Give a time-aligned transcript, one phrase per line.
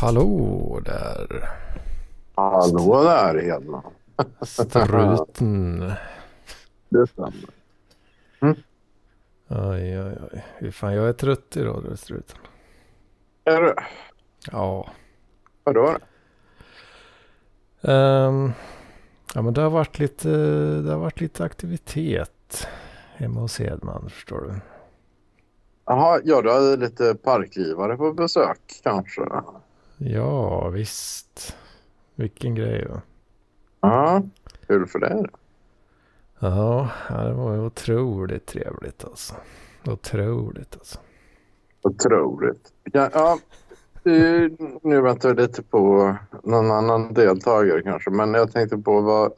[0.00, 1.48] Hallå där.
[2.34, 3.82] Hallå där Hedman.
[4.42, 5.92] Struten.
[6.88, 7.50] Det stämmer.
[9.48, 10.44] Oj, oj, oj.
[10.60, 12.38] Fy Fan, jag är trött idag, du struten.
[13.44, 13.74] Är du?
[14.52, 14.90] Ja.
[15.64, 15.96] Vadå?
[17.82, 18.52] Ehm,
[19.34, 20.28] ja, men det har varit lite,
[20.80, 22.68] det har varit lite aktivitet
[23.14, 24.54] hemma hos Hedman, förstår du.
[25.86, 29.22] Jaha, ja du hade lite parklivare på besök kanske?
[30.06, 31.56] Ja, visst.
[32.14, 32.86] Vilken grej.
[32.88, 33.02] Va?
[33.80, 34.22] Ja,
[34.66, 35.24] kul för dig.
[36.38, 39.34] Ja, ja, det var otroligt trevligt alltså.
[39.86, 40.98] Otroligt alltså.
[41.82, 42.72] Otroligt.
[42.92, 43.38] Ja, ja,
[44.82, 49.32] nu väntar vi lite på någon annan deltagare kanske, men jag tänkte på vad...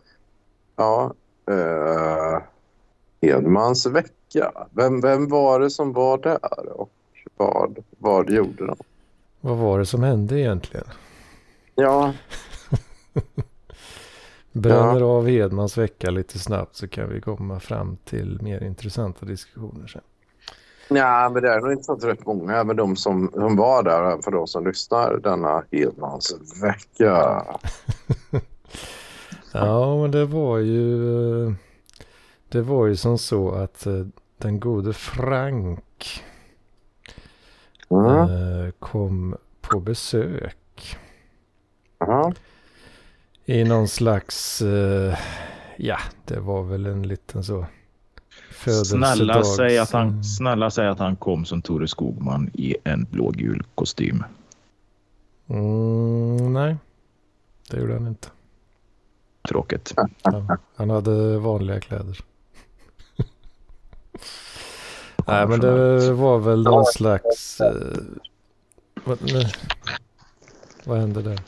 [0.76, 1.14] Ja,
[1.50, 2.42] eh,
[3.22, 4.52] Hedmans vecka.
[4.70, 6.90] Vem, vem var det som var där och
[7.36, 8.76] vad, vad gjorde de?
[9.46, 10.86] Vad var det som hände egentligen?
[11.74, 12.12] Ja,
[14.52, 19.86] Bränner av Hedmans vecka lite snabbt så kan vi komma fram till mer intressanta diskussioner
[19.86, 20.02] sen.
[20.88, 24.30] Ja, men det är nog inte rätt många, även de som, som var där, för
[24.30, 27.44] de som lyssnar denna Hedmans vecka.
[29.52, 31.46] Ja, men det var ju...
[31.46, 31.52] eh,
[32.48, 34.06] Det var ju som så att eh,
[34.38, 36.24] den gode Frank
[37.90, 38.64] Mm.
[38.64, 40.96] eh, kom på besök
[41.98, 42.32] Ja.
[43.44, 44.62] i någon slags...
[44.62, 45.18] eh,
[45.76, 47.66] Ja, det var väl en liten så...
[48.84, 50.24] Snälla säg, att han, Mm.
[50.24, 54.24] snälla säg att han kom som Tore Skogman i en blågul kostym.
[55.48, 56.76] Mm, nej,
[57.70, 58.28] det gjorde han inte.
[59.48, 59.94] Tråkigt.
[60.22, 62.18] Ja, han hade vanliga kläder.
[65.26, 67.60] Nej, men det var väl någon slags...
[67.60, 67.98] Eh,
[69.04, 69.52] vad, nej.
[70.84, 71.40] vad hände där?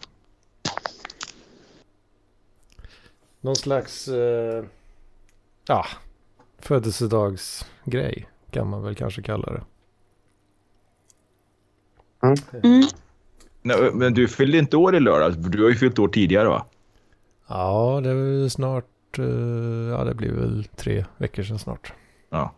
[3.40, 4.08] Någon slags...
[4.08, 4.64] Eh,
[5.66, 5.86] ja,
[6.58, 9.62] födelsedagsgrej kan man väl kanske kalla det.
[12.62, 12.82] Mm.
[13.62, 16.66] Nej, men du fyllde inte år i lördags, du har ju fyllt år tidigare va?
[17.46, 19.18] Ja, det är snart...
[19.18, 19.24] Eh,
[19.90, 21.92] ja, det blir väl tre veckor sedan snart.
[22.30, 22.54] Ja.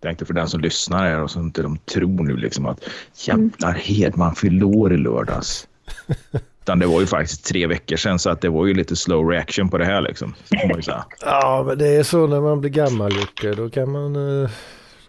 [0.00, 2.84] Tänkte för den som lyssnar här och som inte de tror nu liksom att
[3.14, 5.68] jävlar Hedman fyllde år i lördags.
[6.62, 9.28] Utan det var ju faktiskt tre veckor sedan så att det var ju lite slow
[9.28, 10.34] reaction på det här liksom.
[11.20, 13.54] Ja, men det är så när man blir gammal Jocke.
[13.54, 14.42] Då kan man...
[14.42, 14.50] Eh,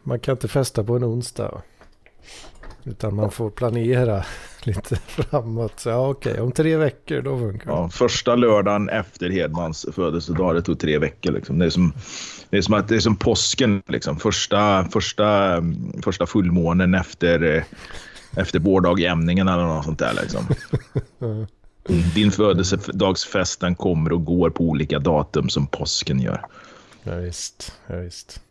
[0.04, 1.62] man kan inte festa på en onsdag.
[2.84, 4.24] Utan man får planera
[4.64, 5.80] lite framåt.
[5.80, 7.72] Så ja, okej, om tre veckor då funkar det.
[7.72, 11.32] Ja, första lördagen efter Hedmans födelsedag, det tog tre veckor.
[11.32, 11.60] Liksom.
[11.60, 11.94] Det, är som,
[12.52, 14.20] det, är som att, det är som påsken, liksom.
[14.20, 15.58] första, första,
[16.04, 17.64] första fullmånen efter, eh,
[18.38, 20.14] efter vårdagjämningen eller något sånt där.
[20.22, 20.46] Liksom.
[22.16, 26.46] Din födelsedagsfest den kommer och går på olika datum som påsken gör.
[27.04, 28.42] Ja, visst, ja, visst.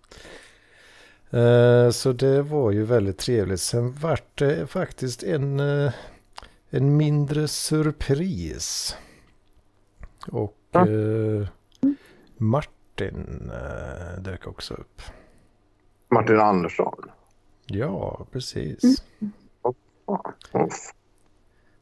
[1.31, 3.61] Eh, så det var ju väldigt trevligt.
[3.61, 5.93] Sen vart det faktiskt en, eh,
[6.71, 8.97] en mindre surpris.
[10.27, 10.81] Och Ja.
[10.89, 11.49] eh,
[12.37, 12.73] Martin
[13.07, 15.03] eh, dök också upp.
[16.09, 17.11] Martin Andersson.
[17.67, 19.05] Ja, precis.
[19.21, 19.33] Mm.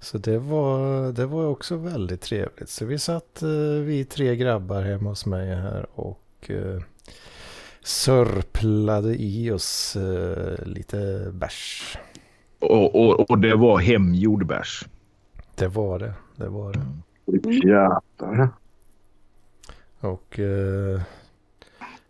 [0.00, 2.68] Så det var, det var också väldigt trevligt.
[2.68, 6.82] Så vi satt, eh, vi tre grabbar hemma hos mig här och eh,
[7.82, 11.98] sörplade i oss eh, lite bärs.
[12.58, 14.86] Och, och, och det var hemgjord bärs.
[15.54, 16.86] Det var det, det var det.
[17.68, 18.48] Jävlar.
[20.00, 21.00] Och eh,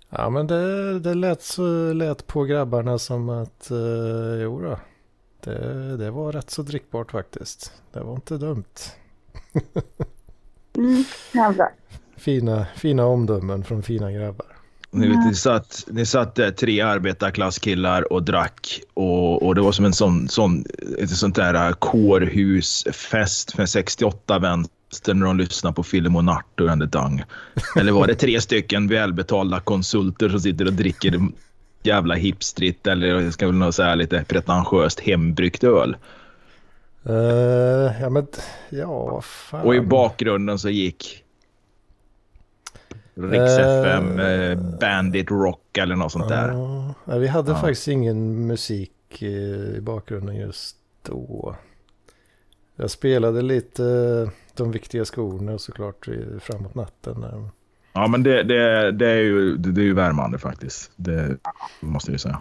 [0.09, 4.79] ja men det, det lät, så, lät på grabbarna som att eh, jo då,
[5.45, 7.73] det, det var rätt så drickbart faktiskt.
[7.93, 8.65] Det var inte dumt.
[10.77, 11.05] Mm.
[11.33, 11.71] Ja, bra.
[12.17, 14.47] Fina, fina omdömen från fina grabbar.
[14.91, 19.73] Ni, vet, ni, satt, ni satt där, tre arbetarklasskillar och drack och, och det var
[19.73, 20.65] som en sån, sån,
[20.99, 26.69] ett sånt där kårhusfest med 68 vänster när de lyssnar på Film och Natt och
[26.69, 27.23] and the Dung.
[27.77, 31.21] Eller var det tre stycken välbetalda konsulter som sitter och dricker
[31.83, 35.97] jävla hipstrit eller jag ska väl säga lite pretentiöst hembryggt öl.
[37.05, 38.27] Eh, ja men,
[38.69, 39.67] ja fan.
[39.67, 41.25] Och i bakgrunden så gick
[43.21, 46.55] Riks Eh, FM, eh, Bandit Rock eller något sånt där.
[47.05, 51.57] Nej, vi hade faktiskt ingen musik i bakgrunden just då.
[52.81, 57.25] Jag spelade lite eh, de viktiga skorna såklart i- framåt natten.
[57.93, 60.91] Ja, men det, det, det, är ju, det, det är ju värmande faktiskt.
[60.97, 61.37] Det
[61.81, 62.41] måste jag ju säga.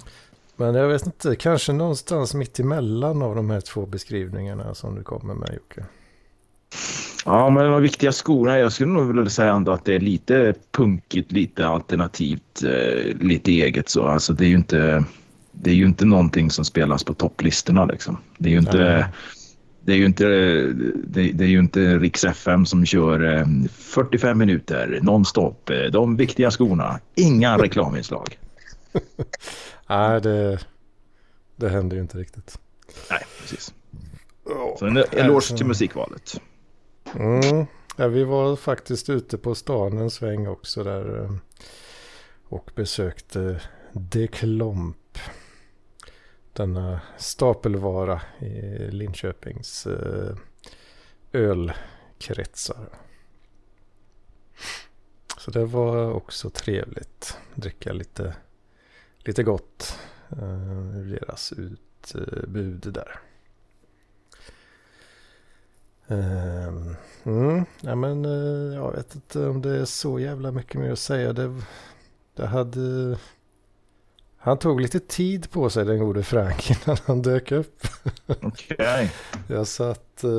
[0.55, 5.03] Men jag vet inte, kanske någonstans mitt emellan av de här två beskrivningarna som du
[5.03, 5.85] kommer med Jocke.
[7.25, 8.59] Ja, men de viktiga skorna.
[8.59, 13.51] Jag skulle nog vilja säga ändå att det är lite punkigt, lite alternativt, eh, lite
[13.51, 14.07] eget så.
[14.07, 15.03] Alltså det är ju inte,
[15.51, 18.17] det är ju inte någonting som spelas på topplistorna liksom.
[18.37, 19.05] Det är ju inte, Nej.
[19.87, 20.25] Det är ju inte,
[21.07, 25.69] det, det är ju inte Riks FM som kör eh, 45 minuter nonstop.
[25.69, 26.99] eh, De viktiga skorna.
[27.15, 28.39] Inga reklaminslag.
[29.89, 30.59] Nej, det,
[31.55, 32.59] det händer ju inte riktigt.
[33.09, 33.73] Nej, precis.
[34.79, 36.41] Så en eloge till musikvalet.
[37.15, 37.65] Mm.
[37.97, 41.31] Ja, vi var faktiskt ute på stan en sväng också där eh,
[42.49, 43.61] och besökte
[43.93, 44.97] De Klomp.
[46.57, 48.51] Denna stapelvara i
[48.91, 50.35] Linköpings eh,
[51.31, 52.89] ölkretsar.
[55.37, 57.37] Så det var också trevligt.
[57.55, 58.35] Dricka lite,
[59.19, 59.99] lite gott
[60.95, 63.19] ur deras utbud där.
[66.07, 70.91] Ehm, mm, ja, men eh, jag vet inte om det är så jävla mycket mer
[70.91, 71.33] att säga.
[71.33, 71.61] Det,
[72.35, 73.17] det hade...
[74.47, 77.87] Han tog lite tid på sig den gode Frank innan han dök upp.
[78.41, 79.11] Okej.
[79.47, 80.29] Jag satt, eh,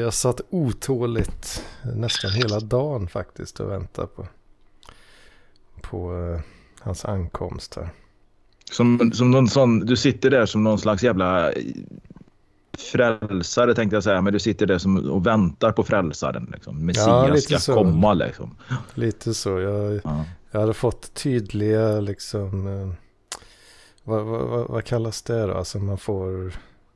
[0.00, 1.64] jag satt otåligt
[1.96, 4.26] nästan hela dagen faktiskt och väntade på,
[5.80, 6.40] på eh,
[6.80, 7.90] hans ankomst här.
[8.70, 11.52] Som, som någon sån, du sitter där som någon slags jävla
[12.92, 16.50] frälsare tänkte jag säga, men du sitter där som, och väntar på frälsaren.
[16.54, 16.86] Liksom.
[16.86, 17.74] Messias Ja, ska så.
[17.74, 18.56] komma liksom.
[18.94, 19.60] Lite så.
[19.60, 20.24] Jag, Ja.
[20.50, 22.94] jag hade fått tydliga liksom...
[24.04, 25.54] Vad, vad, vad, kallas det då?
[25.54, 26.52] Alltså man får...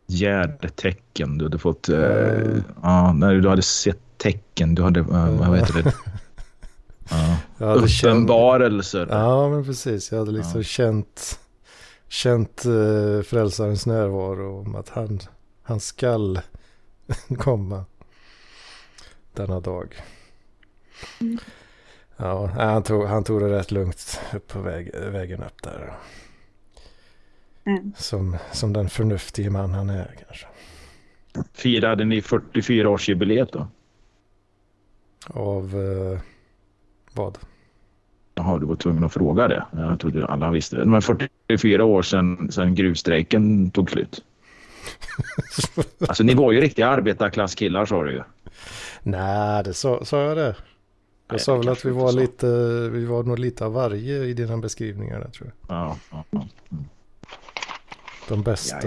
[0.06, 1.88] Gärdtecken, du hade fått...
[1.88, 2.62] Eh, Ja.
[2.82, 5.00] ja, när du hade sett tecken, du hade...
[5.00, 5.92] eh, vad heter det?
[7.10, 7.36] Ja.
[7.58, 9.06] Jag hade känt, Uppenbarelser.
[9.10, 10.12] ja men precis.
[10.12, 10.62] Jag hade liksom Ja.
[10.64, 11.38] känt,
[12.08, 15.20] känt uh, frälsarens närvaro om att han,
[15.62, 16.40] han skall
[17.38, 17.84] komma
[19.34, 19.96] denna dag.
[22.16, 25.92] Ja, nej, han tog, han tog det rätt lugnt upp på väg, vägen upp där.
[27.68, 27.92] Mm.
[27.96, 30.46] Som, som den förnuftige man han är kanske.
[31.54, 33.68] Firade ni 44-årsjubileet då?
[35.26, 36.20] Av eh,
[37.12, 37.38] vad?
[38.34, 39.64] Jaha, du var tvungen att fråga det.
[39.72, 40.84] Jag trodde alla visste det.
[40.84, 44.24] Men 44 år sedan, sedan gruvstrejken tog slut.
[46.08, 48.22] Alltså ni var ju riktiga arbetarklasskillar sa du ju.
[49.02, 50.42] Nej, det sa, sa jag det.
[50.46, 50.56] Jag
[51.30, 52.46] Nej, sa det väl att vi var lite,
[52.92, 55.76] vi var nog lite av varje i dina beskrivningar där tror jag.
[55.76, 56.46] Ja, ja, ja.
[58.28, 58.78] De bästa,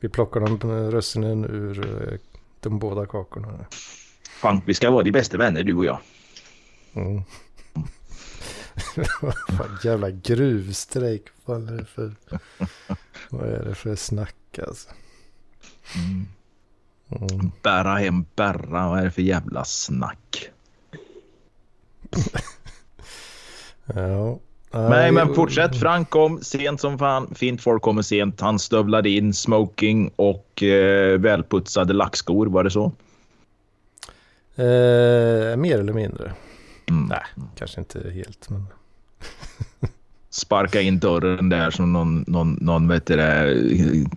[0.00, 2.18] vi plockar de russinen ur eh,
[2.60, 3.66] de båda kakorna.
[4.30, 5.98] Fan, vi ska vara de bästa vänner du och jag.
[6.94, 7.22] Mm.
[9.48, 12.14] Fan, jävla gruvstrejk, vad är det för,
[13.30, 14.90] vad är det för snack alltså?
[15.96, 16.26] Mm.
[17.08, 17.50] Mm.
[17.62, 20.50] Bära hem Berra, vad är det för jävla snack?
[23.94, 24.38] Ja.
[24.72, 25.80] Nej, men fortsätt.
[25.80, 27.34] Frank kom sent som fan.
[27.34, 28.40] Fint folk kommer sent.
[28.40, 32.46] Han stövlade in smoking och eh, välputsade lackskor.
[32.46, 32.92] Var det så?
[34.56, 36.32] Eh, mer eller mindre.
[36.90, 37.04] Mm.
[37.04, 38.66] Nej, kanske inte helt men.
[40.30, 43.56] Sparka in dörren där som någon, någon, någon vet du det,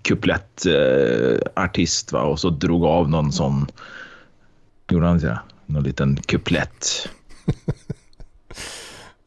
[0.02, 2.22] kuplett eh, artist va?
[2.22, 3.68] och så drog av någon sån.
[4.90, 5.40] Gjorde han inte det?
[5.66, 7.10] Någon liten kuplett.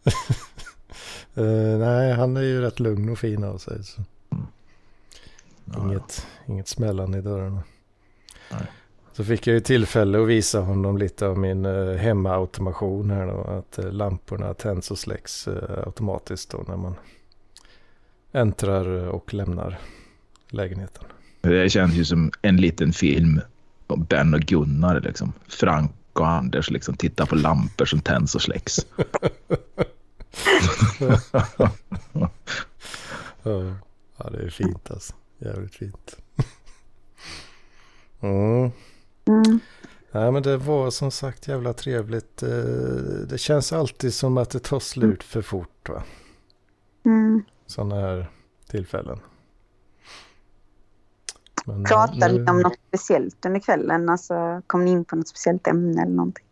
[1.38, 3.84] Eh, nej, han är ju rätt lugn och fin av sig.
[3.84, 4.02] Så.
[5.64, 7.62] Ja, Inget, inget smällande i dörrarna.
[8.52, 8.66] Nej.
[9.12, 13.40] Så fick jag ju tillfälle att visa honom lite av min eh, hemmaautomation här då.
[13.40, 16.94] Att eh, lamporna tänds och släcks eh, automatiskt då när man
[18.32, 19.78] äntrar och lämnar
[20.48, 21.04] lägenheten.
[21.40, 23.40] Det känns ju som en liten film
[23.86, 25.00] om Ben och Gunnar.
[25.00, 25.32] Liksom.
[25.46, 28.76] Frank och Anders liksom tittar på lampor som tänds och släcks.
[34.16, 35.14] Ja, det är fint alltså.
[35.38, 36.16] Jävligt fint.
[38.20, 38.70] Mm.
[39.24, 39.60] Mm.
[40.12, 42.42] Nej men det var som sagt jävla trevligt.
[42.42, 42.48] Eh,
[43.28, 46.02] Det känns alltid som att det tar slut för fort va.
[47.04, 47.42] Mm.
[47.66, 48.30] Sådana här
[48.70, 49.18] tillfällen.
[51.64, 54.08] Men, Pratade nu- ni om något speciellt under kvällen?
[54.08, 56.46] Alltså, kom ni in på något speciellt ämne eller någonting?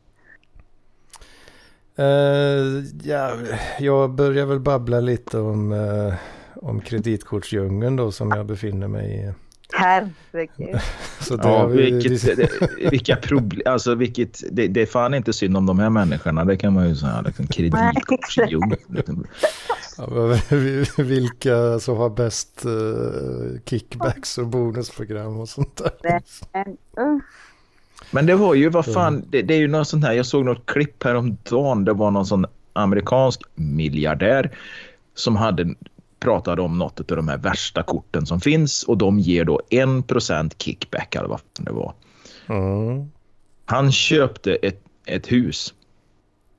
[1.97, 3.37] Eh, ja,
[3.79, 6.15] jag börjar väl babbla lite om, eh,
[6.55, 9.33] om kreditkortsdjungeln då som jag befinner mig i.
[9.73, 10.81] Herregud.
[11.21, 12.51] Så det Ja, vi vilket, det,
[12.91, 16.57] vilka problem, alltså vilket, det, det är fan inte synd om de här människorna, det
[16.57, 17.21] kan man ju säga.
[17.21, 18.53] Liksom, kreditkort, Nej, exakt.
[18.53, 19.27] jo, liksom.
[19.99, 20.07] Ja,
[20.51, 26.23] men vilka som har bäst uh, kickbacks och bonusprogram och sånt där.
[26.99, 27.19] Uh.
[28.11, 30.45] Men det var ju, vad fan, det, det är ju något sånt här, jag såg
[30.45, 34.51] något klipp häromdagen, det var någon sån amerikansk miljardär
[35.15, 35.75] som hade
[36.21, 40.53] pratade om något av de här värsta korten som finns och de ger då 1%
[40.59, 41.95] kickback eller vad det var.
[42.47, 43.11] Mm.
[43.65, 45.75] Han köpte ett, ett hus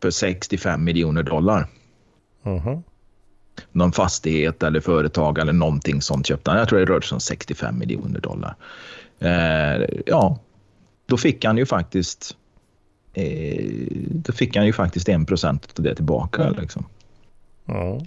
[0.01, 1.67] för 65 miljoner dollar.
[2.43, 2.83] Mhm.
[3.71, 6.59] Någon fastighet eller företag eller någonting sånt köpte han.
[6.59, 8.55] Jag tror det rörde sig om 65 miljoner dollar.
[9.19, 10.39] Eh, ja,
[11.07, 12.35] då fick han ju faktiskt
[13.13, 13.65] eh,
[14.11, 16.49] då fick han ju faktiskt 1% av det tillbaka.
[16.49, 16.85] Liksom.
[17.65, 18.01] Ja.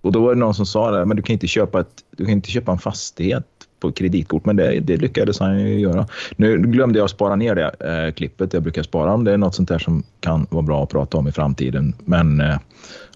[0.00, 2.24] Och då var det någon som sa det, men du kan inte köpa, ett, du
[2.24, 3.46] kan inte köpa en fastighet
[3.80, 6.06] på kreditkort, men det, det lyckades han ju göra.
[6.36, 9.24] Nu glömde jag spara ner det eh, klippet jag brukar spara om.
[9.24, 11.94] Det är något sånt där som kan vara bra att prata om i framtiden.
[12.04, 12.58] Men eh,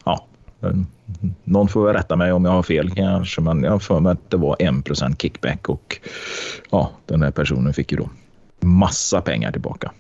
[0.05, 0.27] ja,
[1.45, 4.13] någon får väl rätta mig om jag har fel kanske, men jag har för mig
[4.13, 6.01] att det var 1% kickback och
[6.71, 8.11] ja, den här personen fick ju då
[8.61, 9.93] massa pengar tillbaka.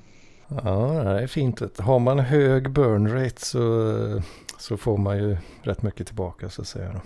[0.64, 1.78] Ja, det är fint.
[1.78, 4.22] Har man hög burn rate så,
[4.58, 7.00] så får man ju rätt mycket tillbaka så att säga.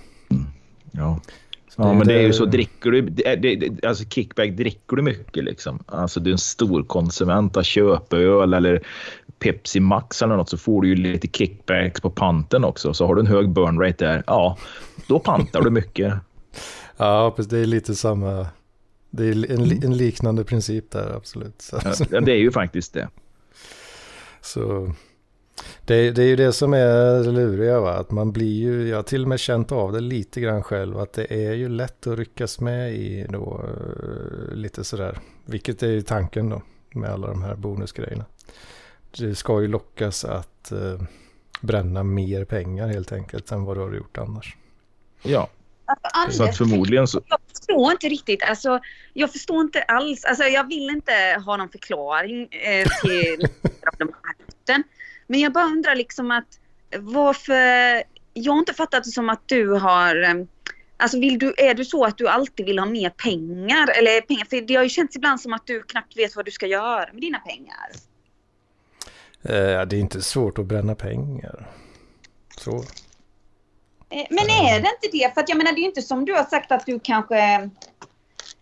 [0.92, 1.20] Ja.
[1.68, 2.44] Så Ja, men det är ju så.
[2.44, 5.82] Dricker du, det, det- alltså kickback, dricker du mycket liksom?
[5.86, 8.82] Alltså du är en stor konsument av köpöl eller
[9.38, 12.94] Pepsi Max eller något så får du ju lite kickbacks på panten också.
[12.94, 14.58] Så har du en hög burn rate där, ja,
[15.08, 16.14] då pantar du mycket.
[16.96, 17.50] Ja, precis.
[17.50, 18.46] Det är lite samma.
[19.16, 21.62] Det är en, li- en liknande princip där, absolut.
[21.62, 21.80] Så,
[22.10, 23.08] Ja, det är ju faktiskt det.
[24.40, 24.92] så
[25.84, 27.92] det, det är ju det som är luriga, va?
[27.94, 30.98] att man blir ju, jag har till och med känt av det lite grann själv,
[30.98, 35.90] att det är ju lätt att ryckas med i då eh, lite sådär, vilket är
[35.90, 36.62] ju tanken då
[36.94, 38.24] med alla de här bonusgrejerna.
[39.18, 41.02] Det ska ju lockas att eh,
[41.60, 44.56] bränna mer pengar helt enkelt än vad du har gjort annars.
[45.22, 45.48] Ja,
[46.02, 47.20] Alltså, så att förmodligen så...
[47.66, 48.42] förstår inte riktigt.
[48.42, 48.80] Alltså,
[49.12, 50.24] jag förstår inte alls.
[50.24, 53.38] Alltså, jag vill inte ha någon förklaring eh, till
[53.98, 54.82] de här korten.
[55.26, 56.58] Men jag bara undrar liksom att
[56.98, 58.02] varför...
[58.36, 60.22] Jag har inte fattat det som att du har...
[60.22, 60.34] eh,
[60.96, 63.90] Alltså vill du, är du så att du alltid vill ha mer pengar?
[63.98, 64.44] Eller pengar?
[64.44, 67.08] För det har ju känts ibland som att du knappt vet vad du ska göra
[67.12, 67.90] med dina pengar.
[69.42, 71.70] Eh, det är inte svårt att bränna pengar.
[72.58, 72.84] Så.
[74.14, 75.34] Eh, Men är det inte det?
[75.34, 77.38] För att jag menar det är ju inte som du har sagt att du kanske...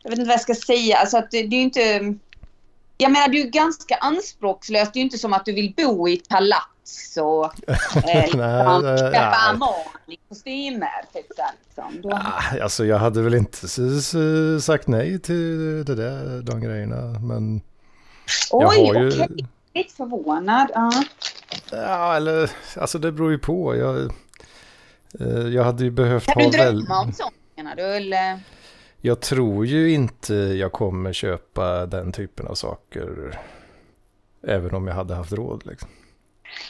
[0.03, 0.97] Jag vet inte vad jag ska säga.
[0.97, 2.15] Alltså att det, är ju inte...
[2.99, 4.89] Jag menar du är ganska anspråkslös.
[4.93, 7.45] Det är ju inte som att du vill bo i ett palats och
[8.09, 8.41] eh, liksom,
[8.99, 9.37] köpa.
[9.53, 11.03] Armani-kostymer.
[11.13, 11.27] Typ
[11.67, 12.01] liksom.
[12.03, 13.69] Då- Ah, Alltså jag hade väl inte
[14.61, 16.97] sagt nej till det där, de grejerna.
[17.21, 17.61] Men
[18.51, 19.09] jag Oj, har ju...
[19.09, 19.47] okej.
[19.75, 20.71] Lite förvånad.
[20.75, 20.93] Ja.
[21.71, 23.77] Ja, eller alltså det beror ju på.
[23.77, 24.13] Jag,
[25.53, 26.77] jag hade ju behövt Kan ha du väl...
[26.77, 27.83] drömma om sånt menar du?
[27.83, 28.41] Eller?
[29.01, 33.41] Jag tror ju inte jag kommer köpa den typen av saker.
[34.47, 35.89] Även om jag hade haft råd liksom.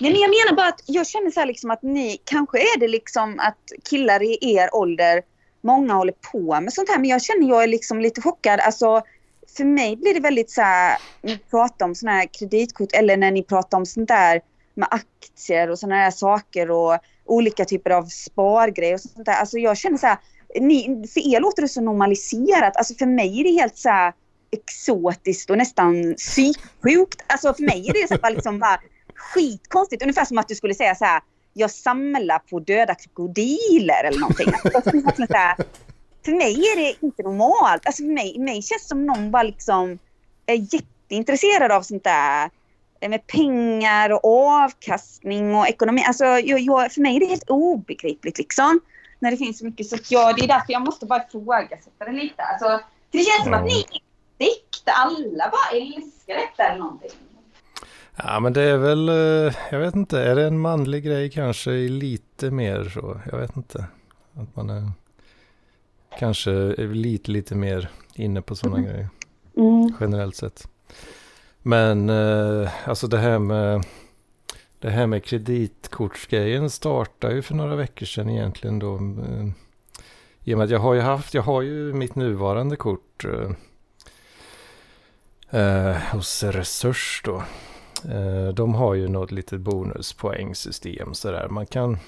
[0.01, 2.81] Nej, men jag menar bara att jag känner så här liksom att ni, kanske är
[2.81, 3.59] det liksom att
[3.91, 5.23] killar i er ålder,
[5.61, 8.61] många håller på med sånt här, men jag känner jag är liksom lite chockad.
[8.61, 9.03] Alltså,
[9.57, 13.31] för mig blir det väldigt så här, ni pratar om såna här kreditkort eller när
[13.31, 14.41] ni pratar om sånt där
[14.75, 16.99] med aktier och såna här saker och
[17.33, 19.33] olika typer av spargrejer och sånt där.
[19.33, 20.19] Alltså jag känner så här,
[20.61, 22.77] ni, för er låter det så normaliserat.
[22.77, 24.13] Alltså för mig är det helt så här
[24.53, 27.25] exotiskt och nästan psyksjukt.
[27.27, 28.81] Alltså för mig är det så bara liksom bara
[29.15, 30.03] skitkonstigt.
[30.03, 31.23] Ungefär som att du skulle säga så här,
[31.53, 34.53] jag samlar på döda krokodiler eller någonting.
[34.75, 35.57] Alltså, så här,
[36.25, 37.87] för mig är det inte normalt.
[37.87, 39.99] Alltså för mig, mig känns det som någon bara liksom
[40.47, 42.51] är jätteintresserad av sånt där
[43.09, 46.05] med pengar och avkastning och ekonomi.
[46.07, 48.81] Alltså jag, jag, för mig är det helt obegripligt liksom.
[49.19, 49.87] När det finns så mycket.
[49.87, 52.43] Så jag, det är därför jag måste bara ifrågasätta det lite.
[52.43, 52.69] Alltså,
[53.11, 53.85] för det känns som att ni
[54.39, 54.93] är äkta.
[54.93, 57.11] Alla bara älskar detta eller någonting.
[58.17, 61.71] Ja men det är väl, eh, jag vet inte, är det en manlig grej kanske
[61.71, 63.21] lite mer så?
[63.31, 63.85] Jag vet inte.
[64.35, 64.91] Att man är
[66.19, 69.09] kanske är lite, lite mer inne på sådana grejer
[69.57, 69.93] Mm.
[70.01, 70.69] generellt sett.
[71.63, 73.85] Men eh, alltså det här med
[74.79, 78.97] det här med kreditkortsgrejen startade ju för några veckor sedan egentligen då.
[78.97, 79.49] eh,
[80.45, 83.51] I och med att jag har ju haft, jag har ju mitt nuvarande kort eh,
[85.61, 87.43] eh hos Resurs då.
[88.09, 91.49] Eh, de har ju något litet bonuspoängsystem sådär.
[91.49, 91.99] Man kan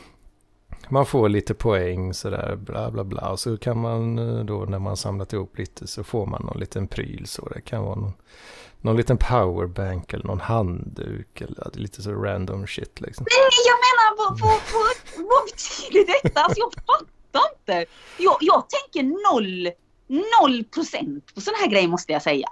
[0.89, 3.31] man får lite poäng sådär bla bla bla.
[3.31, 6.61] Och så kan man eh, då när man samlat ihop lite så får man någon
[6.61, 7.49] liten pryl så.
[7.55, 8.13] Det kan vara någon,
[8.85, 13.27] någon liten powerbank eller någon handduk eller lite så random shit liksom.
[13.31, 16.41] Nej, jag menar vad, vad, vad, vad betyder detta?
[16.41, 17.93] Alltså jag fattar inte.
[18.19, 19.71] Jag, jag tänker noll,
[20.41, 22.49] noll procent på sådana här grejer måste jag säga.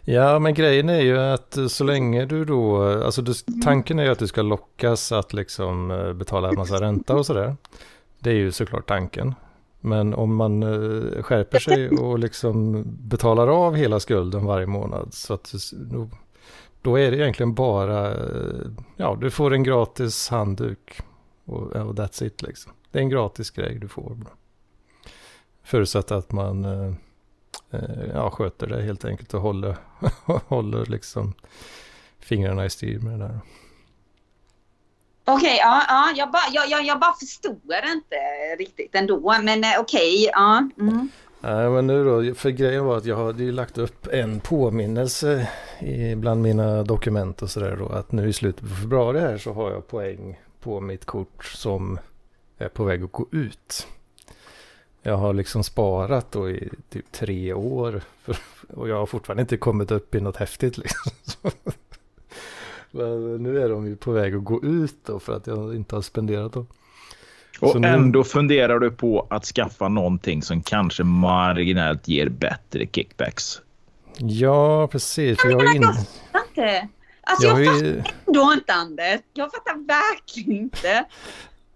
[0.00, 3.34] Ja, men grejen är ju att så länge du då, alltså du,
[3.64, 7.26] tanken är ju att du ska lockas att liksom eh, betala en massa ränta och
[7.26, 7.56] sådär.
[8.18, 9.34] Det är ju såklart tanken.
[9.86, 15.34] Men om man eh, skärper sig och liksom betalar av hela skulden varje månad så
[15.34, 15.54] att
[16.82, 21.00] då, är det egentligen bara, eh, ja du får en gratis handduk
[21.44, 22.72] och, och that's it liksom.
[22.90, 24.16] Det är en gratis grej du får.
[25.62, 26.94] Förutsatt att man eh,
[27.70, 29.76] eh, ja, sköter det helt enkelt och håller,
[30.46, 31.32] håller liksom
[32.18, 33.40] fingrarna i styr med det där.
[35.26, 38.16] Okej, okay, ja, ja jag, bara, jag, jag, jag bara förstår inte
[38.58, 39.34] riktigt ändå.
[39.42, 40.68] Men eh, okej, okay, ja.
[40.80, 41.08] Mm.
[41.40, 45.48] Nej, men nu då, för grejen var att jag hade ju lagt upp en påminnelse
[45.80, 47.88] i, bland mina dokument och sådär då.
[47.88, 51.98] Att nu i slutet på februari här så har jag poäng på mitt kort som
[52.58, 53.86] är på väg att gå ut.
[55.02, 58.02] Jag har liksom sparat då i typ tre år.
[58.22, 58.36] För,
[58.74, 61.50] och jag har fortfarande inte kommit upp i något häftigt liksom.
[62.94, 65.94] Men nu är de ju på väg att gå ut då för att jag inte
[65.94, 66.66] har spenderat dem.
[67.60, 67.88] Och nu...
[67.88, 73.60] ändå funderar du på att skaffa någonting som kanske marginellt ger bättre kickbacks.
[74.18, 75.40] Ja, precis.
[75.40, 75.84] För jag är in...
[76.48, 76.88] Inte.
[77.20, 79.20] Alltså jag, jag fattar ändå inte Anders.
[79.32, 81.04] Jag fattar verkligen inte.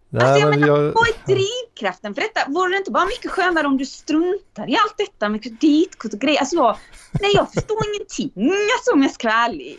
[0.08, 0.92] Nej, alltså jag men menar, jag...
[0.92, 2.50] vad är drivkraften för detta?
[2.50, 6.20] Vore det inte bara mycket skönare om du struntar i allt detta med kreditkort och
[6.20, 6.40] grejer?
[6.40, 6.76] Alltså jag,
[7.20, 9.78] nej, jag förstår ingenting alltså om jag ska vara ärlig.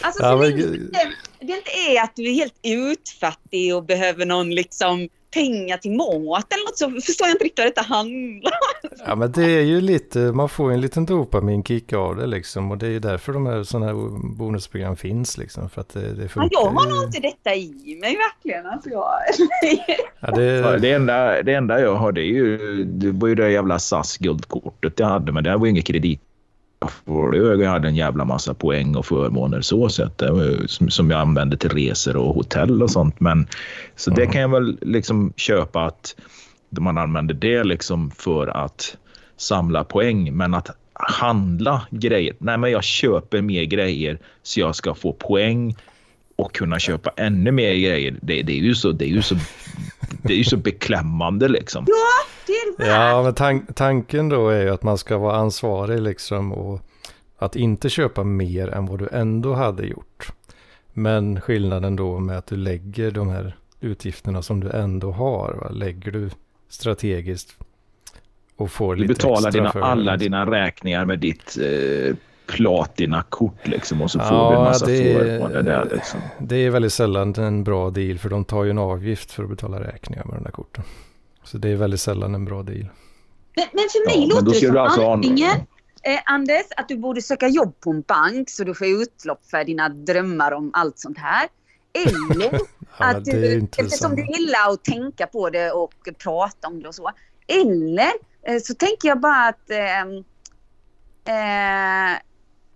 [0.00, 0.50] Alltså ja, men...
[1.40, 6.52] det inte är att du är helt utfattig och behöver någon liksom pengar till mat
[6.52, 8.52] eller något så förstår jag inte riktigt vad detta handlar.
[9.06, 12.78] Ja men det är ju lite, man får en liten dopaminkick av det liksom och
[12.78, 13.94] det är ju därför de här sådana här
[14.36, 16.50] bonusprogram finns liksom för att det, det funkar.
[16.52, 19.10] Ja, jag har nog inte detta i mig verkligen alltså jag.
[20.20, 20.78] ja, det...
[20.78, 24.16] det, enda, det enda jag har det är ju, det var ju det jävla SAS
[24.16, 26.20] guldkortet jag hade men det var ju inget kredit
[27.62, 30.22] jag hade en jävla massa poäng och förmåner så sett
[30.88, 33.20] som jag använde till resor och hotell och sånt.
[33.20, 33.46] Men
[33.96, 34.20] så mm.
[34.20, 36.16] det kan jag väl liksom köpa att
[36.70, 38.96] man använder det liksom för att
[39.36, 40.36] samla poäng.
[40.36, 42.36] Men att handla grejer.
[42.38, 45.76] Nej, men jag köper mer grejer så jag ska få poäng
[46.36, 48.18] och kunna köpa ännu mer grejer.
[48.22, 49.34] Det, det är ju så, det är ju så,
[50.22, 51.86] det är ju så beklämmande liksom.
[51.88, 52.90] Ja, det är det.
[52.90, 56.80] Ja, men tan tanken då är ju att man ska vara ansvarig liksom och
[57.38, 60.32] att inte köpa mer än vad du ändå hade gjort.
[60.92, 65.68] Men skillnaden då med att du lägger de här utgifterna som du ändå har, va?
[65.70, 66.30] lägger du
[66.68, 67.56] strategiskt
[68.56, 70.24] och får lite extra Du betalar dina, alla liksom.
[70.24, 72.16] dina räkningar med ditt eh,
[72.46, 76.20] platinakort liksom och så får ja, du en massa det, förmåner där liksom.
[76.38, 79.50] Det är väldigt sällan en bra deal för de tar ju en avgift för att
[79.50, 80.84] betala räkningar med de där korten.
[81.44, 82.88] Så det är väldigt sällan en bra deal.
[83.56, 85.56] Men, men för mig ja, låter det som alltså antingen,
[86.02, 89.64] eh, Anders, att du borde söka jobb på en bank så du får utlopp för
[89.64, 91.48] dina drömmar om allt sånt här.
[91.92, 92.52] Eller
[92.98, 96.94] ja, att du, eftersom du gillar att tänka på det och prata om det och
[96.94, 97.10] så.
[97.46, 100.00] Eller eh, så tänker jag bara att eh,
[101.34, 102.18] eh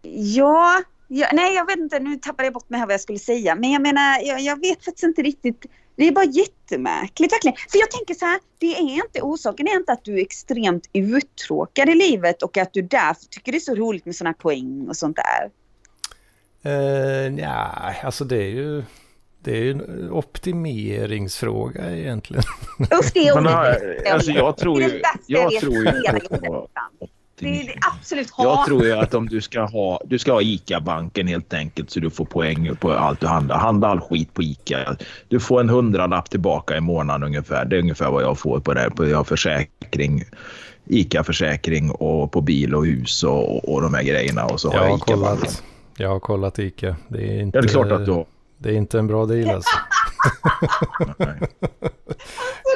[0.02, 3.18] Ja, ja, nej jag vet inte, nu tappade jag bort mig här vad jag skulle
[3.18, 3.54] säga.
[3.54, 5.66] Men jag menar, jag, jag vet faktiskt inte riktigt.
[5.96, 7.56] Det är bara jättemärkligt verkligen.
[7.70, 10.90] För jag tänker så här, det är inte orsaken är inte att du är extremt
[10.92, 14.88] uttråkad i livet och att du därför tycker det är så roligt med sådana poäng
[14.88, 15.50] och sånt där.
[16.66, 18.82] Uh, ja, alltså det är ju
[19.40, 22.42] det är ju en optimeringsfråga egentligen.
[23.00, 24.12] Usch, det är ordet.
[24.12, 25.92] Alltså jag tror ju, jag tror ju
[26.38, 26.68] på,
[27.38, 28.44] det är absolut hat.
[28.44, 32.00] Jag tror ju att om du ska ha, du ska ha ICA-banken helt enkelt så
[32.00, 33.58] du får poäng på allt du handlar.
[33.58, 34.96] Handla all skit på ICA.
[35.28, 37.64] Du får en hundralapp tillbaka i månaden ungefär.
[37.64, 38.90] Det är ungefär vad jag får på det.
[38.98, 40.24] Jag har försäkring,
[40.86, 44.44] ICA-försäkring och på bil och hus och, och de här grejerna.
[44.44, 45.50] Och så jag har jag ICA-banken.
[45.96, 46.96] Jag har kollat ICA.
[47.08, 48.26] Det är inte, ja, det är klart att du har.
[48.58, 49.70] Det är inte en bra deal alltså.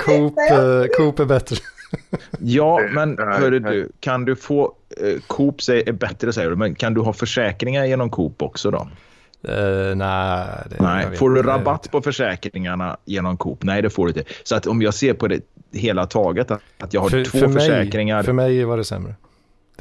[0.07, 1.57] Coop, eh, Coop är bättre.
[2.38, 4.74] Ja, men hörru du, kan du få...
[5.00, 8.88] Eh, Coop är bättre säger du, men kan du ha försäkringar genom Coop också då?
[9.48, 10.46] Uh, nej.
[10.70, 11.16] Det, nej.
[11.16, 13.62] Får du rabatt på försäkringarna genom Coop?
[13.62, 14.33] Nej, det får du inte.
[14.42, 15.40] Så att om jag ser på det
[15.72, 18.22] hela taget, att jag har för, två för mig, försäkringar.
[18.22, 19.14] För mig var det sämre.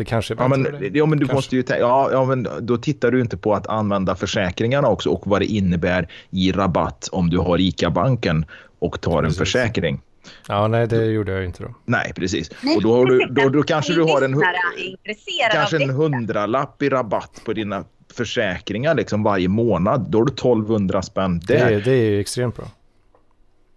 [0.01, 1.35] Det kanske är ja, men, ja, men du kanske.
[1.35, 5.27] måste ju ja, ja, men då tittar du inte på att använda försäkringarna också och
[5.27, 8.45] vad det innebär i rabatt om du har ICA-banken
[8.79, 9.39] och tar Precis.
[9.39, 10.01] en försäkring.
[10.47, 11.75] Ja, nej, det gjorde jag inte då.
[11.85, 12.49] Nej, precis.
[12.75, 14.41] Och då, har du, då, då kanske du har en,
[15.51, 17.83] kanske en hundralapp i rabatt på dina
[18.13, 21.71] försäkringar liksom varje månad, då har du 1200 spänn Det, där.
[21.71, 22.65] är- det är ju extremt bra.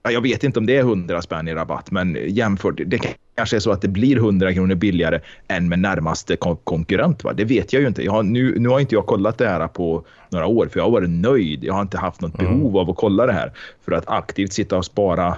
[0.06, 3.00] Ja, jag vet inte om det är 100 spänn i rabatt, men jämfört, det
[3.36, 7.24] kanske är så att det blir 100 kronor billigare än med närmaste kon- konkurrent.
[7.24, 7.32] Va?
[7.32, 8.02] Det vet jag ju inte.
[8.04, 10.84] Jag har, nu, nu har inte jag kollat det här på några år, för jag
[10.84, 11.64] har varit nöjd.
[11.64, 12.58] Jag har inte haft något Mm.
[12.58, 13.52] behov av att kolla det här
[13.84, 15.36] för att aktivt sitta och spara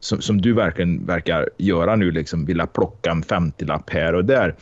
[0.00, 4.54] som, som du verkligen verkar göra nu, liksom vilja plocka en 50-lapp här och där.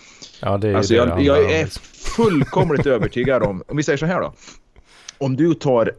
[0.42, 1.66] Ja, det är Alltså det jag, jag är
[2.16, 4.32] fullkomligt övertygad om, om vi säger så här då.
[5.18, 5.92] Om du tar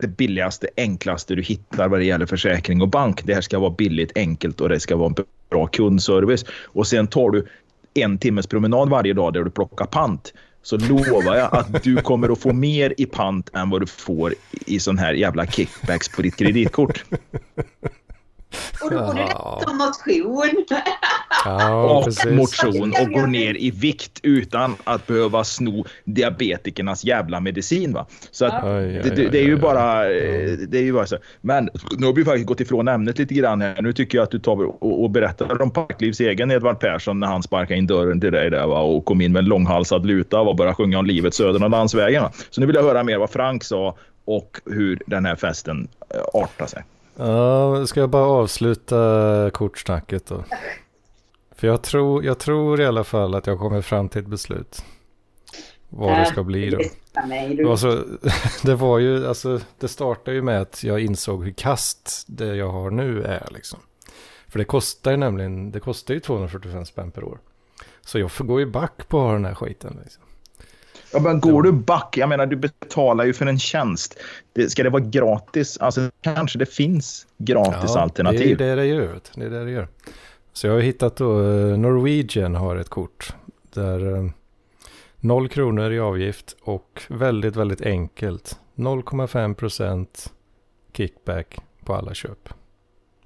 [0.00, 3.20] det billigaste, enklaste du hittar vad det gäller försäkring och bank.
[3.24, 6.44] Det här ska vara billigt, enkelt och det ska vara en bra kundservice.
[6.64, 7.46] Och sen tar du
[7.94, 10.32] en timmes promenad varje dag där du plockar pant.
[10.62, 14.34] Så lovar jag att du kommer att få mer i pant än vad du får
[14.66, 17.04] i sån här jävla kickbacks på ditt kreditkort.
[18.82, 19.58] Och då du Ja.
[19.60, 20.64] rätt om motion.
[21.44, 22.24] Ja, och precis.
[22.24, 27.92] motion och går ner i vikt utan att behöva sno diabetikernas jävla medicin.
[27.92, 28.06] Va?
[28.30, 31.16] Så att oj, det, det, det är ju bara, eh, det är ju bara så.
[31.40, 33.82] Men nu har vi faktiskt gått ifrån ämnet lite grann här.
[33.82, 37.26] Nu tycker jag att du tar och, och berättar om Parklivs egen Edvard Persson när
[37.26, 38.80] han sparkade in dörren till dig där va?
[38.80, 42.22] och kom in med en långhalsad luta och började sjunga om livet söder om landsvägen.
[42.22, 42.32] Va?
[42.50, 46.20] Så nu vill jag höra mer vad Frank sa och hur den här festen eh,
[46.42, 46.82] artar sig.
[47.16, 50.44] Ja, ska jag bara avsluta kortsnacket då?
[51.50, 54.84] För jag tror, jag tror i alla fall att jag kommer fram till ett beslut.
[55.88, 56.78] Vad det ska bli då.
[57.28, 57.64] Det du.
[57.64, 58.04] var, så,
[58.66, 62.68] det var ju, alltså det startade ju med att jag insåg hur kast det jag
[62.68, 63.78] har nu är liksom.
[64.48, 67.38] För det kostar ju nämligen, det kostar ju 245 spänn per år.
[68.00, 70.22] Så jag får gå ju back på att ha den här skiten liksom.
[71.12, 74.18] Ja, men går du back, jag menar du betalar ju för en tjänst.
[74.52, 75.78] Det, ska det vara gratis?
[75.78, 78.56] Alltså kanske det finns gratis alternativ.
[78.56, 79.20] Det är det det gör.
[79.34, 79.88] Det är det det gör.
[80.52, 83.34] Så jag har hittat då, eh, Norwegian har ett kort.
[83.74, 84.30] Där eh,
[85.20, 88.58] 0 kronor i avgift och väldigt, väldigt enkelt.
[88.74, 90.32] 0,5 procent
[90.96, 92.48] kickback på alla köp.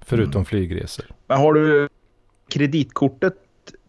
[0.05, 0.45] Förutom Mm.
[0.45, 1.05] flygresor.
[1.27, 1.89] Men har du
[2.49, 3.33] kreditkortet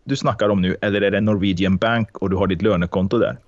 [0.05, 3.39] du snackar om nu eller är det Norwegian Bank och du har ditt lönekonto där?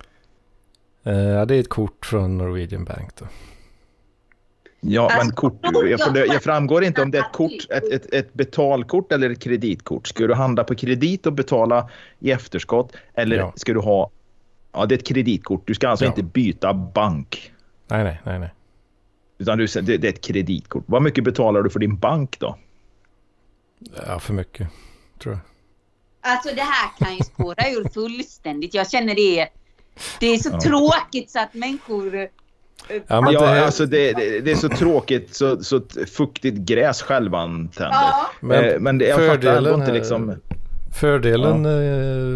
[1.04, 3.26] Eh, Ja, det är ett kort från Norwegian Bank då.
[4.80, 5.61] Ja, Alltså, men kort,
[6.28, 10.06] jag, framgår inte om det är ett, kort, ett, ett, ett betalkort eller ett kreditkort.
[10.06, 13.52] Ska du handla på kredit och betala i efterskott eller Ja.
[13.56, 14.11] ska du ha...
[14.72, 15.62] Ja, det är ett kreditkort.
[15.66, 16.08] Du ska alltså Ja.
[16.08, 17.52] inte byta bank.
[17.88, 18.50] Nej, nej, nej, nej.
[19.38, 20.84] Utan du, det, det är ett kreditkort.
[20.87, 22.56] Vad mycket betalar du för din bank då?
[24.06, 24.68] Ja, för mycket
[25.22, 25.40] tror jag.
[26.32, 28.74] Alltså det här kan ju spåra ur fullständigt.
[28.74, 29.48] Jag känner det.
[30.20, 30.61] Det är så Ja.
[30.61, 32.14] tråkigt så att människor...
[32.16, 32.26] eh,
[33.06, 35.80] Ja, men ja, det här- alltså det, det, det är så tråkigt, så, så
[36.16, 37.90] fuktigt gräs självantänder.
[37.92, 40.34] Ja, Men, Eh, men det, jag fattar ändå fördelen inte här- liksom...
[41.00, 41.66] Fördelen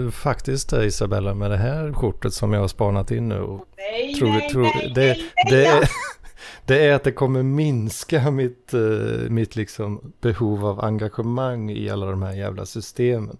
[0.07, 3.41] eh, faktiskt är Isabella med det här kortet som jag har spanat in nu.
[3.41, 5.21] Och nej, tror, nej, tror, nej, det, nej,
[5.51, 5.89] det, är,
[6.67, 8.81] det är att det kommer minska mitt, eh,
[9.29, 13.37] mitt liksom behov av engagemang i alla de här jävla systemen.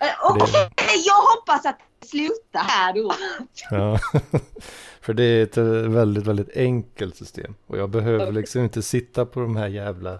[0.00, 0.70] Eh, Okej,
[1.06, 3.12] jag hoppas att det slutar här då.
[3.70, 3.98] Ja.
[5.00, 7.54] För det är ett eh, väldigt, väldigt enkelt system.
[7.66, 10.18] Och jag behöver liksom inte sitta på de här jävla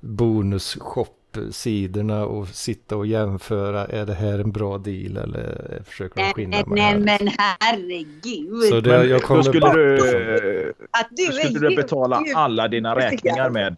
[0.00, 3.86] bonus-shop-sidorna och sitta och jämföra.
[3.86, 6.64] Är det här en bra deal eller försöker de skinna här?
[6.68, 8.62] nej men herregud.
[8.68, 12.68] Så det, jag då kommer skulle bort du, att du då skulle du betala alla
[12.68, 13.76] dina räkningar med...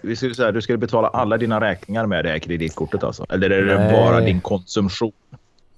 [0.00, 3.26] Vi skulle säga, du skulle betala alla dina räkningar med det här kreditkortet alltså?
[3.28, 3.92] Eller är det Nej.
[3.92, 5.12] bara din konsumtion?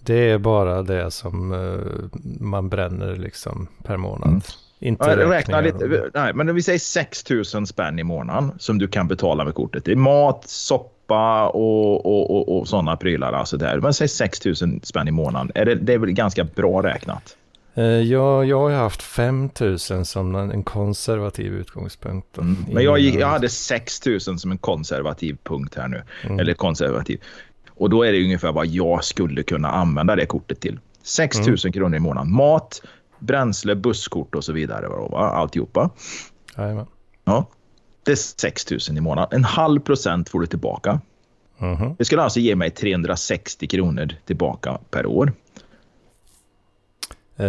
[0.01, 4.29] Det är bara det som eh, man bränner liksom per månad.
[4.29, 4.41] Mm.
[4.81, 8.79] Inte Ja, Räkna lite, nej, men om vi säger 6 000 spänn i månaden som
[8.79, 9.85] du kan betala med kortet.
[9.85, 13.33] Det är mat, soppa och, och, och, och sådana prylar.
[13.33, 13.81] Alltså där.
[13.81, 15.53] Men säg 6 000 spänn i månaden.
[15.55, 17.37] Är det, det är väl ganska bra räknat?
[17.79, 22.39] Eh, jag, jag har haft 5 000 som en konservativ utgångspunkt.
[22.39, 22.57] Mm.
[22.73, 26.03] Men jag, gick, jag hade 6 000 som en konservativ punkt här nu.
[26.23, 26.39] Mm.
[26.39, 27.21] Eller konservativ.
[27.71, 30.79] Och då är det ungefär vad jag skulle kunna använda det kortet till.
[31.03, 32.33] 6 000 kronor i månaden.
[32.33, 32.83] Mat,
[33.19, 34.89] bränsle, busskort och så vidare.
[34.89, 35.19] Va?
[35.19, 35.91] Alltihopa.
[36.57, 36.87] Jajamän.
[37.25, 37.47] Ja.
[38.03, 39.37] Det är 6 000 i månaden.
[39.37, 41.01] En halv procent får du tillbaka.
[41.59, 41.95] Mhm.
[41.99, 45.33] Det skulle alltså ge mig 360 kronor tillbaka per år.
[47.39, 47.47] Eh,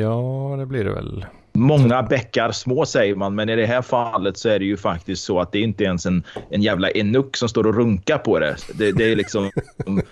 [0.00, 1.26] ja, det blir det väl.
[1.52, 5.24] Många bäckar små säger man, men i det här fallet så är det ju faktiskt
[5.24, 8.56] så att det inte ens en, en jävla enuck som står och runkar på det.
[8.74, 9.44] Det, det är liksom
[9.86, 10.02] eh,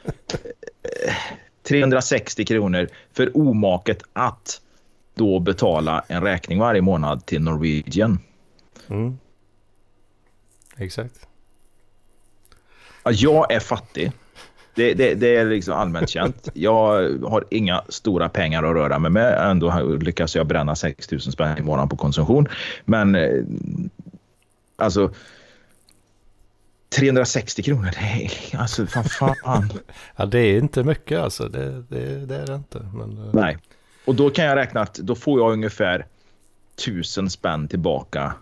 [1.69, 4.61] 360 kronor för omaket att
[5.15, 8.19] då betala en räkning varje månad till Norwegian.
[8.89, 9.19] Mm.
[10.77, 11.27] Exakt.
[13.03, 14.13] Ja, Jag är fattig.
[14.75, 16.49] Det, det, det är liksom allmänt känt.
[16.55, 19.51] Jag har inga stora pengar att röra mig med.
[19.51, 22.49] Ändå lyckas jag bränna 6 000 spänn i månaden på konsumtion.
[22.85, 23.45] Men eh,
[24.77, 25.11] alltså
[26.97, 29.73] 360 kronor, det är alltså fan fan.
[30.17, 31.49] Ja, det är inte mycket alltså.
[31.49, 32.79] Det, det, det är det inte.
[32.95, 33.59] Men, eh, Nej.
[34.05, 36.07] Och då kan jag räkna att då får jag ungefär
[36.79, 38.33] 1000 spänn tillbaka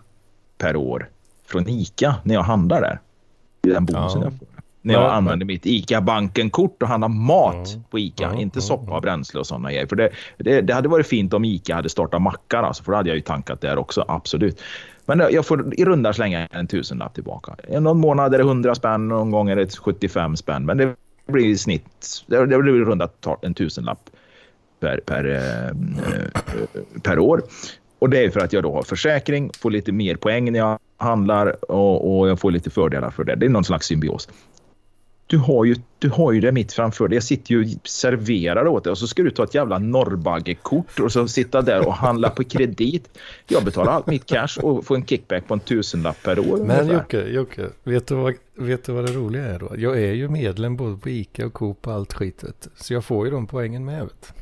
[0.57, 1.09] per år
[1.45, 2.99] från ICA när jag handlar där.
[3.61, 4.27] I den bonusen Ja.
[4.27, 4.47] jag får.
[4.85, 7.81] När jag Ja, använder mitt ICA-banken-kort och handlar mat Ja.
[7.89, 8.23] på ICA.
[8.33, 9.87] Ja, inte soppa bränsle och sådana grejer.
[9.87, 12.63] För det, det, det hade varit fint om ICA hade startat mackar.
[12.63, 14.61] Alltså, för då hade jag ju tankat där också, absolut.
[15.05, 17.55] Men jag får i runda slänga en tusenlapp tillbaka.
[17.79, 20.65] Någon månad är det 100 spänn, någon gång är det 75 spänn.
[20.65, 20.95] Men det
[21.27, 24.09] blir i snitt, det det blir i runda tal en tusenlapp
[24.79, 27.41] per, per, eh, eh, per år.
[27.99, 30.79] Och det är för att jag då har försäkring, får lite mer poäng när jag
[30.97, 33.35] handlar och, och jag får lite fördelar för det.
[33.35, 34.29] Det är någon slags symbios.
[35.33, 37.15] Du har ju, du har ju det mitt framför dig.
[37.15, 40.99] Jag sitter ju och serverar åt dig och så ska du ta ett jävla norrbaggekort
[40.99, 43.19] och så sitta där och handla på kredit.
[43.47, 46.57] Jag betalar allt mitt cash och får en kickback på en tusenlapp per år.
[46.57, 46.87] Men.
[46.87, 49.71] Jocke, Jocke vet, du vad, vet du vad det roliga är då?
[49.77, 52.43] Jag är ju medlem både på ICA och Coop och allt skit.
[52.43, 52.69] Vet du.
[52.75, 54.01] Så jag får ju de poängen med.
[54.01, 54.33] Vet.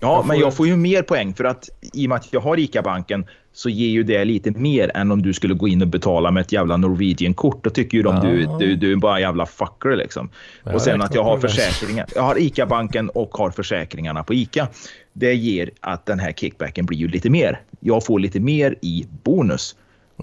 [0.00, 2.40] Ja, Jag men jag får ju mer poäng för att i och med att jag
[2.40, 5.88] har ICA-banken så ger ju det lite mer än om du skulle gå in och
[5.88, 7.64] betala med ett jävla Norwegian-kort.
[7.64, 8.56] Då tycker ju de du, Ja.
[8.60, 10.28] du, du är bara en jävla fucker liksom.
[10.64, 12.06] Jag och sen att jag har försäkringar.
[12.14, 14.68] Jag har ICA-banken och har försäkringarna på ICA.
[15.12, 17.60] Det ger att den här kickbacken blir ju lite mer.
[17.80, 19.76] Jag får lite mer i bonus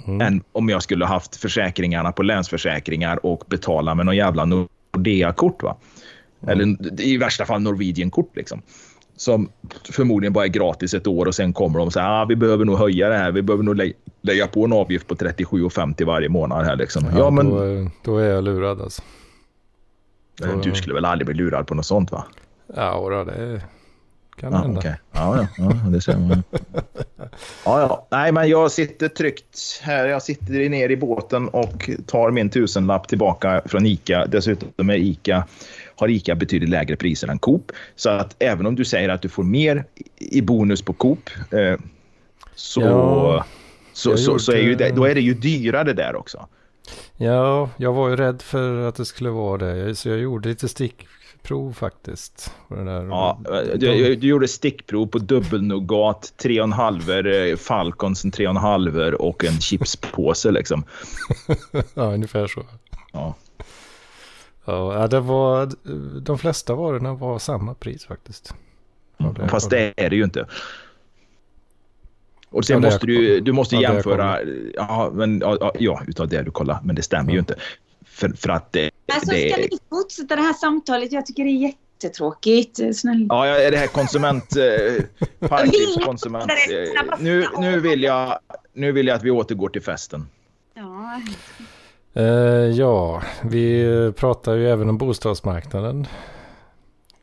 [0.08, 0.22] Mm.
[0.22, 5.64] än om jag skulle haft försäkringarna på Länsförsäkringar och betala med någon jävla Nordea-kort.
[5.64, 5.78] Va?
[6.48, 8.36] Eller i värsta fall Norwegian-kort.
[8.36, 8.62] Liksom.
[9.24, 9.50] Som
[9.92, 12.66] förmodligen bara är gratis ett år och sen kommer de och säger ah, vi behöver
[12.66, 13.32] nog höja det här.
[13.32, 16.66] Vi behöver nog lä- lägga på en avgift på 37,50 varje månad.
[16.66, 17.06] här liksom.
[17.18, 19.02] Ja, men då, då är jag lurad alltså.
[20.44, 22.24] eh, du skulle väl aldrig bli lurad på något sånt va?
[22.76, 23.62] Ja, då, det
[24.38, 24.80] kan Ja, hända.
[24.80, 24.96] okej.
[25.12, 26.44] ja, ja, ja, det ser man.
[27.66, 28.08] Ja, ja.
[28.12, 30.06] Nej, men jag sitter tryggt här.
[30.08, 34.26] Jag sitter ner i båten och tar min tusenlapp tillbaka från ICA.
[34.26, 35.44] Dessutom är ICA,
[35.96, 37.72] har ICA betydligt lägre priser än Coop.
[37.96, 39.86] Så att även om du säger att du får mer
[40.18, 41.80] i bonus på Coop eh,
[42.56, 43.46] så, Ja,
[43.94, 46.48] så, så, så är ju det, då är det ju dyrare där också.
[47.18, 49.96] Ja, jag var ju rädd för att det skulle vara det.
[49.96, 52.54] Så jag gjorde lite stickprov faktiskt.
[52.68, 53.06] På det där.
[53.06, 59.60] Ja, De- du, du gjorde stickprov på dubbelnougat, 3,5 eh, Falcons, en 3,5 och en
[59.60, 60.84] chipspåse liksom.
[61.94, 62.64] ja, ungefär så.
[63.12, 63.36] Ja.
[64.66, 65.70] Ja, det var,
[66.20, 68.54] de flesta varorna var samma pris faktiskt.
[69.18, 70.48] Ja, det- Fast det är det ju inte.
[72.50, 74.40] Och sen Ja, måste du, du måste ja, jämföra,
[74.74, 77.40] ja, men, ja, ja, utav det du kollar, men det stämmer ju Ja.
[77.40, 77.56] inte.
[78.06, 81.12] För, för att det, Alltså det ska ni fortsätta det här samtalet?
[81.12, 81.62] Jag tycker det är
[82.04, 82.80] jättetråkigt.
[82.98, 83.26] Snälla.
[83.30, 84.56] Ja, är det här konsument...
[84.56, 85.04] Eh,
[85.50, 86.52] parklivskonsument.
[86.52, 88.40] Eh, nu, nu, vill jag,
[88.74, 90.28] nu vill jag att vi återgår till festen.
[90.74, 91.22] Ja.
[92.16, 92.24] Eh,
[92.78, 96.08] ja, vi pratar ju även om bostadsmarknaden.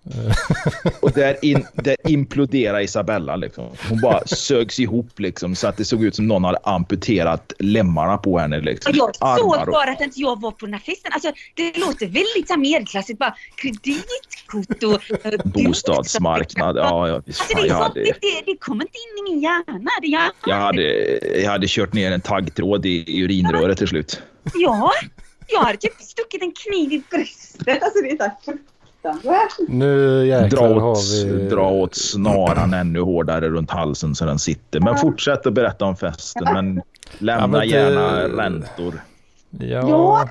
[1.01, 3.37] Och där, in, där imploderar Isabella.
[3.37, 3.65] Liksom.
[3.89, 8.19] Hon bara sögs ihop liksom, så att det såg ut som någon hade amputerat lemmarna
[8.19, 8.61] på henne.
[8.61, 8.93] Liksom.
[8.97, 11.13] Jag såg Armar och- bara att inte jag var på den här festen.
[11.15, 13.19] Alltså, det låter väldigt så medelklassigt.
[13.19, 15.53] Bara kreditkort och...
[15.53, 16.77] Bostadsmarknad.
[16.77, 19.43] Ja, ja, visst Alltså, det, jag, hade, det, det, det kommer inte in i min
[19.43, 19.91] hjärna.
[20.01, 20.83] Det gör jag, hade,
[21.43, 24.23] jag hade kört ner en taggtråd i, i urinröret till slut.
[24.55, 24.91] Ja,
[25.47, 27.83] jag hade typ stuckit en kniv i bröstet.
[27.83, 29.69] Alltså, det är så här fruktansvärt.
[29.69, 31.49] Nu jäklar Dra har åt, vi...
[31.49, 34.81] dra åt snaran ännu hårdare runt halsen så den sitter.
[34.81, 36.45] Men fortsätt att berätta om festen.
[36.45, 36.83] Men
[37.19, 39.03] lämna Ja, men det- gärna räntor.
[39.51, 40.29] Ja, Ja.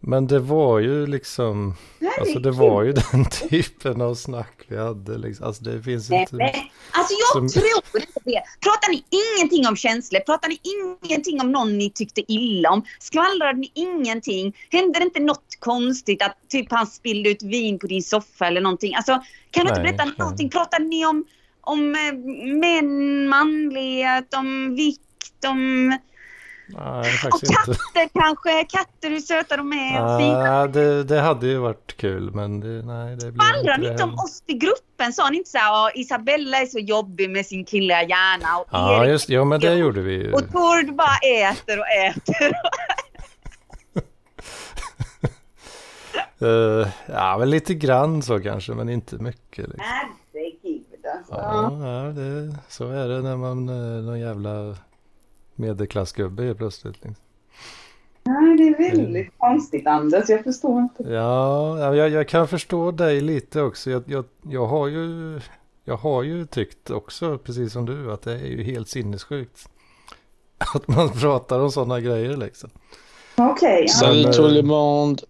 [0.00, 1.74] Men det var ju liksom...
[2.20, 5.18] Alltså det var ju den typen av snack vi hade.
[5.18, 5.46] Liksom.
[5.46, 6.54] Alltså det finns Nej, inte...
[6.90, 8.42] Alltså jag Som- tror inte det.
[8.60, 10.20] Pratar ni ingenting om känslor?
[10.20, 10.58] Pratar ni
[11.04, 12.84] ingenting om någon ni tyckte illa om?
[13.00, 14.56] Skvallrade ni ingenting?
[14.70, 18.60] Hände det inte något konstigt att typ han spillde ut vin på din soffa eller
[18.60, 18.94] någonting?
[18.94, 20.14] Alltså kan du inte berätta nej.
[20.18, 20.50] någonting?
[20.50, 21.24] Pratade ni om,
[21.60, 22.14] om eh,
[22.58, 25.98] män, manlighet, om vikt, om...
[26.68, 27.62] Nej, Och faktiskt inte.
[27.64, 28.64] katter kanske?
[28.64, 30.60] Katter, hur söta de är och fina.
[30.62, 34.02] Ah, det, det hade ju varit kul men det, nej det blev ni det inte
[34.04, 35.12] om oss i gruppen?
[35.12, 38.66] Sa ni inte så här, "Ja, Isabella är så jobbig med sin killiga hjärna och
[38.70, 40.32] Ja, Erik just ja men det gjorde vi ju.
[40.32, 41.16] Och Tord bara
[41.50, 42.52] äter och äter.
[46.40, 49.68] Eh, ja, väl lite grann så kanske, men inte mycket.
[49.68, 49.84] Liksom.
[50.32, 50.84] Herregud
[51.16, 51.34] alltså.
[51.34, 54.76] Ja, ja det, så är det när man är någon jävla
[55.58, 56.94] medelklassgubbe helt plötsligt.
[56.94, 57.14] Liksom.
[58.26, 61.02] Nej, det är väldigt konstigt Anders, jag förstår inte.
[61.02, 63.90] Ja, ja, jag, jag kan förstå dig lite också.
[63.90, 65.40] Jag, jag, jag, har ju,
[65.84, 69.68] jag har ju tyckt också, precis som du, att det är ju helt sinnessjukt.
[70.74, 72.70] Att man pratar om sådana grejer liksom.
[73.36, 73.84] Okej.
[73.86, 73.92] ja.
[73.92, 75.22] Salut tout le monde.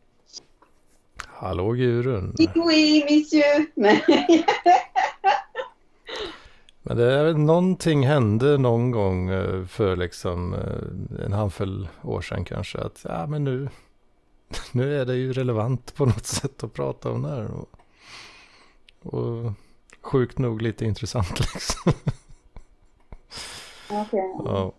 [1.38, 2.34] Hallå Gurun.
[2.54, 3.66] Oui, monsieur.
[6.88, 12.44] Men, det är någonting hände någon gång eh, för liksom eh, en handfull år sedan
[12.44, 12.78] kanske.
[12.78, 13.68] Att ja men nu,
[14.72, 17.50] nu är det ju relevant på något sätt att prata om det här.
[17.50, 17.68] Och,
[19.02, 19.52] och
[20.00, 21.92] sjukt nog lite intressant liksom.
[23.90, 24.34] Okej.
[24.44, 24.72] Ja.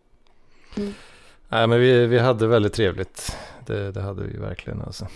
[0.78, 0.93] Mm.
[1.50, 3.38] Nej men vi, vi hade väldigt trevligt.
[3.65, 5.08] Det, det hade vi verkligen alltså.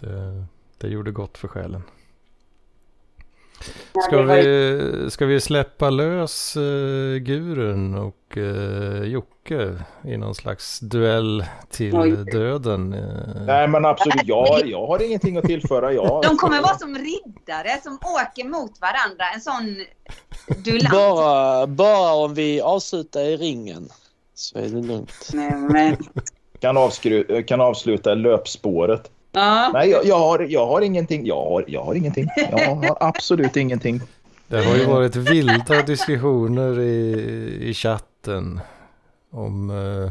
[0.00, 0.44] Det,
[0.78, 1.82] det gjorde gott för själen.
[4.04, 11.44] Ska vi, ska vi släppa lös uh, Gurun och uh, Jocke i någon slags duell
[11.70, 12.10] till Oj.
[12.10, 12.92] döden?
[12.92, 13.42] eh?
[13.46, 15.92] Nej men absolut, jag, jag har ingenting att tillföra.
[15.92, 19.24] Jag, De kommer vara som riddare som åker mot varandra.
[19.34, 19.76] En sån
[20.64, 20.92] duellant.
[20.92, 23.88] Bara, bara om vi avslutar i ringen
[24.34, 25.30] så är det lugnt.
[25.32, 25.96] Nej, men...
[26.60, 29.10] kan, avskru, kan avsluta löpspåret.
[29.32, 29.70] Ja.
[29.74, 31.26] Nej, jag, jag, har, jag har ingenting.
[31.26, 32.28] Jag har, jag har ingenting.
[32.50, 34.00] Jag har absolut ingenting.
[34.48, 38.60] Det har ju varit vilda diskussioner i, i chatten
[39.30, 39.70] om...
[39.70, 40.10] eh,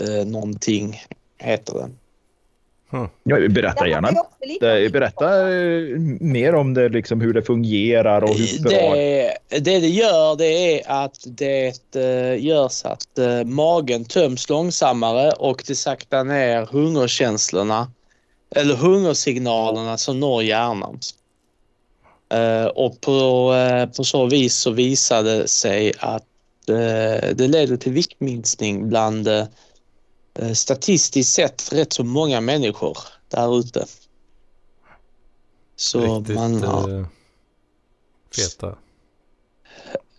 [0.00, 1.00] eh, någonting
[1.38, 1.98] heter den.
[2.90, 4.10] Ja, berätta gärna.
[4.92, 8.94] berätta eh, mer om det, liksom, hur det fungerar och hur bra.
[8.94, 14.48] Det, det det gör det är att det eh, gör så att eh, magen töms
[14.48, 17.90] långsammare och det saktar ner hungerkänslorna
[18.56, 20.98] eller hungersignalerna som når hjärnan.
[22.74, 23.54] Och på,
[23.96, 26.24] på så vis så visade det sig att
[27.34, 29.28] det leder till viktminskning bland
[30.54, 33.86] statistiskt sett rätt så många människor där ute.
[35.76, 36.98] Så Riktigt man har...
[37.00, 37.06] eh,
[38.36, 38.76] feta.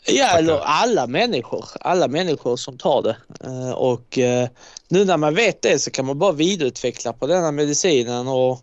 [0.06, 0.38] Ja, Tackar.
[0.40, 1.66] eller alla människor.
[1.80, 3.18] Alla människor som tar det.
[3.44, 4.50] Eh, Och eh,
[4.88, 8.60] nu när man vet det så kan man bara vidareutveckla på denna medicinen och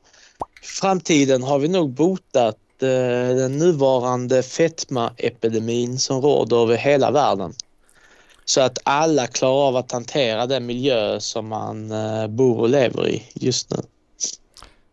[0.62, 7.54] i framtiden har vi nog botat eh, den nuvarande fetmaepidemin som råder över hela världen.
[8.48, 13.08] Så att alla klarar av att hantera den miljö som man eh, bor och lever
[13.08, 13.76] i just nu.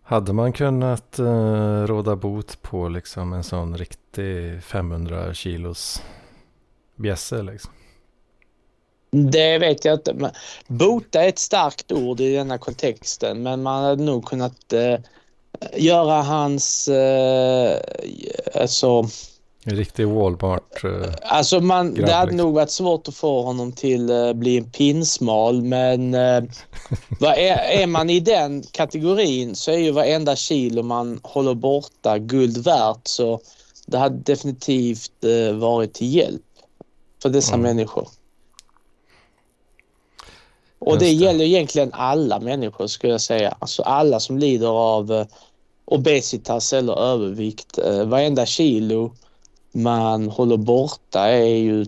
[0.04, 6.02] Hade man kunnat uh, råda bot på liksom en sån riktig 500 kilos
[6.96, 7.72] bjässe liksom?
[9.12, 10.32] Det vet jag inte.
[10.68, 15.00] Bota är ett starkt ord i denna kontexten men man hade nog kunnat eh,
[15.76, 16.88] göra hans...
[16.88, 17.80] Eh,
[18.56, 19.08] alltså,
[19.67, 20.84] En riktig Walmart.
[20.84, 22.45] eh, alltså man, Grabb, det hade liksom.
[22.45, 26.43] nog varit svårt att få honom till eh, bli en pinsmal men eh,
[27.21, 32.58] är, är man i den kategorin så är ju varenda kilo man håller borta guld
[32.58, 33.39] värt så
[33.86, 36.41] det hade definitivt eh, varit till hjälp
[37.21, 37.62] för dessa Mm.
[37.63, 38.08] människor.
[40.80, 41.12] Och Just det det.
[41.12, 43.56] gäller egentligen alla människor skulle jag säga.
[43.60, 45.25] Alltså alla som lider av eh,
[45.86, 47.78] obesitas eller övervikt.
[47.78, 49.12] Eh, varenda kilo
[49.76, 51.86] man håller borta är ju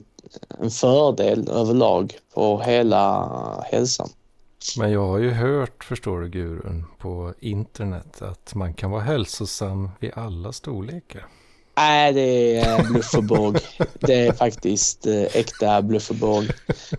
[0.62, 4.10] en fördel överlag på hela hälsan.
[4.78, 9.89] Men jag har ju hört, förstår du Gurun, på internet att man kan vara hälsosam
[10.00, 11.28] vid alla storlekar.
[11.78, 13.58] Nej, det är bluff och båg.
[14.00, 16.45] Det är faktiskt eh, äkta bluff och båg.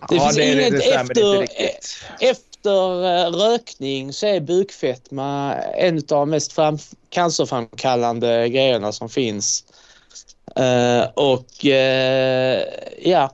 [0.09, 1.47] Det finns inget stämmer efter-.
[2.19, 6.77] Efter eh, rökning så är bukfetma en av de mest fram,
[7.09, 9.63] cancerframkallande grejerna som finns.
[10.55, 12.63] Eh, och eh,
[13.01, 13.31] ja,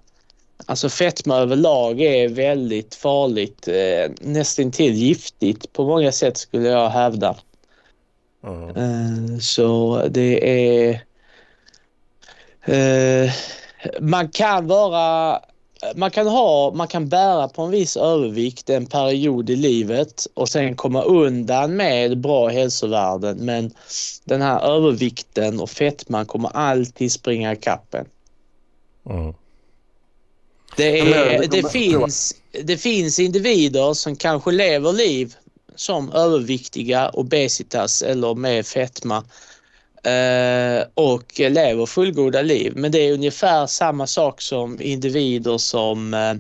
[0.66, 3.68] alltså fetma överlag är väldigt farligt.
[3.68, 7.36] Uh, nästintill giftigt på många sätt skulle jag hävda.
[8.76, 11.02] Eh, så det är...
[14.00, 15.42] man kan vara...
[15.96, 20.50] Man kan ha, man kan bära på en viss övervikt en period i livet och
[20.50, 23.72] sen komma undan med bra hälsovärden men
[24.24, 28.06] den här övervikten och fetman kommer alltid springa ikapp en.
[29.10, 29.34] Mm.
[30.78, 35.36] Det, är, det finns, det finns individer som kanske lever liv
[35.76, 39.24] som överviktiga, obesitas eller med fetma eh,
[40.94, 42.74] och lever fullgoda liv.
[42.76, 46.34] Men det är ungefär samma sak som individer som eh,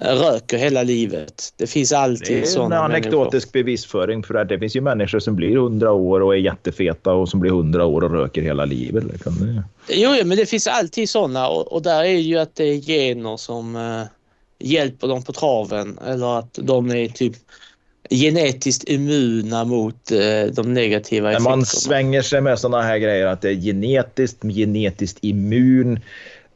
[0.00, 1.52] röker hela livet.
[1.56, 5.18] Det finns alltid Det är en sådana anekdotisk bevisföring för att det finns ju människor
[5.18, 8.64] som blir 100 år och är jättefeta och som blir 100 år och röker hela
[8.64, 9.04] livet.
[9.04, 9.62] Liksom.
[9.88, 13.36] Jo, men det finns alltid sådana och, och där är ju att det är gener
[13.36, 14.02] som eh,
[14.58, 17.34] hjälper dem på traven eller att de är typ
[18.10, 21.56] genetiskt immuna mot eh, de negativa effekterna.
[21.56, 26.00] man svänger sig med sådana här grejer att det är genetiskt, genetiskt immun.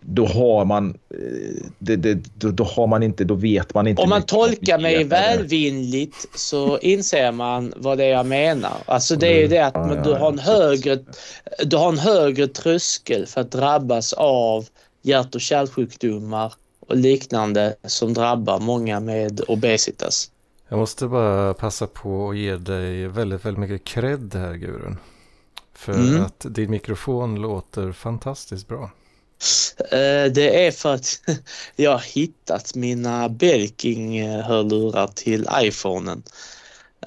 [0.01, 4.03] Då har man, eh, det, det, då, då har man inte, då vet man inte.
[4.03, 8.77] Om man tolkar mig välvilligt så inser man vad det är jag menar.
[8.87, 9.89] Alltså det är ju det att Mm.
[9.89, 10.99] Man, du, har en högre,
[11.65, 14.67] du har en högre tröskel för att drabbas av
[15.03, 16.53] hjärt och kärlsjukdomar
[16.89, 20.31] och liknande som drabbar många med obesitas.
[20.69, 24.99] Jag måste bara passa på att ge dig väldigt, väldigt mycket cred här Gurun.
[25.75, 26.23] För Mm.
[26.25, 28.91] att din mikrofon låter fantastiskt bra.
[29.79, 31.21] Eh, Det är för att
[31.77, 36.23] jag har hittat mina Belking-hörlurar till iPhonen.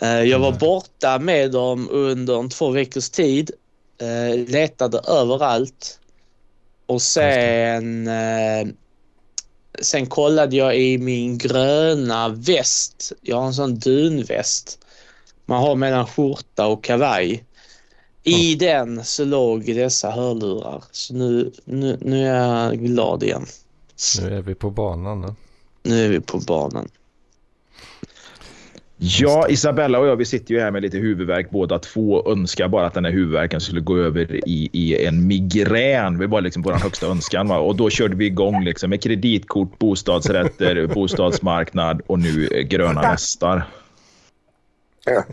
[0.02, 0.60] Eh, Jag var Mm.
[0.60, 3.52] borta med dem under en två veckors tid.
[4.02, 6.00] eh, Letade överallt.
[6.86, 8.68] Och sen, eh,
[9.80, 13.12] sen kollade jag i min gröna väst.
[13.22, 14.80] Jag har en sån dunväst.
[15.46, 17.44] Man har mellan skjorta och kavaj.
[18.24, 20.84] I den så låg dessa hörlurar.
[20.92, 23.46] Så nu, nu, nu är jag glad igen.
[24.22, 25.22] Nu är vi på banan.
[25.22, 25.36] Nu.
[25.84, 26.90] Nu är vi på banan.
[29.04, 32.86] Ja, Isabella och jag vi sitter ju här med lite huvudvärk båda två önskar bara
[32.86, 36.18] att den här huvudvärken skulle gå över i, i en migrän.
[36.18, 37.48] Det var liksom vår högsta önskan.
[37.48, 37.58] Va?
[37.58, 43.64] Och då körde vi igång liksom med kreditkort, bostadsrätter, bostadsmarknad och nu eh, gröna västar.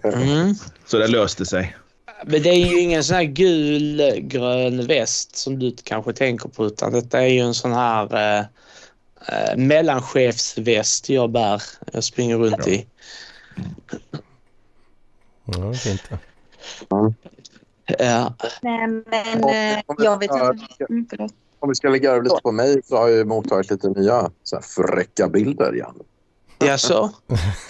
[0.05, 0.55] Mm.
[0.87, 1.77] Så det löste sig.
[2.25, 6.93] Men det är ju ingen sån här gul-grön väst som du kanske tänker på utan
[6.93, 8.45] detta är ju en sån här eh,
[9.29, 11.63] eh, mellanchefsväst jag bär.
[11.93, 12.87] Jag springer runt i.
[15.45, 16.03] Ja, det är fint.
[16.11, 16.19] det.
[17.99, 18.35] Ja.
[18.63, 19.05] Nej, men
[19.43, 20.55] Ja, eh, om vi- jag vet ja,
[20.91, 21.17] inte.
[21.17, 21.29] Mm.
[21.61, 24.31] Om vi ska lägga över lite på mig så har jag ju mottagit lite nya
[24.43, 25.95] så här fräcka bilder igen.
[26.61, 27.11] Jaså?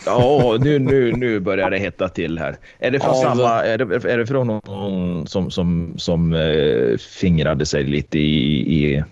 [0.06, 2.58] Ja, nu, nu, nu börjar det hetta till här.
[2.78, 6.96] Är det från, Av- samma, är det, är det från någon som, som, som eh,
[6.98, 9.04] fingrade sig lite i, i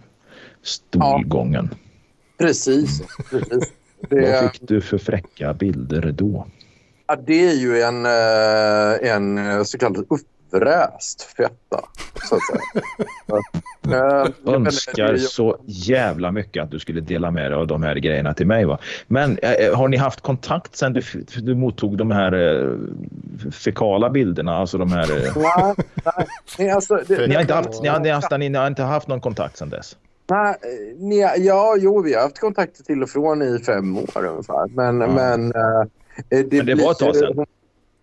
[0.62, 1.74] stolgången?
[2.38, 3.02] Precis.
[3.30, 3.72] precis.
[4.10, 6.46] Vad Det, fick du för fräcka bilder då?
[7.06, 11.80] Ja, det är ju en, eh, en eh, så kallad uppvräst fetta.
[12.28, 12.60] Så att säga.
[13.92, 17.94] Eh, det önskar så jävla mycket att du skulle dela med dig av de här
[17.94, 18.64] grejerna till mig.
[18.64, 18.78] Va?
[19.06, 19.38] Men
[19.74, 21.02] har ni haft kontakt sen du,
[21.42, 22.70] du mottog de här eh,
[23.50, 24.56] fekala bilderna?
[24.56, 26.26] Alltså de här, Nej, nej,
[26.58, 28.82] nej, alltså, det, ni, har inte haft, ni, har, ni, har haft, ni har inte
[28.82, 29.96] haft någon kontakt sen dess?
[30.30, 30.54] Nej,
[30.98, 34.68] ni, ja, jo, vi har haft kontakter till och från i fem år ungefär.
[34.68, 35.06] Men, Ja.
[35.06, 35.52] men,
[36.30, 37.46] eh, det, Men det var ett tag blir- sedan.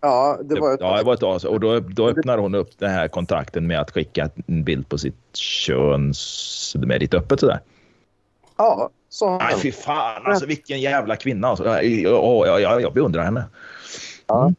[0.00, 1.50] Ja, det var ett ja, det var ett tag sedan.
[1.50, 4.98] Och då, då öppnar hon upp den här kontakten med att skicka en bild på
[4.98, 6.12] sitt kön
[6.74, 7.60] med lite öppet sådär.
[8.56, 9.38] Ja, så.
[9.38, 11.48] Nej, fy fan alltså vilken jävla kvinna.
[11.48, 11.64] Alltså.
[11.64, 13.44] Ja, ja, ja, jag beundrar henne.
[14.26, 14.52] Ja,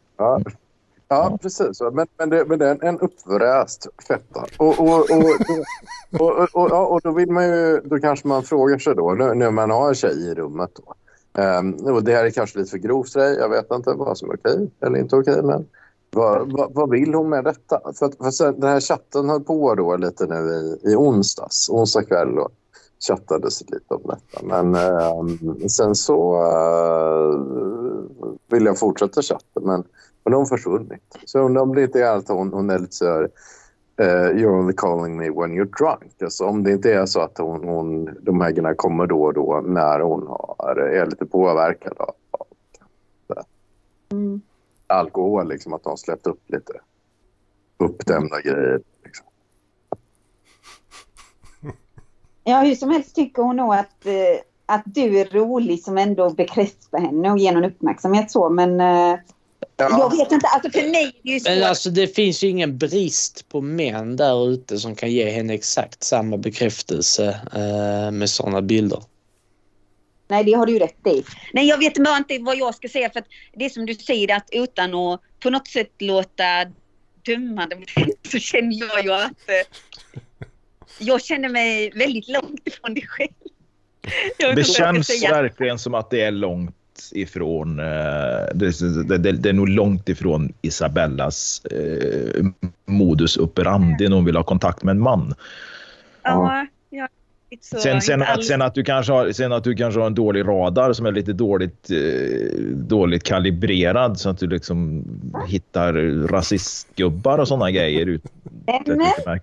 [1.08, 1.82] ja, precis.
[1.82, 4.46] Men, men, det, men det är en, uppvräst fetta.
[4.58, 8.96] Och, och, och, och, ja, och då vill man ju, då kanske man frågar sig
[8.96, 10.94] då, nu när man har en tjej i rummet då.
[11.38, 13.36] Um, och det här är kanske lite för grovt för dig.
[13.36, 15.42] Jag vet inte vad som är okej eller inte okej.
[15.44, 15.68] Men
[16.12, 17.82] vad, vad, vad vill hon med detta?
[18.00, 21.70] För, att, för sen, den här chatten höll på då lite nu i, i onsdags,
[21.70, 22.36] onsdag kväll.
[22.36, 22.50] Då
[23.08, 24.46] chattades lite om detta.
[24.46, 27.40] Men um, sen så uh,
[28.52, 29.60] vill jag fortsätta chatta.
[29.62, 29.84] Men
[30.26, 31.18] men de har försvunnit.
[31.26, 33.30] Så jag undrar om det inte är att hon, hon är lite så här
[34.00, 36.22] eh, you're only calling me when you're drunk.
[36.22, 39.34] Alltså om det inte är så att hon, hon, de här grejerna kommer då och
[39.34, 42.48] då när hon har, är lite påverkad av, av
[44.12, 44.42] Mm.
[44.88, 45.50] alkohol.
[45.50, 46.74] Liksom, att de har släppt upp lite
[47.78, 48.82] uppdämda grejer.
[49.04, 49.26] Liksom.
[52.44, 56.30] Ja, hur som helst tycker hon nog att, eh, att du är rolig som ändå
[56.30, 58.50] bekräftar henne och ger någon uppmärksamhet så.
[58.50, 58.82] Men
[59.80, 61.40] eh, jag vet inte, alltså för mig är det ju.
[61.44, 65.54] Men alltså det finns ju ingen brist på män där ute som kan ge henne
[65.54, 69.04] exakt samma bekräftelse eh, med sådana bilder.
[70.28, 71.24] Nej, det har du ju rätt i.
[71.54, 73.94] Nej, jag vet bara inte vad jag ska säga för att det är som du
[73.96, 76.44] säger att utan att på något sätt låta
[77.26, 77.78] dömande
[78.32, 80.08] så känner jag ju att eh,
[81.00, 83.32] jag känner mig väldigt långt ifrån dig själv.
[84.56, 86.76] Det känns verkligen som att det är långt
[87.14, 87.80] ifrån...
[87.80, 87.86] eh,
[88.54, 92.46] Det, det, det, är nog långt ifrån Isabellas eh,
[92.86, 95.34] modus operandi när hon vill ha kontakt med en man.
[96.24, 97.08] Ja, ja.
[97.62, 100.16] Så Sen, sen, att, sen, att du kanske har, sen att du kanske har en
[100.16, 105.04] dålig radar som är lite dåligt, eh, dåligt kalibrerad så att du liksom
[105.48, 105.94] hittar
[106.28, 108.06] rasistgubbar och sådana grejer.
[108.06, 108.24] Ut,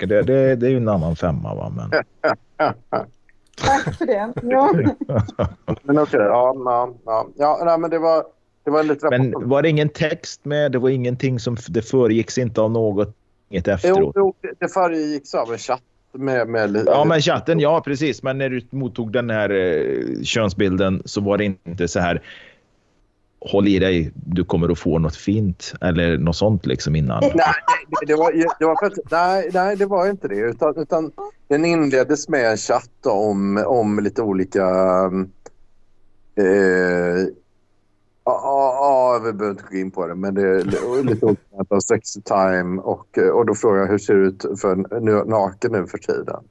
[0.07, 1.55] det, det, det är ju en annan femma.
[1.55, 1.73] Va?
[1.77, 1.91] Men,
[3.57, 4.33] tack för det.
[4.43, 4.73] Ja.
[5.83, 7.27] Men okej, ja, ja, ja.
[7.37, 8.25] ja nej, men det var,
[8.65, 10.73] det var lite men var det ingen text med?
[10.73, 11.57] Det var ingenting som...
[11.69, 13.15] Det föregicks inte av något
[13.49, 14.13] inget Jo, efteråt?
[14.17, 15.83] jo, det- det föregicks av en chatt
[16.13, 16.91] med, med lite...
[16.91, 18.23] Ja, men chatten, ja precis.
[18.23, 22.23] Men när du mottog den här eh, könsbilden så var det inte så här
[23.45, 27.21] håll i dig, du kommer att få något fint eller något sånt liksom innan.
[27.21, 27.55] Nej,
[27.89, 30.37] det, det, var, det var för att, nej, nej, det var inte det.
[30.37, 31.13] Utan, utan
[31.49, 34.65] den inleddes med en chatt om, om lite olika...
[36.35, 37.27] Eh,
[38.25, 40.87] ja, vi behöver inte gå in på det, men det är lite
[41.27, 41.27] olika
[41.69, 42.81] av sexy time.
[42.81, 44.77] Och, och då frågade jag hur ser det ut för
[45.25, 46.45] naken nu för tiden?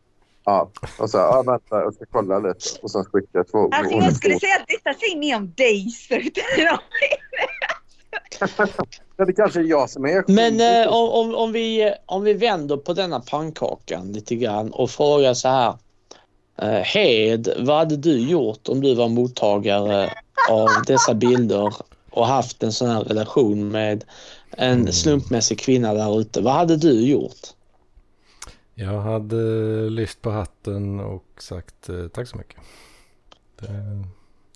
[0.45, 2.79] Ja, och så ja, vänta, jag ska kolla lite.
[2.81, 3.69] Och sen skickade jag två...
[3.71, 5.89] Alltså jag skulle säga att detta säger mer om dig.
[5.89, 6.43] Struten.
[9.17, 12.33] Ja, det kanske är jag som är Men eh, om, om, om, vi, om vi
[12.33, 15.73] vänder på denna pannkakan lite grann och frågar så här.
[16.61, 20.09] Eh, Hed, vad hade du gjort om du var mottagare
[20.49, 21.73] av dessa bilder
[22.09, 24.03] och haft en sån här relation med
[24.51, 26.41] en slumpmässig kvinna där ute?
[26.41, 27.53] Vad hade du gjort?
[28.81, 29.35] Jag hade
[29.89, 32.57] lyft på hatten och sagt eh, tack så mycket.
[33.59, 33.67] Det,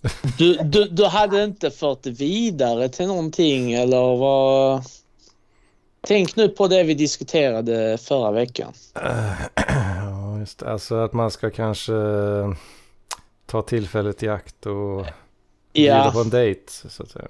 [0.38, 4.82] Du, du, du hade inte fört det vidare till någonting eller vad?
[6.00, 8.72] Tänk nu på det vi diskuterade förra veckan.
[9.54, 10.70] ja, just det.
[10.72, 12.52] Alltså att man ska kanske eh,
[13.46, 15.06] ta tillfället i akt och
[15.72, 17.28] bjuda på Ja, en dejt så att säga.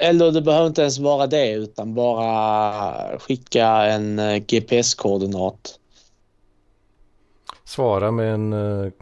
[0.00, 5.78] eller det behöver inte ens vara det utan bara skicka en eh, GPS-koordinat.
[7.66, 8.92] Svara med en, eh,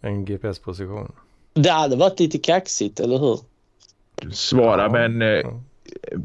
[0.00, 1.12] en GPS-position.
[1.54, 3.38] Det hade varit lite kaxigt, eller hur?
[4.32, 5.60] Svara Ja, med, en, eh, ja.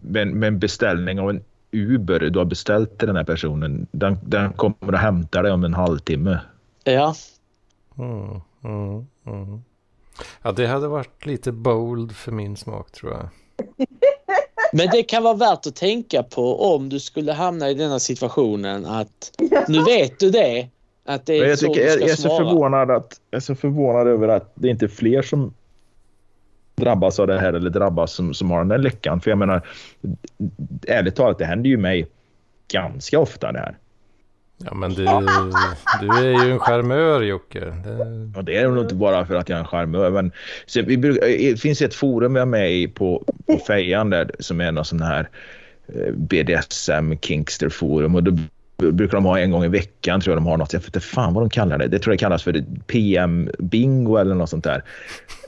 [0.02, 3.88] med, en- med en beställning av en Uber du har beställt till den här personen.
[3.92, 6.40] Den, den kommer att hämta dig om en halvtimme.
[6.84, 7.16] Ja.
[7.98, 9.62] Mm, mm, mm.
[10.42, 13.30] Ja, det hade varit lite bold för min smak tror jag.
[14.74, 18.86] Men det kan vara värt att tänka på om du skulle hamna i denna situationen
[18.86, 19.32] att
[19.68, 20.68] nu vet du det.
[21.06, 23.42] Att det är Men jag, så tycker, jag, jag, är så förvånad att, jag är
[23.42, 25.54] så förvånad över att det inte är fler som
[26.76, 29.22] drabbas av det här eller drabbas som, som har den där lyckan.
[29.22, 29.68] För jag menar,
[30.88, 32.08] ärligt talat, det händer ju mig
[32.68, 33.78] ganska ofta det här.
[34.58, 35.06] Ja, men du,
[36.00, 37.60] du är ju en charmör Jocke.
[37.60, 40.10] Det, Och det är nog inte bara för att jag är en charmör.
[40.10, 40.32] Men,
[40.66, 44.32] så vi, bruk- det finns ett forum jag är med i på, på Fejan där,
[44.40, 45.30] som är någon sån här
[45.88, 48.16] eh, BDSM Kinkster forum.
[48.16, 48.38] Och då
[48.92, 50.74] brukar de ha en gång i veckan tror jag de har något.
[50.74, 51.88] Jag vet inte fan vad de kallar det.
[51.88, 54.84] Det tror jag kallas för PM bingo eller något sånt där.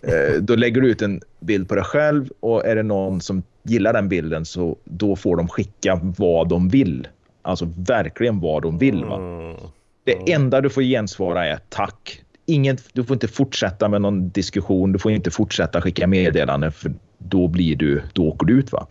[0.04, 3.44] Eh, Då lägger du ut en bild på dig själv och är det någon som
[3.64, 7.08] gillar den bilden så då får de skicka vad de vill.
[7.42, 9.06] Alltså verkligen vad de vill.
[9.06, 9.16] Va?
[9.18, 9.56] mm,
[10.04, 12.22] Det enda du får gensvara är tack.
[12.46, 14.92] Ingen, du får inte fortsätta med någon diskussion.
[14.92, 18.72] Du får inte fortsätta skicka meddelanden för då blir du, då åker du ut.
[18.72, 18.88] Va?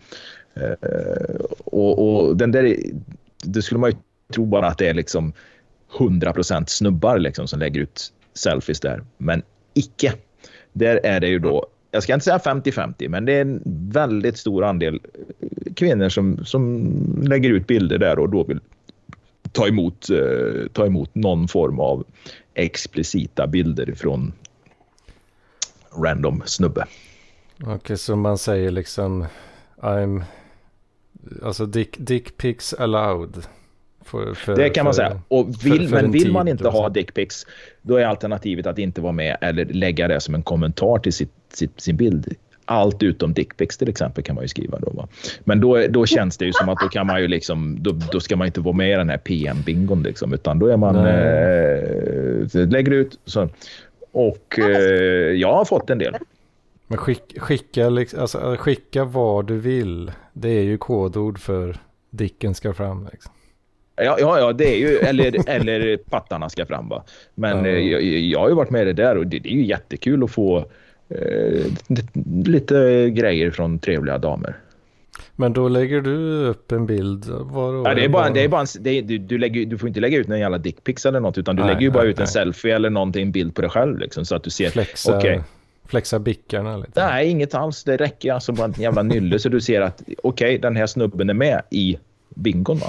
[0.53, 1.35] Eh,
[1.65, 2.75] och, och den där,
[3.43, 3.95] det skulle man ju
[4.33, 5.33] tror bara att det är liksom
[5.97, 9.03] 100% snubbar liksom som lägger ut selfies där.
[9.17, 10.13] Men icke.
[10.73, 13.61] Där är det ju då, jag ska inte säga 50-50, men det är en
[13.91, 14.99] väldigt stor andel
[15.75, 16.87] kvinnor som, som
[17.27, 18.59] lägger ut bilder där och då vill
[19.51, 22.05] ta emot, eh, ta emot någon form av
[22.53, 24.33] explicita bilder från
[26.03, 26.85] random snubbe.
[27.63, 29.25] Okej, så man säger liksom
[29.77, 30.23] I'm...
[31.43, 33.45] Alltså dick, dick pics allowed.
[34.05, 35.21] För, för, Det kan man säga.
[35.27, 37.45] Och vill, för- men en vill man inte då, ha dickpics,
[37.81, 41.33] då är alternativet att inte vara med eller lägga det som en kommentar till sitt,
[41.53, 42.33] sitt, sin bild.
[42.67, 44.89] Allt utom dickpics till exempel kan man ju skriva då.
[44.91, 45.07] Va?
[45.43, 48.19] Men då, då känns det ju som att då kan man ju liksom, då, då
[48.19, 52.67] ska man inte vara med i den här PM-bingon liksom, utan då är man, eh,
[52.69, 53.49] lägger ut så.
[54.11, 56.13] Och eh, jag har fått en del.
[56.87, 60.11] Men skick, skicka, liksom, alltså, skicka vad du vill.
[60.33, 61.77] Det är ju kodord för
[62.09, 63.07] dicken ska fram.
[63.11, 63.31] Liksom.
[63.95, 67.03] Ja, ja, ja, det är ju, eller, eller pattarna ska fram va.
[67.35, 69.53] Men eh, jag, jag har ju varit med i det där och det, det är
[69.53, 70.57] ju jättekul att få
[71.09, 71.65] eh,
[72.45, 74.55] lite grejer från trevliga damer.
[75.35, 77.25] Men då lägger du upp en bild.
[77.25, 79.77] Var, Ja, det är bara, det är bara en, det är, du, du, lägger, du
[79.77, 82.03] får inte lägga ut en jävla dickpics eller något utan du Nej, lägger ju bara
[82.03, 82.27] nej, ut en nej.
[82.31, 84.69] selfie eller någonting, en bild på dig själv liksom, så att du ser.
[84.69, 85.41] Flexa, Okej.
[85.87, 87.05] flexa bickarna lite.
[87.07, 87.83] Nej, inget alls.
[87.83, 91.29] Det räcker alltså bara en jävla nylle så du ser att okej, den här snubben
[91.29, 91.97] är med i
[92.35, 92.87] bingon va.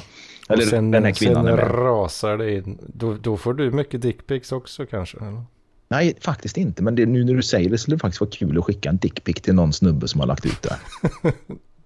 [0.49, 2.79] Eller sen, den här kvinnan sen rasar det in.
[2.87, 5.19] Då, då får du mycket dickpics också kanske.
[5.19, 5.43] Eller?
[5.89, 6.83] Nej, faktiskt inte.
[6.83, 8.97] Men det, nu när du säger det skulle det faktiskt vara kul att skicka en
[8.97, 10.77] dickpic till någon snubbe som har lagt ut det.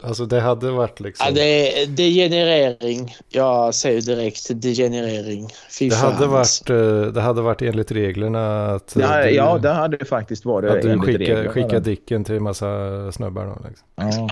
[0.02, 1.26] Alltså det hade varit liksom...
[1.28, 3.14] Ja, det är degenerering.
[3.28, 5.48] Jag säger direkt degenerering.
[5.78, 6.64] Fy det, hade alltså.
[6.74, 8.96] varit, eh, det hade varit enligt reglerna att...
[8.96, 10.70] eh, Ja, du, ja det hade det faktiskt varit.
[10.70, 12.66] att du skickar, skickar dicken till en massa
[13.12, 13.68] snubbar då.
[13.68, 13.86] Liksom.
[13.96, 14.28] Ja.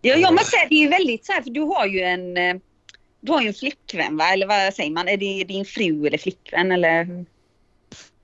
[0.00, 2.36] Ja, jag måste säga det är ju väldigt så här, för du har ju en,
[2.36, 2.56] eh,
[3.20, 4.24] du har ju en flickvän va?
[4.32, 5.08] Eller vad säger man?
[5.08, 7.24] Är det din fru eller flickvän eller?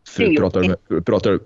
[0.08, 1.38] Fru, pratar du med, pratar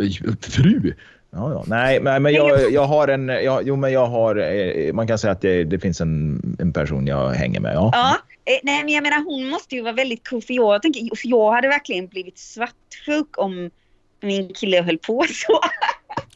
[0.50, 0.94] fru?
[1.32, 1.64] Ja, ja.
[1.66, 5.18] Nej, men, men jag, jag har en, jag, jo men jag har, eh, man kan
[5.18, 7.74] säga att det, det finns en, en person jag hänger med.
[7.74, 7.90] Ja.
[7.92, 8.16] Ja,
[8.52, 11.28] eh, nej men jag menar hon måste ju vara väldigt cool för jag tänker, för
[11.28, 13.70] jag hade verkligen blivit svartsjuk om
[14.20, 15.60] min kille höll på så.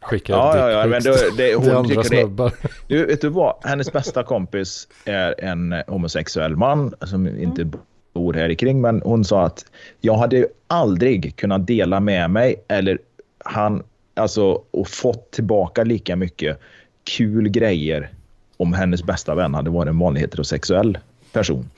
[0.05, 2.53] Skicka Ja, ja, ja, men då, det, till hon andra tycker det, snubbar.
[2.89, 3.57] du, vet du vad?
[3.65, 7.71] Hennes bästa kompis är en homosexuell man som inte
[8.15, 9.65] bor här i kring, men hon sa att
[10.01, 12.99] jag hade ju aldrig kunnat dela med mig eller
[13.45, 13.83] han,
[14.15, 16.61] alltså och fått tillbaka lika mycket
[17.05, 18.11] kul grejer
[18.57, 20.99] om hennes bästa vän hade varit en vanlig heterosexuell
[21.33, 21.71] person.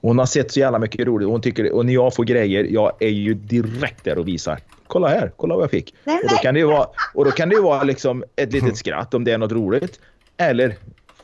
[0.00, 2.64] Hon har sett så jävla mycket roligt och hon tycker och när jag får grejer,
[2.64, 4.58] jag är ju direkt där och visar.
[4.86, 5.94] Kolla här, kolla vad jag fick.
[6.04, 8.52] Nej, Och då kan det ju vara, och då kan det ju vara liksom ett
[8.52, 10.00] litet skratt om det är något roligt.
[10.36, 10.74] Eller,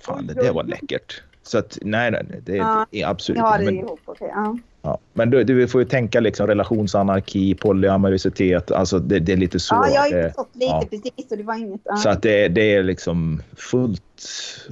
[0.01, 1.23] fan det där var läckert.
[1.43, 4.29] Så att nej, nej, nej det Ja, är absolut Jag har det men, ihop, okej.
[4.35, 4.59] ja.
[4.83, 4.99] ja.
[5.13, 9.75] men du, du får ju tänka liksom relationsanarki, polyamorositet, alltså det, det är lite så.
[9.75, 10.85] Ja, jag har ju det- förstått lite ja.
[10.91, 11.81] precis och det var inget.
[11.85, 11.97] Ja.
[11.97, 14.03] så att det, det är liksom fullt,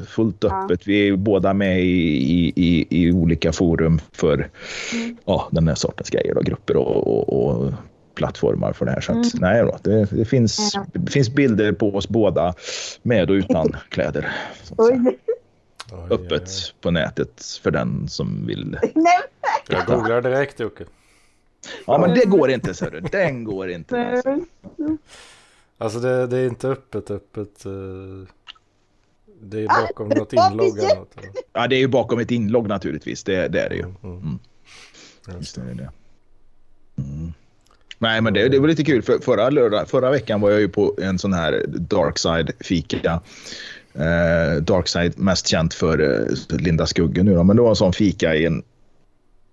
[0.09, 0.65] fullt Ja.
[0.65, 0.87] öppet.
[0.87, 4.49] Vi är ju båda med i, i, i, i olika forum för
[4.95, 5.17] Mm.
[5.25, 6.35] ja, den här sortens grejer.
[6.35, 7.73] Då, grupper och, och, och
[8.19, 9.01] plattformar för det här.
[9.01, 9.51] Så att, Mm.
[9.51, 10.87] nej då, det, det, finns, Ja.
[10.95, 12.55] det finns bilder på oss båda
[13.03, 14.33] med och utan kläder.
[16.11, 16.49] Öppet
[16.81, 18.79] på nätet för den som vill.
[18.95, 19.19] Nej,
[19.69, 20.85] Jag googlar direkt Jocke.
[21.87, 23.01] Ja, men det går inte, så du.
[23.01, 24.07] Den går inte.
[24.07, 24.39] Alltså.
[25.79, 27.67] Alltså det, det är inte öppet öppet.
[27.67, 27.73] eh,
[29.41, 31.15] Det är bakom något inlogg något.
[31.53, 33.25] Ja, det är ju bakom ett inlogg naturligtvis.
[33.25, 33.83] Det, det är det ju.
[33.83, 33.97] Mm.
[34.03, 34.39] Mm.
[35.27, 35.63] Just Just det.
[36.99, 37.33] Mm.
[37.99, 39.03] Nej, men det, det var lite kul.
[39.03, 43.21] För förra, lördag, förra veckan var jag ju på en sån här Darkside-fika.
[43.95, 47.45] Eh, Darkside mest känt för eh, Linda Skugge nu då.
[47.45, 48.63] Men det var en sån fika i en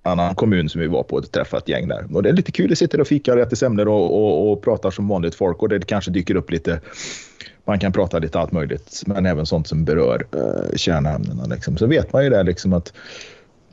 [0.03, 2.15] annan kommun som vi var på och träffade ett gäng där.
[2.15, 2.69] Och det är lite kul.
[2.69, 5.61] Vi sitter och fikar och äter semlor och, och, och pratar som vanligt folk.
[5.61, 6.79] Och det kanske dyker upp lite
[7.67, 11.45] man kan prata lite allt möjligt, men även sånt som berör eh, kärnämnena.
[11.45, 11.77] Liksom.
[11.77, 12.93] Så vet man ju det liksom att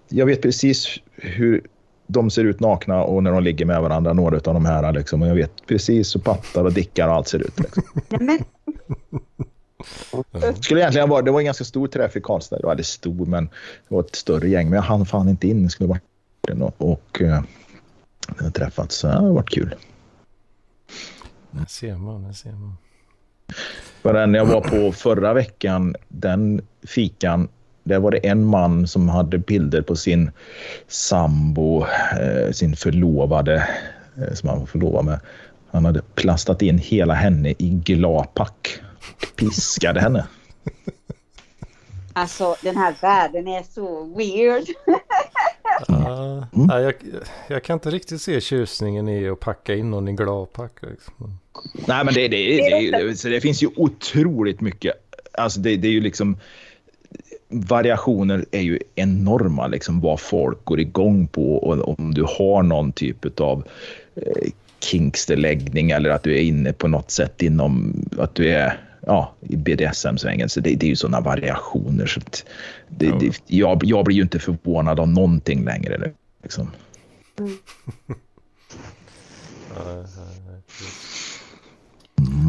[0.09, 1.63] jag vet precis hur
[2.07, 4.93] de ser ut nakna och när de ligger med varandra, några av de här.
[4.93, 5.23] Liksom.
[5.23, 7.61] Och jag vet precis hur pattar och dickar och allt ser ut.
[7.61, 7.83] Liksom.
[10.13, 10.53] Ja.
[10.61, 12.57] Skulle egentligen vara, det var en ganska stor träff i Karlstad.
[12.57, 13.45] Det var väldigt stor, men
[13.89, 14.71] det var ett större gäng.
[14.71, 15.63] Men jag hann fan inte in.
[15.63, 16.03] Det skulle varit
[16.41, 17.23] den och, och
[18.39, 18.97] det har träffats.
[18.97, 19.75] Så det har varit kul.
[21.51, 22.77] Där ser man, där ser man.
[24.03, 27.49] För den jag var på förra veckan, den fikan,
[27.85, 30.31] där var det en man som hade bilder på sin
[30.89, 31.85] sambo,
[32.21, 33.69] eh, sin förlovade,
[34.17, 35.21] eh, som han var förlovad med.
[35.71, 38.79] Han hade plastat in hela henne i glapack
[39.17, 40.27] och piskade henne.
[42.13, 44.65] alltså den här världen är så weird.
[45.89, 46.69] Ja, Mm.
[46.71, 46.95] ja, jag,
[47.49, 50.73] jag kan inte riktigt se tjusningen i att packa in någon i gladpack.
[50.83, 51.39] Liksom.
[51.87, 54.95] Nej, men det, det, det, det, så det finns ju otroligt mycket.
[55.33, 56.37] Alltså det, det är ju liksom...
[57.53, 62.93] Variationer är ju enorma, liksom vad folk går igång på och om du har någon
[62.93, 63.65] typ av
[64.15, 64.51] eh,
[64.81, 69.57] kinksterläggning eller att du är inne på något sätt inom att du är ja, i
[69.57, 70.49] BDSM-svängen.
[70.49, 72.07] Så det, det är ju sådana variationer.
[72.07, 72.45] Så att
[72.89, 73.19] det, Ja.
[73.21, 76.13] det, jag, jag blir ju inte förvånad av någonting längre.
[76.43, 76.71] Liksom.
[79.75, 80.42] Precis.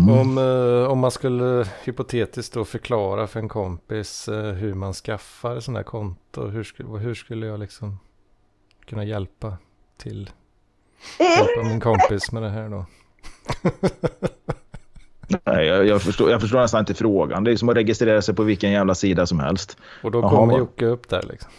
[0.10, 5.60] Om, eh, om man skulle hypotetiskt då förklara för en kompis eh, hur man skaffar
[5.60, 6.48] sådana här konto.
[6.48, 8.00] Hur skulle, hur skulle jag liksom
[8.86, 9.58] kunna hjälpa
[9.98, 10.30] till?
[11.20, 12.86] Hjälpa min kompis med det här då.
[15.46, 17.44] Nej, jag, jag, förstår, jag förstår nästan inte frågan.
[17.44, 19.78] Det är som att registrera sig på vilken jävla sida som helst.
[20.04, 21.52] Och då kommer Jocke upp där liksom.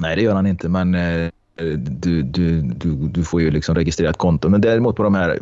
[0.00, 4.10] Nej, det gör han inte, men eh, du, du, du, du får ju liksom registrera
[4.10, 4.48] ett konto.
[4.48, 5.38] Men däremot på de här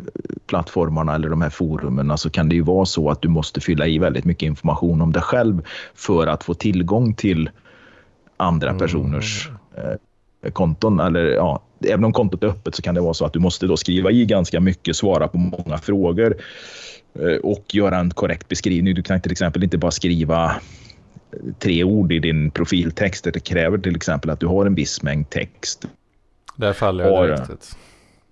[0.47, 3.87] plattformarna eller de här forumen så kan det ju vara så att du måste fylla
[3.87, 5.61] i väldigt mycket information om dig själv
[5.95, 7.49] för att få tillgång till
[8.37, 8.79] andra Mm.
[8.79, 10.99] personers eh, konton.
[10.99, 13.67] Eller, ja, även om kontot är öppet så kan det vara så att du måste
[13.67, 16.35] då skriva i ganska mycket, svara på många frågor
[17.19, 18.95] eh, och göra en korrekt beskrivning.
[18.95, 20.55] Du kan till exempel inte bara skriva
[21.59, 23.23] tre ord i din profiltext.
[23.33, 25.87] Det kräver till exempel att du har en viss mängd text.
[26.55, 27.77] Där faller jag Har direkt.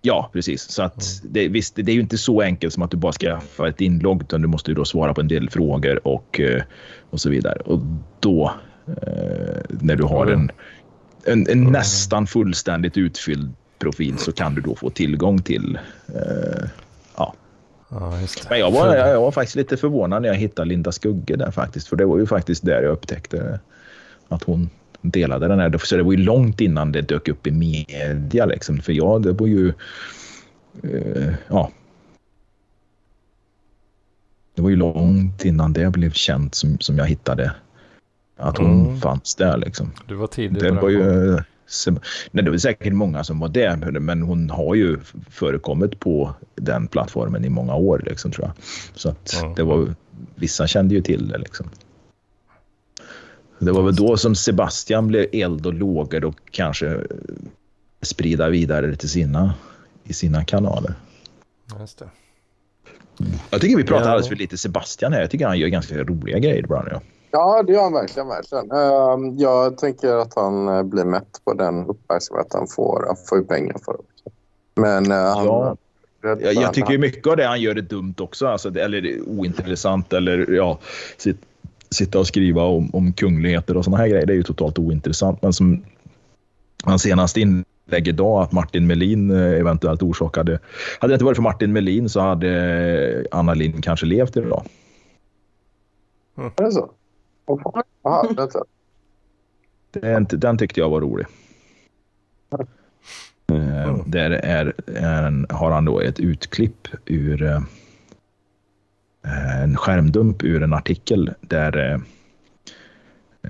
[0.06, 0.62] Ja, precis.
[0.62, 3.40] Så att det, visst, det är ju inte så enkelt som att du bara ska
[3.40, 6.64] få ett inlogg, utan du måste ju då svara på en del frågor och, eh,
[7.10, 7.60] och så vidare.
[7.66, 7.80] Och
[8.20, 8.54] då,
[8.88, 10.52] eh, när du har en,
[11.26, 16.70] en, en nästan fullständigt utfylld profil så kan du då få tillgång till eh,
[17.18, 17.34] ja.
[17.90, 18.20] Ja.
[18.50, 21.52] Men jag var, jag, jag var faktiskt lite förvånad när jag hittade Linda Skugge där
[21.52, 21.88] faktiskt.
[21.88, 23.60] För det var ju faktiskt där jag upptäckte
[24.28, 24.70] att hon
[25.04, 25.78] delade den här.
[25.78, 28.82] Så det var ju långt innan det dök upp i media liksom.
[28.82, 29.74] För jag, det var ju...
[30.84, 31.72] Eh, ja.
[34.56, 37.52] Det var ju långt innan det blev känt som, som jag hittade
[38.38, 39.02] att hon Mm.
[39.02, 39.92] fanns där liksom.
[40.08, 41.38] Du var tidig Det var ju...
[42.32, 44.98] Nej, det var säkert många som var där, men hon har ju
[45.30, 48.54] förekommit på den plattformen i många år, liksom, tror jag.
[48.96, 49.54] Så att Ja.
[49.56, 49.96] det var,
[50.36, 51.38] vissa kände ju till det.
[51.38, 51.70] Liksom.
[53.66, 57.02] Det var väl då som Sebastian blev eld och lågor och kanske eh,
[58.02, 59.54] sprida vidare till sina,
[60.04, 60.94] i sina kanaler.
[61.80, 62.10] Just det.
[63.50, 64.12] Jag tycker vi pratar Ja.
[64.12, 65.22] alldeles för lite Sebastian här.
[65.22, 66.88] Jag tycker han gör ganska roliga grejer ibland.
[66.92, 67.02] Ja.
[67.32, 68.28] Ja, det gör han verkligen.
[68.28, 68.72] verkligen.
[68.72, 73.04] Ehm, jag tänker att han eh, blir mätt på den uppmärksamhet han får.
[73.08, 74.30] Han får ju pengar för det också.
[74.76, 75.46] Men eh, han...
[75.46, 75.78] Ja.
[76.22, 78.48] Jag, jag tycker mycket av det han gör är dumt också.
[78.48, 80.14] Alltså, eller ointressant.
[80.14, 80.80] Eller ja,
[81.18, 81.38] sit,
[81.94, 84.26] sitta och skriva om, om kungligheter och såna här grejer.
[84.26, 85.42] Det är ju totalt ointressant.
[85.42, 85.84] Men som
[86.84, 90.60] hans senaste inlägg idag att Martin Melin eh, eventuellt orsakade...
[91.00, 94.66] Hade det inte varit för Martin Melin så hade Anna Lind kanske levt idag.
[96.38, 96.92] Är det så?
[98.38, 98.64] Vänta.
[99.92, 101.26] Den, den tyckte jag var rolig.
[103.52, 107.62] Eh, Där är, är en, har han då ett utklipp ur eh,
[109.26, 112.00] Eh, en skärmdump ur en artikel där eh,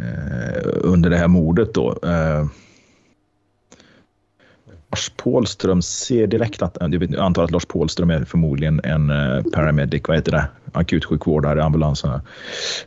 [0.02, 2.46] eh under det här mordet då eh,
[4.94, 10.08] Lars Pålström ser direkt att, jag antar att Lars Pålström är förmodligen en eh, paramedic,
[10.08, 12.22] vad heter det, akutsjukvårdare, ambulanserna.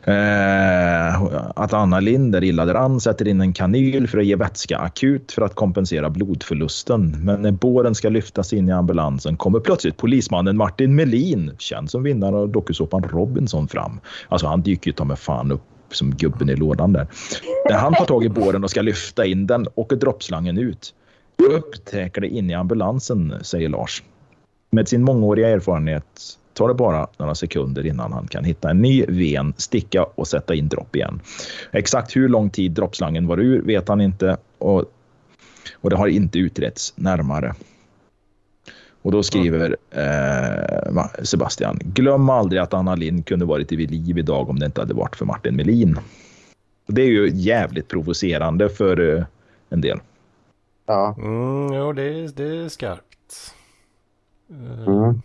[0.03, 1.21] Eh,
[1.55, 5.41] att Anna Linder illa däran, sätter in en kanyl för att ge vätska akut för
[5.41, 7.25] att kompensera blodförlusten.
[7.25, 12.03] Men när båren ska lyftas in i ambulansen kommer plötsligt polismannen Martin Melin, känd som
[12.03, 13.99] vinnare av dokusåpan Robinson, fram.
[14.29, 17.07] Alltså han dyker ju ta med fan upp som gubben i lådan där.
[17.69, 20.93] När han tar tag i båren och ska lyfta in den åker droppslangen ut.
[21.37, 24.03] Jag upptäcker det in i ambulansen, säger Lars.
[24.69, 29.05] Med sin mångåriga erfarenhet tar det bara några sekunder innan han kan hitta en ny
[29.07, 31.21] ven, sticka och sätta in dropp igen.
[31.71, 34.85] Exakt hur lång tid droppslangen var ur vet han inte och,
[35.73, 37.55] och det har inte utretts närmare.
[39.01, 44.49] Och då skriver eh, Sebastian, glöm aldrig att Anna Lind kunde varit vid liv idag
[44.49, 45.99] om det inte hade varit för Martin Melin.
[46.87, 49.25] Det är ju jävligt provocerande för eh,
[49.69, 49.99] en del.
[50.87, 51.15] Ja.
[51.17, 53.53] Mm, jo, det är, det är skarpt.
[54.49, 55.21] Eh, Mm.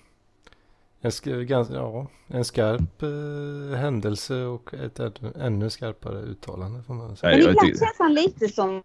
[1.04, 6.94] En, sk- ganska, ja, en skarp eh, händelse och ett än- ännu skarpare uttalande får
[6.94, 7.30] man säga.
[7.32, 8.82] Men ibland känns han lite som...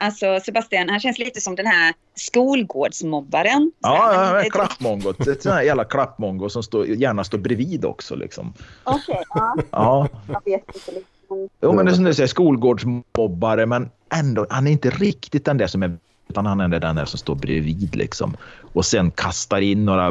[0.00, 3.72] Alltså Sebastian, han känns lite som den här skolgårdsmobbaren.
[3.80, 5.20] Ja, ja, ja klappmongot.
[5.26, 8.14] Ett sånt här jävla klappmongo som står, gärna står bredvid också.
[8.16, 8.52] Liksom.
[8.84, 11.00] Okej, ja, Ja, jag vet inte.
[11.60, 15.58] Jo, men det är som du säger, skolgårdsmobbare, men ändå, han är inte riktigt den
[15.58, 15.96] där som är
[16.32, 18.36] utan han är den där som står bredvid liksom.
[18.72, 20.10] Och sen kastar in några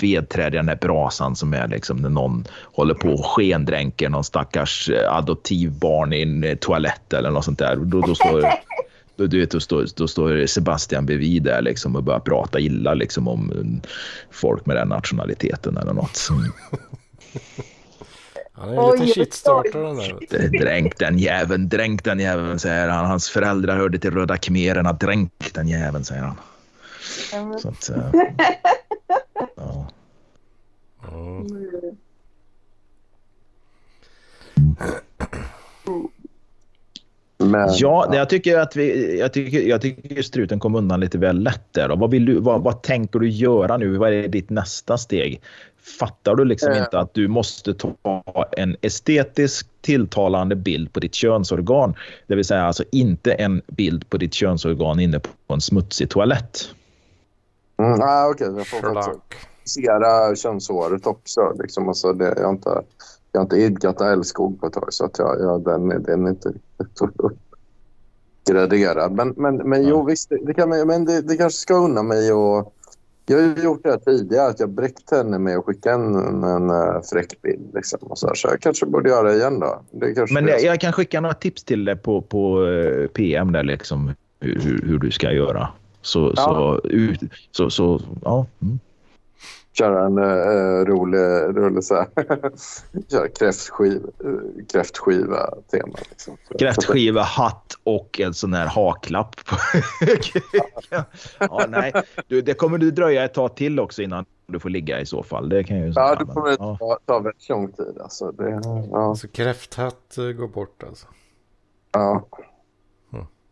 [0.00, 4.24] vedträd i den där brasan som är liksom när någon håller på och skendränker någon
[4.24, 7.76] stackars eh, adoptivbarn i en eh, toalett eller något sånt där.
[7.76, 8.44] Då, då står
[9.16, 12.94] då, du vet, då, står, då står Sebastian bredvid där liksom och börjar prata illa
[12.94, 13.90] liksom om eh,
[14.30, 16.28] folk med den nationaliteten eller något.
[18.60, 20.58] Han är en Oj, liten shitstarter den där.
[20.58, 23.06] Dränk den jäveln, dränk den jäveln, säger han.
[23.06, 24.92] Hans föräldrar hörde till Röda khmererna.
[24.92, 26.36] Dränk den jäveln, säger han.
[27.58, 28.12] Så att, eh,
[29.56, 29.90] ja.
[31.12, 31.46] Mm.
[37.38, 41.42] Men, Ja, jag tycker att vi, jag tycker, jag tycker struten kom undan lite väl
[41.42, 41.88] lätt där.
[41.88, 43.96] Vad, vill du, vad, vad tänker du göra nu?
[43.96, 45.40] Vad är ditt nästa steg?
[45.82, 46.78] Fattar du liksom Eh.
[46.78, 47.92] inte att du måste ta
[48.52, 51.94] en estetisk tilltalande bild på ditt könsorgan?
[52.26, 56.58] Det vill säga alltså inte en bild på ditt könsorgan inne på en smutsig toalett.
[57.78, 61.52] Mm, ah, okej, jag får faktiskt könsåret också.
[61.62, 61.88] Liksom.
[61.88, 62.82] Alltså, det, jag, har inte,
[63.32, 66.26] jag har inte idkat älskog på ett tag så att jag, jag, den, är- den
[66.26, 67.00] är inte riktigt
[68.46, 69.12] uppgraderad.
[69.12, 72.32] Men, men, men jo, visst, det, det, kan, men det, det kanske ska unna mig
[72.32, 72.74] och
[73.30, 76.70] jag har gjort det tidigare, att jag bräckt henne med att skicka en, en, en
[76.70, 77.74] äh, fräck bild.
[77.74, 79.82] Liksom, och så, så jag kanske borde göra det igen då.
[79.90, 80.66] Det kanske Men det jag, så.
[80.66, 84.82] jag kan skicka några tips till dig på, på eh, PM där liksom hur, hur,
[84.86, 85.68] hur du ska göra.
[86.02, 86.42] Så, Ja.
[86.82, 87.20] så, ut,
[87.50, 88.46] så, så ja.
[88.62, 88.78] Mm.
[89.72, 91.18] Köra en uh, rolig,
[91.58, 92.06] rolig så här.
[93.10, 94.40] Köra kräftskiva, uh,
[94.72, 95.98] kräftskiva tema.
[96.10, 96.36] Liksom.
[96.58, 99.36] Kräftskiva, hatt och en sån här haklapp.
[99.46, 99.56] på-
[101.38, 101.92] ja, nej.
[102.28, 105.22] Du, det kommer du dröja ett tag till också innan du får ligga i så
[105.22, 105.48] fall.
[105.48, 106.76] Det kan ju Ja, det kommer ja.
[106.80, 107.98] ta, ta väldigt lång tid.
[108.00, 108.32] Alltså.
[108.32, 108.50] Det,
[108.90, 111.06] ja, Alltså kräfthatt eh, går bort alltså.
[111.92, 112.28] ja.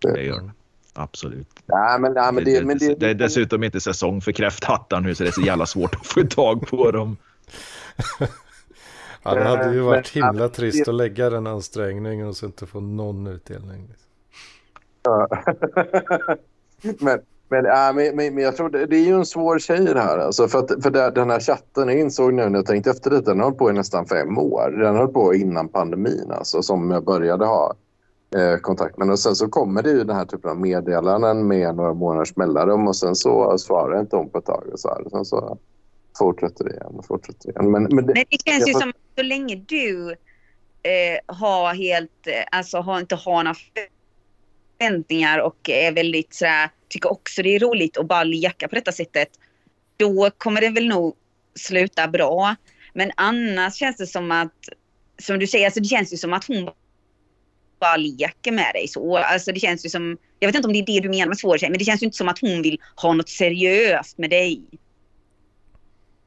[0.00, 0.50] Det gör det.
[0.94, 1.48] Absolut.
[1.66, 5.00] Nej, men, nej, men det, det, men det, det är dessutom inte säsong för kräfthattar
[5.00, 7.16] nu så det är så jävla svårt att få tag på dem.
[9.22, 12.66] Ja, det hade ju varit men- himla trist att lägga den ansträngningen och så inte
[12.66, 13.94] få någon utdelning.
[17.00, 19.84] men, men, äh, men, men, men jag tror det, det är ju en svår tjej
[19.84, 20.18] det här.
[20.18, 23.10] Alltså för att, för det, den här chatten, jag insåg nu när jag tänkte efter
[23.10, 24.70] lite, den har hållit på i nästan fem år.
[24.70, 27.74] Den höll på innan pandemin alltså, som jag började ha
[28.36, 29.10] eh, kontakt med.
[29.10, 32.88] Och sen så kommer det ju den här typen av meddelanden med några månaders mellanrum
[32.88, 34.66] och sen så svarar inte hon på ett tag.
[34.72, 35.04] Och så, här.
[35.04, 35.58] Och sen så
[36.18, 37.70] fortsätter det igen och fortsätter igen.
[37.70, 40.10] Men, men det, Men det känns ju Jag- som att så länge du
[40.82, 43.56] eh, har helt, eh, alltså har, inte har några
[44.78, 48.92] förväntningar och är väldigt sådär, tycker också det är roligt att bara leka på detta
[48.92, 49.28] sättet.
[49.96, 51.14] Då kommer det väl nog
[51.54, 52.54] sluta bra.
[52.94, 54.52] Men annars känns det som att,
[55.22, 56.70] som du säger, alltså det känns ju som att hon
[57.78, 59.16] bara leker med dig så.
[59.16, 61.38] Alltså det känns ju som, jag vet inte om det är det du menar med
[61.38, 64.30] svår tjej, men det känns ju inte som att hon vill ha något seriöst med
[64.30, 64.62] dig.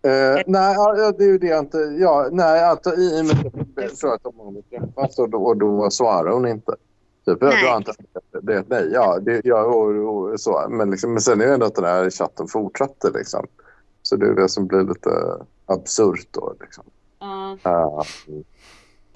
[0.04, 0.76] Eh, nej,
[1.18, 1.78] det är ju det jag inte...
[1.78, 6.32] Ja, nej, att, i och med att jag hon vill träffas och då, då svarar
[6.32, 6.76] hon inte.
[7.26, 7.64] Typ, Nej.
[7.64, 7.98] jag att
[8.42, 8.90] det är ett nej.
[8.94, 10.68] Ja, det, ja och, och, så.
[10.70, 13.12] Men, liksom, men sen är det ändå att den här chatten fortsätter.
[13.12, 13.48] Liksom.
[14.02, 15.10] Så det är det som blir lite
[15.66, 16.56] absurt då.
[16.62, 16.84] Liksom.
[17.66, 18.04] Eh,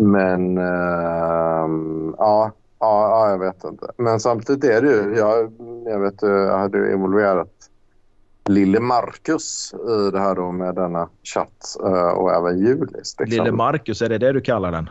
[0.04, 3.92] men uh, ja, ja, ja, jag vet inte.
[3.98, 5.16] Men samtidigt är det ju...
[5.18, 5.52] Jag,
[5.86, 7.52] jag vet, eh, jag hade ju involverat
[8.50, 13.16] Lille Marcus i det här då med denna chatt eh, och även Julis.
[13.20, 13.26] Liksom.
[13.26, 14.90] Lille Marcus, är det det du kallar den?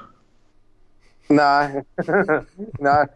[1.28, 1.84] Nej,
[2.78, 3.06] nej,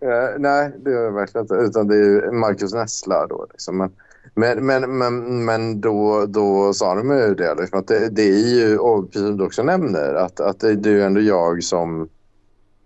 [0.00, 1.54] eh, nej, det gör det verkligen inte.
[1.54, 3.46] Utan det är ju Marcus Nessla då.
[3.50, 3.76] Liksom.
[3.76, 3.92] Men,
[4.34, 8.54] men, men, men, men då, då sa de ju det, liksom, att det, det är
[8.54, 11.64] ju, och precis som du också nämner, att, att det, det är ju ändå jag
[11.64, 12.08] som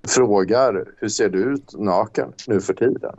[0.08, 3.16] frågar hur ser du ut naken nu för tiden?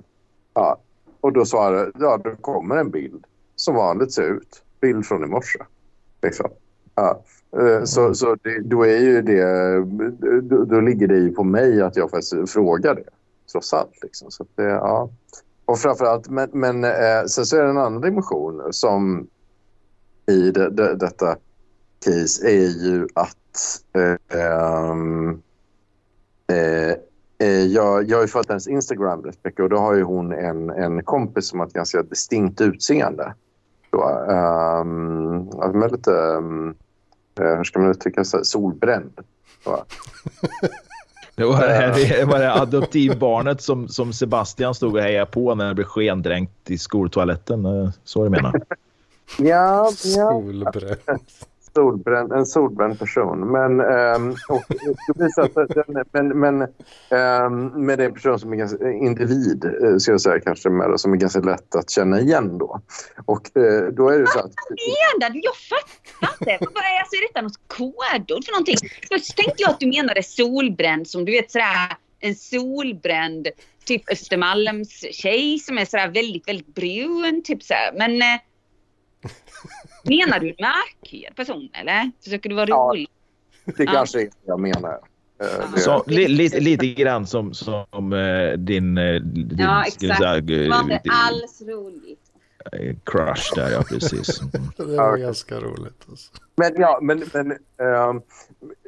[0.53, 0.79] Ja.
[1.21, 3.25] Och då svarar ja, då kommer en bild
[3.55, 4.63] som vanligt ser ut.
[4.81, 5.59] Bild från i morse.
[6.21, 6.49] Liksom.
[6.95, 7.23] Ja.
[7.57, 9.43] Eh, så, så det, då är ju det,
[10.41, 13.03] då, då ligger det ju på mig att jag faktiskt frågar det.
[13.51, 14.03] Trots allt.
[14.03, 14.31] Liksom.
[14.31, 15.09] Så att det, ja.
[15.65, 19.27] Och framförallt, men, men eh, sen så är det en annan dimension som
[20.25, 21.37] i de, de, detta
[22.05, 23.35] case är ju att
[24.33, 25.41] ehm,
[26.47, 26.95] eh,
[27.37, 30.33] eh, jag, jag har ju följt hennes Instagram rätt mycket och då har ju hon
[30.33, 33.33] en, en kompis som har ett ganska distinkt utseende.
[33.89, 36.75] Då, ehm, um, med lite, um,
[37.39, 39.11] hur ska man uttrycka sig, solbränd.
[41.35, 45.67] Det var det, det var det adoptivbarnet som, som Sebastian stod och hejade på när
[45.67, 47.65] det blev skendränkt i skoltoaletten.
[47.65, 48.53] eh, Så du menar?
[49.37, 50.29] Ja, ja.
[50.31, 50.99] Solbränd
[51.79, 53.51] solbränd, en solbränd person.
[53.51, 54.63] Men, ehm, och,
[55.15, 56.61] det att den, men, men
[57.09, 60.69] ehm, med det är en person som är ganska individ, eh, ska jag säga kanske,
[60.69, 62.81] med, som är ganska lätt att känna igen då.
[63.25, 64.51] Och eh, då är det så att...
[64.69, 65.41] Vad menar du?
[65.43, 66.65] Jag fattar inte.
[66.73, 68.77] Vad är, alltså, är detta något kodord för någonting?
[69.11, 73.47] Först tänkte jag att du menade solbränd som du vet sådär en solbränd
[73.85, 77.41] typ Östermalms tjej som är sådär väldigt, väldigt brun.
[77.43, 77.91] Typ sådär.
[77.93, 78.39] Men eh,
[80.03, 82.11] menar du en mörkhyad person eller?
[82.23, 82.89] Försöker du vara Ja.
[82.91, 83.07] rolig?
[83.77, 84.99] Det kanske är det jag menar.
[85.41, 90.17] Eh, Så, li, li, lite grann som, som eh, din, eh, din Ja, exakt.
[90.17, 92.19] säga, Det var inte alls roligt.
[93.03, 94.41] crush där, ja precis.
[94.53, 94.67] Mm.
[94.77, 96.05] Det var ganska roligt.
[96.09, 96.31] Alltså.
[96.57, 98.21] Men ja, men, men ehm,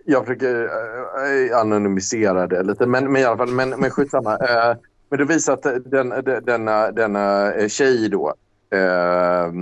[0.05, 2.85] jag försöker uh, anonymisera det lite.
[2.85, 4.33] Men, men i alla fall, men, men skitsamma.
[4.33, 4.77] Uh,
[5.09, 8.35] men det visar att den, den, denna, denna tjej då
[8.71, 9.53] eh,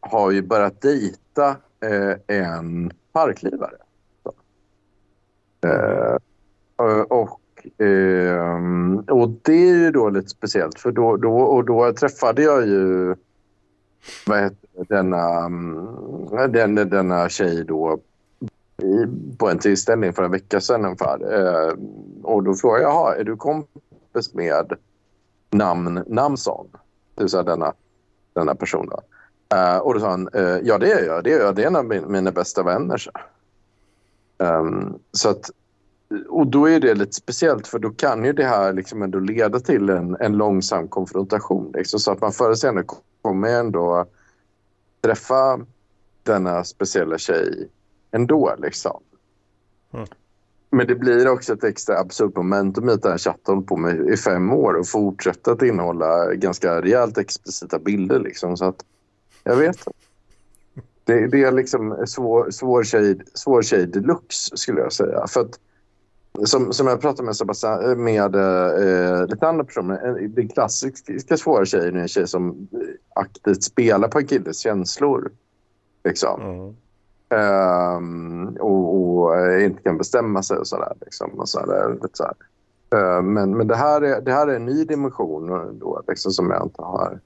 [0.00, 3.76] har ju börjat dejta eh, en parklivare.
[4.22, 4.32] Så.
[5.68, 6.16] Eh,
[6.80, 7.40] eh och,
[7.78, 12.66] ehm, och det är ju då lite speciellt för då, då, och då träffade jag
[12.66, 13.14] ju
[14.26, 18.00] vad heter denna, mm, den, denna tjej då
[18.82, 19.06] i,
[19.38, 21.34] på en tillställning för en vecka sedan ungefär.
[21.34, 21.74] Eh,
[22.22, 24.72] och då frågade jag, "Jaha, är du kompis med
[25.50, 26.66] namn Namson?
[27.14, 27.72] Det vill säga denna,
[28.40, 29.00] denna person då.
[29.56, 31.66] Uh, och då sa han, uh, ja det är jag, det är jag, det är
[31.66, 32.96] en av min, mina bästa vänner.
[32.96, 33.10] Så.
[34.38, 35.50] Um, så att,
[36.28, 39.60] och då är det lite speciellt för då kan ju det här liksom ändå leda
[39.60, 41.72] till en, en långsam konfrontation.
[41.74, 42.84] Liksom, så att man förr eller senare
[43.22, 44.06] kommer ändå
[45.00, 45.60] träffa
[46.22, 47.68] denna speciella tjej
[48.10, 48.54] ändå.
[48.58, 49.02] Liksom.
[49.92, 50.06] Mm.
[50.70, 53.76] Men det blir också ett extra absurt momentum i att den här chatten hållit på
[53.76, 58.18] med i fem år och fortsätter att innehålla ganska rejält explicita bilder.
[58.20, 58.56] Liksom.
[58.56, 58.84] Så att,
[59.44, 59.90] jag vet inte.
[61.04, 65.26] Det, det är liksom svår, svår, tjej, svår tjej deluxe skulle jag säga.
[65.26, 65.58] För att,
[66.48, 70.28] som, som jag pratade med, Sebastian, eh, med eh, lite andra personer.
[70.28, 72.68] Den klassiska svåra tjejen är en tjej som
[73.14, 75.30] aktivt spelar på en killes känslor.
[76.04, 76.42] Liksom.
[76.42, 76.76] Mm.
[77.30, 80.92] Ehm, och, och eh, inte kan bestämma sig och sådär.
[81.00, 82.34] Liksom, och så där, lite så här.
[83.18, 86.50] Ehm, men men det, här är, det här är en ny dimension då, liksom, som
[86.50, 87.20] jag inte har,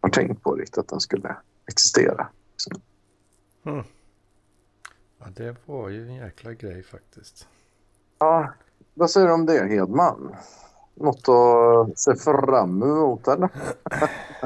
[0.00, 1.36] har tänkt på riktigt att den skulle
[1.66, 2.26] existera.
[2.52, 2.80] Liksom.
[5.18, 7.48] Ja, det var ju en jäkla grej faktiskt.
[8.18, 8.52] Ja,
[8.94, 10.36] vad säger du om det, Hedman?
[10.94, 13.48] Något att se fram emot, eller?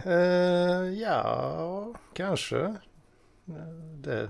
[0.05, 2.61] Eh, ja, kanske.
[2.61, 2.75] Eh,
[4.03, 4.29] Det,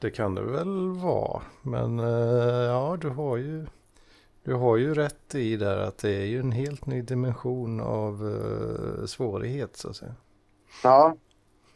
[0.00, 1.42] det kan det väl vara.
[1.62, 3.66] Men eh, ja, du har ju
[4.44, 8.14] du har ju rätt i där att det är ju en helt ny dimension av
[8.28, 10.14] eh, svårighet så att säga.
[10.82, 11.16] Ja,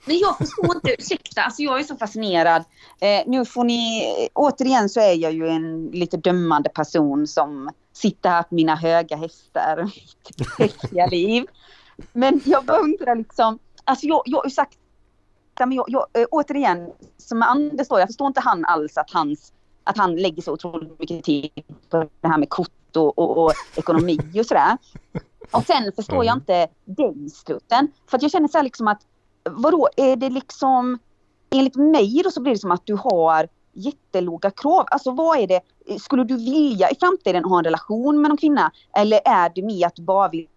[0.04, 2.64] Men jag förstår inte, ursäkta, alltså jag är så fascinerad.
[3.00, 4.02] Eh, nu får ni,
[4.32, 9.16] återigen så är jag ju en lite dömande person som sitter här på mina höga
[9.16, 9.90] hästar,
[10.58, 11.46] mitt liv.
[12.12, 14.78] Men jag bara undrar liksom, alltså jag, jag har ju sagt,
[15.58, 19.52] men jag, jag, eh, återigen, som Anders då, jag förstår inte han alls att hans
[19.84, 21.50] att han lägger så otroligt mycket tid
[21.90, 24.78] på det här med kort och, och, och ekonomi och sådär.
[25.50, 26.38] Och sen förstår jag Mm.
[26.38, 27.88] inte dig Strutten.
[28.06, 29.00] För att jag känner så här liksom att
[29.50, 30.98] vadå, är det liksom...
[31.50, 34.84] Enligt mig då så blir det som att du har jättelåga krav.
[34.90, 35.60] Alltså vad är det?
[36.00, 38.72] Skulle du vilja i framtiden ha en relation med någon kvinna?
[38.96, 40.48] Eller är det mer att du bara vill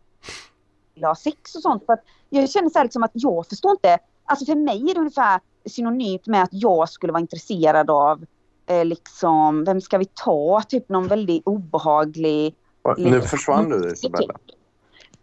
[1.01, 1.85] ha sex och sånt?
[1.85, 3.97] För att jag känner så här liksom att jag förstår inte.
[4.27, 8.25] Alltså för mig är det ungefär synonymt med att jag skulle vara intresserad av
[8.65, 10.61] eh, liksom, vem ska vi ta?
[10.61, 12.55] Typ någon väldigt obehaglig
[12.97, 14.33] nu försvann du, Isabella.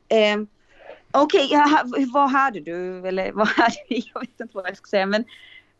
[0.09, 0.36] Eh,
[1.12, 1.82] Okej, ja,
[2.12, 3.09] vad hade du?
[3.09, 5.07] Eller vad hade Jag vet inte vad jag ska säga.
[5.07, 5.24] Men,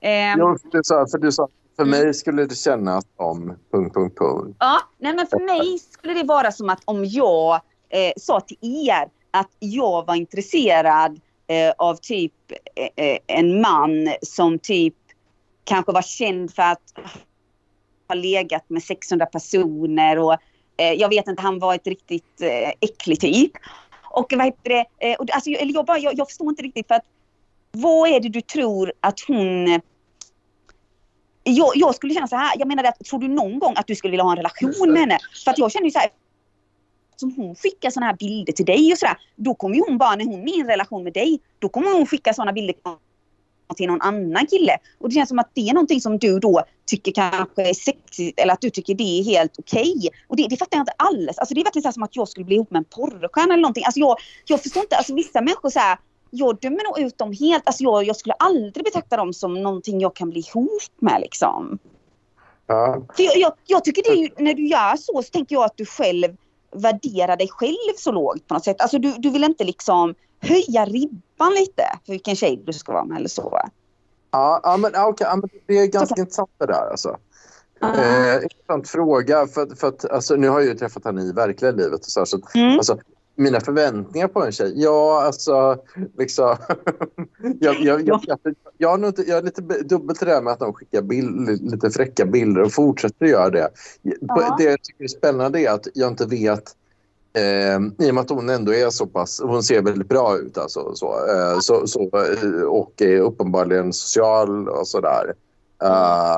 [0.01, 3.57] ehm, Jo, för du sa, för du sa för mig skulle det kännas som...
[3.73, 4.57] Punkt, punkt, punkt.
[4.61, 7.55] ja, nej, men för mig skulle det vara som att om jag
[7.89, 12.33] eh, sa till er att jag var intresserad eh, Eh, av typ
[12.77, 14.95] eh, eh, en man som typ
[15.65, 16.83] kanske var känd för att
[18.09, 20.33] ha legat med 600 personer och
[20.77, 23.53] eh, jag vet inte, han var ett riktigt eh, äcklig typ.
[24.11, 26.87] Och vad heter det, eh, och, alltså, jag- jag, bara, jag, jag förstår inte riktigt
[26.89, 27.05] för att
[27.73, 29.81] vad är det du tror att hon
[31.45, 33.95] jag, jag skulle känna så här, jag menar att tror du någon gång att du
[33.95, 35.19] skulle vilja ha en relation med henne?
[35.45, 36.09] För att jag känner ju så här,
[37.17, 40.17] som hon skickar såna här bilder till dig och sådär, då kommer ju hon bara,
[40.17, 42.75] när hon är i en relation med dig, då kommer hon skicka såna bilder
[43.77, 44.79] till någon annan kille.
[44.99, 48.41] Och det känns som att det är någonting som du då tycker kanske är sexigt
[48.41, 50.09] eller att du tycker det är helt okej.
[50.29, 51.39] Och det, det fattar jag inte alls.
[51.39, 53.63] Alltså det är verkligen så som att jag skulle bli ihop med en porrstjärna eller
[53.63, 53.85] någonting.
[53.85, 55.99] Alltså jag, jag förstår inte, alltså vissa människor så här,
[56.31, 57.63] jag dömer nog ut dem helt.
[57.67, 61.79] Alltså jag, jag skulle aldrig betrakta dem som någonting jag kan bli ihop med liksom.
[62.67, 63.03] Ja.
[63.17, 65.65] För jag, jag, jag tycker det är ju, när du gör så så tänker jag
[65.65, 66.37] att du själv
[66.75, 68.81] värderar dig själv så lågt på något sätt.
[68.81, 73.05] Alltså du, du vill inte liksom höja ribban lite för vilken tjej du ska vara
[73.05, 73.61] med eller så.
[74.31, 76.91] Ja, ja, men, okej, ja, men det är ganska intressant det där.
[76.91, 77.17] Alltså.
[77.83, 79.47] Eh, intressant fråga.
[79.47, 82.01] För, för att, alltså, nu har jag ju träffat henne i verkliga livet.
[82.01, 82.77] Och så, här, så Mm.
[82.77, 82.99] alltså,
[83.37, 84.73] mina förväntningar på en tjej?
[84.77, 85.77] Ja, alltså...
[86.19, 86.57] Liksom,
[87.61, 88.21] jag, jag, jag,
[88.79, 91.63] jag, har inte, jag är lite be- dubbelt det där med att de skickar bild,
[91.71, 93.69] lite fräcka bilder och fortsätter göra det.
[94.03, 94.55] Ja.
[94.59, 96.75] Det jag tycker är spännande är att jag inte vet
[97.37, 99.41] Eh, I och med att hon ändå är så pass...
[99.45, 100.59] Hon ser väldigt bra ut.
[100.59, 105.35] Alltså, så, eh, så, så, eh, och är uppenbarligen social och sådär.
[105.83, 106.37] Eh,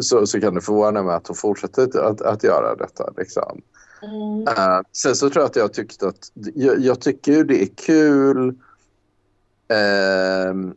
[0.00, 3.12] så, så kan det förvåna mig att hon fortsätter att, att, att göra detta.
[3.16, 3.60] Liksom.
[4.02, 4.40] Mm.
[4.42, 6.32] Uh, sen så tror jag att jag tyckte att...
[6.34, 8.48] Jag, jag tycker ju det är kul
[9.72, 10.72] uh,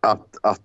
[0.00, 0.60] att, att,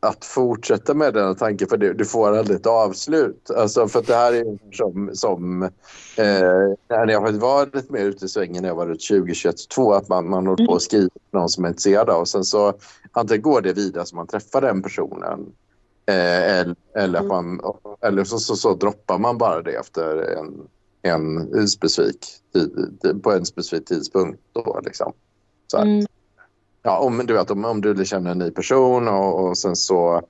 [0.00, 3.50] att fortsätta med den tanken för du får aldrig ett avslut.
[3.50, 5.70] Alltså för att det här är ju som, som eh,
[6.88, 9.54] när jag har var lite mer ute i svängen när jag var runt 20, 21,
[9.58, 12.28] 22 att man, man håller på att skriva till någon som är intresserad av och
[12.28, 12.74] sen så
[13.12, 15.52] antingen går det vidare så man träffar den personen
[16.10, 17.60] eh, eller, att man,
[18.00, 20.16] eller så, så, så droppar man bara det efter
[21.02, 24.40] en, en specifik tid, på en specifik tidpunkt.
[24.52, 25.12] Då, liksom.
[25.66, 25.84] så här.
[25.84, 26.06] Mm.
[26.82, 30.22] Ja, om, du vet, om, om du känner en ny person och, och sen så...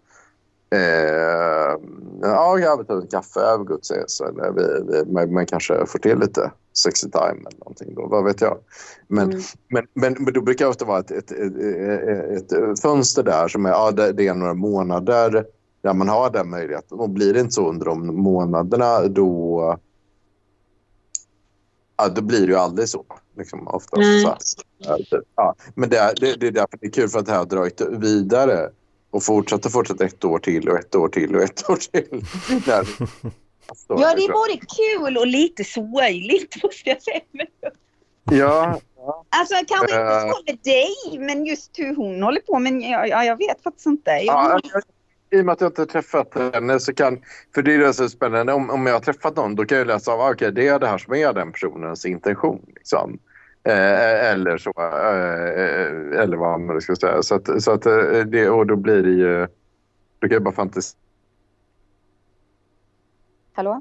[0.74, 1.76] Eh,
[2.22, 4.20] ja, jag vill ta en kaffe, ut och ses.
[4.20, 6.50] Eller vi, vi, man, man kanske får till lite
[6.84, 8.58] sexy time eller någonting då, vad vet jag.
[9.08, 9.42] Men, Mm.
[9.68, 13.66] men, men, men då brukar det ofta vara ett, ett, ett, ett, fönster där som
[13.66, 15.44] är, ja, det, det är några månader
[15.82, 16.98] där man har den möjligheten.
[17.00, 19.78] Och blir det inte så under de månaderna då,
[21.96, 23.04] ja, då blir det ju aldrig så.
[23.36, 23.96] Liksom, oftast,
[24.88, 25.06] Nej.
[25.10, 25.22] så.
[25.36, 27.38] Ja, men det är, det, det är därför det är kul för att det här
[27.38, 28.70] har dragit vidare
[29.10, 32.24] och fortsatt och fortsatt ett år till och ett år till och ett år till.
[32.66, 32.88] Där.
[33.88, 37.20] Ja, det är både kul och lite sorgligt måste jag säga.
[38.30, 38.80] Ja,
[39.28, 42.58] Alltså kanske inte så med dig, men just hur hon håller på.
[42.58, 44.10] Men jag, ja, jag vet faktiskt inte.
[44.10, 44.82] Jag, Ja, jag-
[45.30, 47.20] I och med att jag inte har träffat henne så kan...
[47.54, 48.52] För det är det som är spännande.
[48.52, 50.86] Om, om jag har träffat någon då kan jag läsa av okej det är det
[50.86, 52.66] här som är den personens intention.
[52.74, 53.18] Liksom.
[53.62, 54.72] Eh, eller så.
[54.76, 57.22] Eh, eller vad man ska säga.
[57.22, 59.46] Så att, så att, eh, det, och då blir det ju...
[60.18, 60.98] Då kan jag bara fantisera.
[63.52, 63.80] Hallå?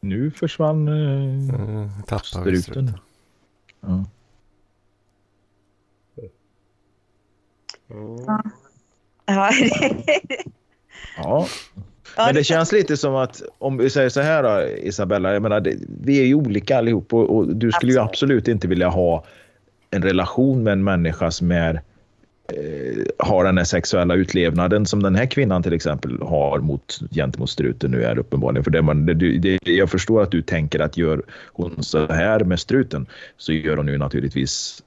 [0.00, 2.90] Nu försvann eh, Eh, Tappar vi struten.
[3.80, 4.04] Ja.
[8.26, 8.42] Ja.
[11.16, 11.46] ja,
[12.16, 15.42] Ja, men det känns lite som att om vi säger så här då, Isabella, jag
[15.42, 18.10] menar, det, vi är ju olika allihop och, och du skulle ju Absolut.
[18.10, 19.24] absolut inte vilja ha
[19.90, 21.74] en relation med en människa som är,
[22.52, 27.50] eh, har den här sexuella utlevnaden som den här kvinnan till exempel har mot, gentemot
[27.50, 28.64] struten nu är uppenbarligen.
[28.64, 32.40] För det man, det, det, jag förstår att du tänker att gör hon så här
[32.40, 33.06] med struten
[33.36, 34.82] så gör hon ju naturligtvis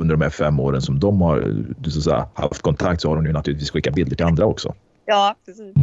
[0.00, 3.26] under de här fem åren som de har så säga, haft kontakt så har hon
[3.26, 4.74] ju naturligtvis skickat bilder till andra också.
[5.06, 5.74] ja, precis.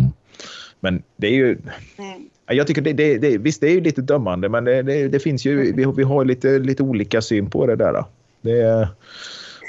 [0.80, 1.58] Men det är ju,
[1.98, 2.30] Nej.
[2.48, 5.08] Ja, Jag tycker det, det, det, visst, det är ju lite dömande, men det, det,
[5.08, 8.04] det finns ju, vi, vi har lite, lite olika syn på det där.
[8.42, 8.90] Det,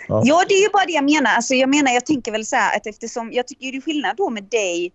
[0.08, 0.22] Ja.
[0.24, 1.30] Ja, det är ju bara det jag menar.
[1.30, 4.16] Alltså, jag menar, jag tänker väl så här att eftersom jag tycker det är skillnad
[4.16, 4.92] då med dig.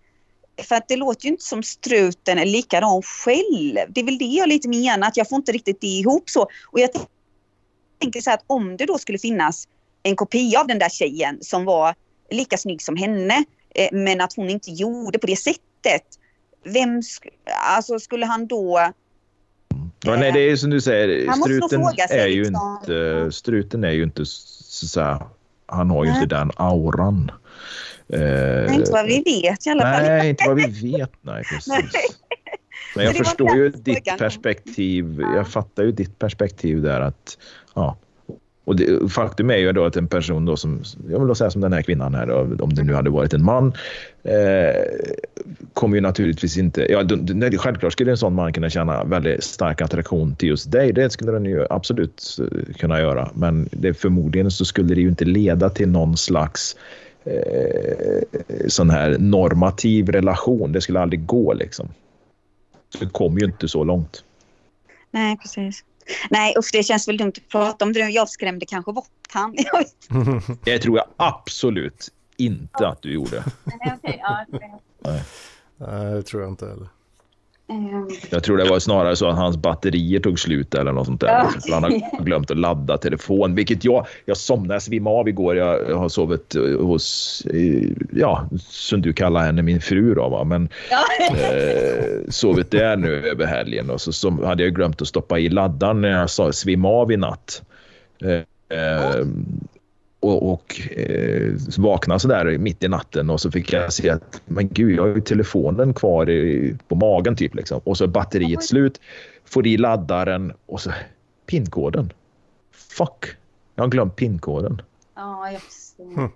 [0.63, 3.77] För att det låter ju inte som struten är likadan själv.
[3.89, 6.41] Det är väl det jag lite menar, att jag får inte riktigt det ihop så.
[6.71, 6.89] Och jag
[8.03, 9.67] tänker så här att om det då skulle finnas
[10.03, 11.95] en kopia av den där tjejen som var
[12.31, 13.43] lika snygg som henne,
[13.75, 16.07] eh, men att hon inte gjorde på det sättet.
[16.65, 17.29] Vem sk-
[17.67, 18.91] alltså skulle han då...
[20.03, 22.77] ja, nej, det är som du säger, struten är ju liksom.
[22.81, 25.19] inte, struten är ju inte så, så här,
[25.65, 26.23] han har ju Nej.
[26.23, 27.31] inte den auran.
[28.09, 30.03] Eh, inte vad vi vet i alla fall.
[30.03, 31.11] Nej, inte vad vi vet.
[31.21, 31.67] Nej, precis.
[31.67, 31.83] Nej.
[32.95, 35.17] Men jag förstår ju ditt perspektiv.
[35.21, 35.35] Ja.
[35.35, 37.37] Jag fattar ju ditt perspektiv där att
[37.73, 37.97] ja.
[38.65, 41.49] Och det, faktum är ju då att en person då som, jag vill då säga
[41.49, 43.73] som den här kvinnan här, då, om det nu hade varit en man,
[44.23, 44.83] eh,
[45.73, 49.81] kommer ju naturligtvis inte, ja nej, självklart skulle en sån man kunna känna väldigt stark
[49.81, 54.51] attraktion till just dig, det skulle den ju absolut eh, kunna göra, men det, förmodligen
[54.51, 56.75] så skulle det ju inte leda till någon slags
[57.25, 61.89] eh, sån här normativ relation, det skulle aldrig gå liksom.
[62.99, 64.23] Det kom ju inte så långt.
[65.11, 65.83] Nej, precis.
[66.29, 67.99] Nej, usch, det känns väl dumt att prata om det.
[67.99, 69.55] Jag skrämde kanske bort han.
[70.63, 73.43] Det tror jag absolut inte att du gjorde.
[73.65, 73.97] inte.
[73.97, 74.45] Okej, ja,
[75.77, 76.87] Nej, det tror jag inte heller.
[77.69, 81.21] Ehm, Jag tror det var snarare så att hans batterier tog slut eller något sånt
[81.21, 81.27] där.
[81.27, 81.73] Ja.
[81.73, 85.55] Han har glömt att ladda telefon, vilket jag, jag somnade, jag svimmade av igår.
[85.55, 90.43] Jag har sovit eh, hos, eh, ja, som du kallar henne, min fru då va.
[90.43, 91.03] Men Ja.
[91.37, 95.49] eh, sovit där nu över helgen och så, så hade jag glömt att stoppa i
[95.49, 97.61] laddaren när jag sa svimma av i natt.
[98.23, 98.31] Eh,
[98.79, 99.25] eh,
[100.23, 104.41] och, och eh, vaknade så där mitt i natten och så fick jag se att
[104.45, 107.81] men gud, jag har ju telefonen kvar i, på magen typ liksom.
[107.83, 109.01] Och så är batteriet slut,
[109.45, 110.91] får i laddaren och så
[111.45, 112.13] pinkoden.
[112.97, 113.25] Fuck,
[113.75, 114.81] jag har glömt pinkoden.
[115.15, 116.15] Ja, jag förstår.
[116.15, 116.29] Hm.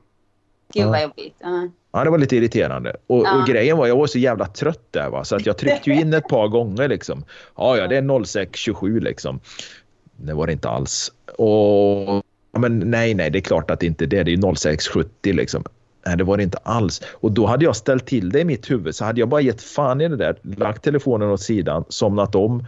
[0.73, 1.01] Gud vad Ja.
[1.01, 1.35] jobbigt.
[1.39, 1.69] Ja.
[1.91, 2.95] Ja, det var lite irriterande.
[3.07, 3.41] Och, Ja.
[3.41, 6.01] och grejen var, jag var så jävla trött där va, så att jag tryckte ju
[6.01, 7.23] in ett par gånger liksom.
[7.57, 9.39] Ja, ja, det är 06.27 liksom.
[10.15, 11.11] Det var det inte alls.
[11.37, 12.23] Och
[12.57, 14.23] ja, men nej, nej, det är klart att det inte är det.
[14.23, 15.63] Det är ju 06.70 liksom.
[16.05, 17.01] Nej, det var det inte alls.
[17.13, 18.95] Och då hade jag ställt till det i mitt huvud.
[18.95, 22.65] Så hade jag bara gett fan i det där, lagt telefonen åt sidan, somnat om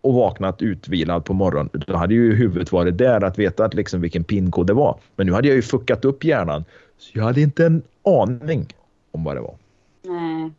[0.00, 1.70] och vaknat utvilad på morgonen.
[1.86, 4.98] Då hade ju huvudet varit där att veta att liksom vilken pinkod det var.
[5.16, 6.64] Men nu hade jag ju fuckat upp hjärnan.
[6.98, 8.66] Så jag hade inte en aning
[9.10, 9.54] om vad det var.
[10.02, 10.52] Nej.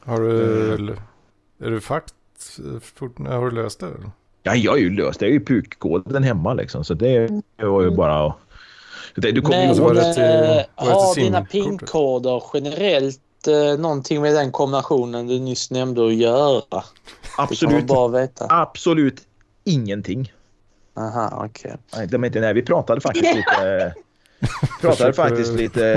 [0.00, 0.96] Har du, Mm.
[1.58, 2.14] är du fakt,
[3.18, 3.86] har du löst det?
[4.46, 5.26] Ja, jag har ju löst det.
[5.26, 6.84] Har ju pukkoden hemma liksom.
[6.84, 8.36] Så det var ju bara att...
[9.14, 11.50] Det- Du kommer ju Men det till- eh, har dina simkortet?
[11.52, 16.82] PIN-koder generellt eh, någonting med den kombinationen du nyss nämnde att göra?
[17.38, 18.46] Absolut, att veta.
[18.48, 19.20] absolut
[19.64, 20.32] ingenting.
[20.96, 21.76] Aha, okej.
[21.96, 23.94] Nej, de är inte, nej, vi pratade faktiskt lite...
[24.80, 25.88] Försöker- faktiskt lite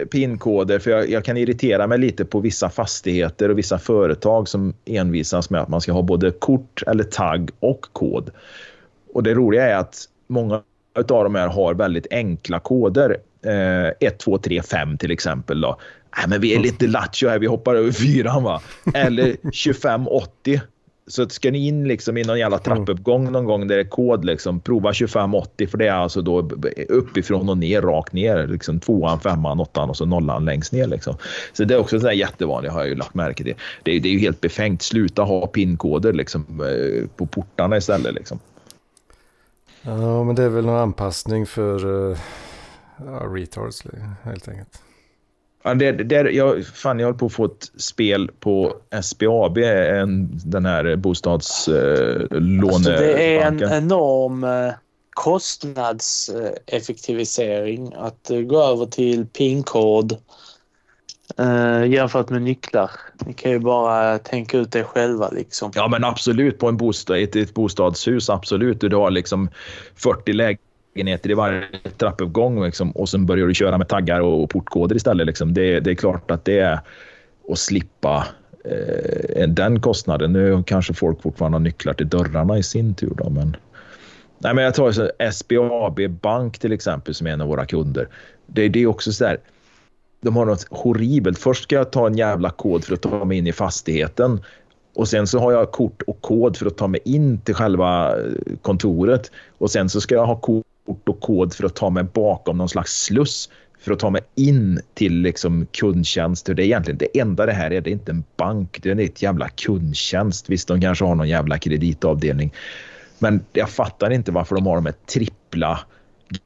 [0.00, 4.48] eh, pinkoder för jag, jag kan irritera mig lite på vissa fastigheter och vissa företag
[4.48, 8.30] som envisas med att man ska ha både kort eller tagg och kod.
[9.12, 10.54] Och det roliga är att många
[10.94, 13.16] av de här har väldigt enkla koder.
[13.46, 15.60] Eh, 1, 2, 3, 5 till exempel.
[15.60, 15.78] Då.
[16.16, 18.62] Nej, men vi är lite lattjo här, vi hoppar över fyran va.
[18.94, 20.60] Eller 25, 80.
[21.06, 23.88] Så att ska ni in liksom i någon jävla trappuppgång någon gång där det är
[23.88, 26.50] kod, liksom, prova 2580 för det är alltså då
[26.88, 28.46] uppifrån och ner, rakt ner.
[28.46, 30.86] Liksom tvåan, femman, åttan och så nollan längst ner.
[30.86, 31.16] Liksom.
[31.52, 33.54] Så det är också så här jättevanligt har jag ju lagt märke till.
[33.82, 34.82] Det är, det är ju helt befängt.
[34.82, 38.14] Sluta ha pinkoder liksom, eh, på portarna istället.
[38.14, 38.38] Liksom.
[39.82, 42.18] Ja, men det är väl någon anpassning för uh,
[42.96, 43.84] ja, retards
[44.22, 44.82] helt enkelt.
[45.66, 50.40] Ja, det, det, jag, fan, jag håller på att få ett spel på SBAB, en,
[50.44, 52.74] den här bostadslånebanken.
[52.74, 54.72] Alltså det är en enorm eh,
[55.10, 60.16] kostnadseffektivisering att eh, gå över till PIN-kod
[61.38, 62.90] eh, jämfört med nycklar.
[63.26, 65.72] Ni kan ju bara tänka ut det själva liksom.
[65.74, 66.58] Ja, men absolut.
[66.58, 68.80] På en bostad, ett, ett bostadshus, absolut.
[68.80, 69.50] Du har liksom
[69.96, 71.64] 40 lägenheter i varje
[71.98, 75.26] trappuppgång liksom, och sen börjar du köra med taggar och portkoder istället.
[75.26, 75.54] Liksom.
[75.54, 76.80] Det, det är klart att det är
[77.50, 78.26] att slippa
[78.64, 80.32] eh, den kostnaden.
[80.32, 83.12] Nu kanske folk fortfarande har nycklar till dörrarna i sin tur.
[83.16, 83.56] Då, men...
[84.38, 88.08] Nej, men jag tar så SBAB Bank till exempel som är en av våra kunder.
[88.46, 89.38] Det, det är också så där.
[90.20, 91.38] De har något horribelt.
[91.38, 94.40] Först ska jag ta en jävla kod för att ta mig in i fastigheten.
[94.94, 98.18] Och sen så har jag kort och kod för att ta mig in till själva
[98.18, 99.30] eh, kontoret.
[99.58, 100.36] Och sen så ska jag ha
[100.86, 103.50] ort och kod för att ta mig bakom någon slags sluss
[103.84, 106.46] för att ta mig in till liksom kundtjänst.
[106.46, 107.80] Det är egentligen det enda det här är.
[107.80, 110.50] Det är inte en bank, det är ett jävla kundtjänst.
[110.50, 112.52] Visst, de kanske har någon jävla kreditavdelning.
[113.18, 115.80] Men jag fattar inte varför de har de här trippla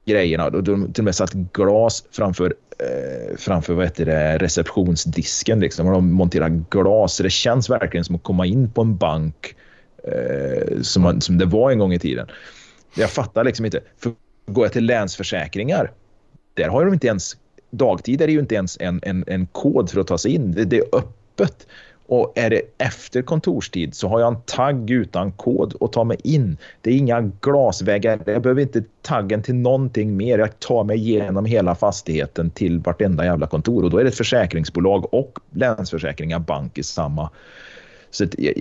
[0.04, 0.50] grejerna.
[0.50, 5.60] De har till och med satt glas framför, eh, framför vad heter det, receptionsdisken.
[5.60, 5.86] Liksom.
[5.86, 7.14] Och de monterar glas.
[7.14, 9.54] Så det känns verkligen som att komma in på en bank
[10.04, 12.26] eh, som, man, som det var en gång i tiden.
[12.94, 13.80] Jag fattar liksom inte.
[13.98, 14.12] För
[14.48, 15.90] går jag till Länsförsäkringar,
[16.54, 17.36] där har de inte ens...
[17.70, 20.52] Dagtid är det ju inte ens en, en, en kod för att ta sig in.
[20.52, 21.66] Det, det är öppet.
[22.06, 26.16] Och är det efter kontorstid så har jag en tagg utan kod att ta mig
[26.24, 26.56] in.
[26.80, 28.20] Det är inga glasväggar.
[28.26, 30.38] Jag behöver inte taggen till någonting mer.
[30.38, 33.84] Jag tar mig igenom hela fastigheten till vartenda jävla kontor.
[33.84, 37.30] Och då är det ett försäkringsbolag och Länsförsäkringar Bank i samma.
[38.10, 38.54] Så att jag,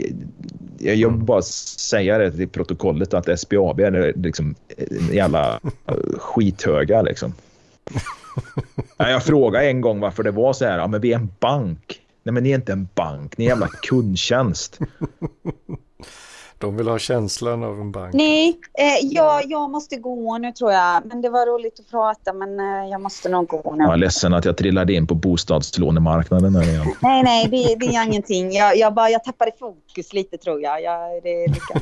[0.77, 5.59] jag, jag vill bara säga det till protokollet att SBAB är liksom en jävla
[6.17, 7.33] skithöga liksom.
[8.97, 10.77] Jag frågade en gång varför det var så här.
[10.77, 12.01] Ja, men vi är en bank.
[12.23, 13.37] Nej, men ni är inte en bank.
[13.37, 14.79] Ni är en jävla kundtjänst.
[16.59, 18.13] De vill ha känslan av en bank.
[18.13, 21.05] Nej, eh, jag, jag måste gå nu tror jag.
[21.05, 23.83] Men det var roligt att prata men eh, jag måste nog gå nu.
[23.83, 26.55] Jag är ledsen att jag trillade in på bostadslånemarknaden.
[26.55, 26.85] Här igen.
[27.01, 28.51] Nej, nej, det, det är ingenting.
[28.51, 30.83] Jag, jag, bara, jag tappade fokus lite tror jag.
[30.83, 31.79] jag det är lika.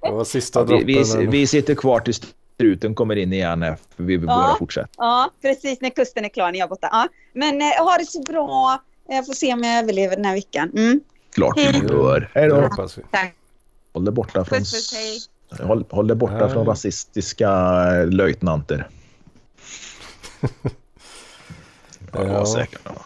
[0.00, 0.86] Det var sista vi, droppen.
[0.86, 2.14] vi, men- vi sitter kvar till
[2.54, 3.64] struten kommer in igen
[3.96, 4.34] för vi vill Ja.
[4.36, 4.88] bara fortsätta.
[4.96, 6.88] Ja, precis när kusten är klar när jag är borta.
[6.92, 7.06] Ja.
[7.32, 8.82] Men eh, ha det så bra.
[9.08, 10.70] Jag får se om jag överlever den här veckan.
[10.76, 11.00] Mm.
[11.34, 12.30] Klart vi gör.
[12.34, 12.68] Hej då.
[13.92, 14.58] Håll dig borta från,
[15.66, 18.88] håll, håll dig borta från rasistiska löjtnanter.
[22.14, 22.46] Ja, Ja.
[22.46, 22.80] säkert.
[22.84, 23.04] Ja.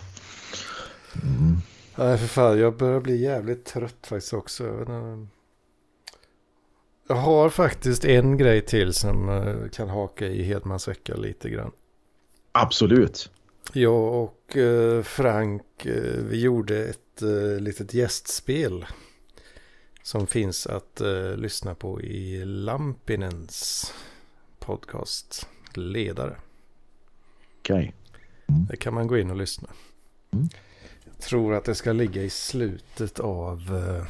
[1.96, 2.58] Nej, för fan.
[2.58, 4.64] Jag börjar bli jävligt trött faktiskt också.
[7.08, 11.70] Jag har faktiskt en grej till som eh, kan haka i Hedmans vecka lite grann.
[12.52, 13.30] Absolut.
[13.72, 15.92] Jag och eh, Frank, eh,
[16.28, 18.86] vi gjorde ett eh, litet gästspel.
[20.02, 23.92] Som finns att eh, lyssna på i Lampinens
[24.58, 26.36] podcast Ledare.
[27.58, 27.94] Okej.
[28.46, 29.68] Det kan man gå in och lyssna.
[30.30, 30.48] Mm.
[31.04, 34.06] Jag tror att det ska ligga i slutet av eh,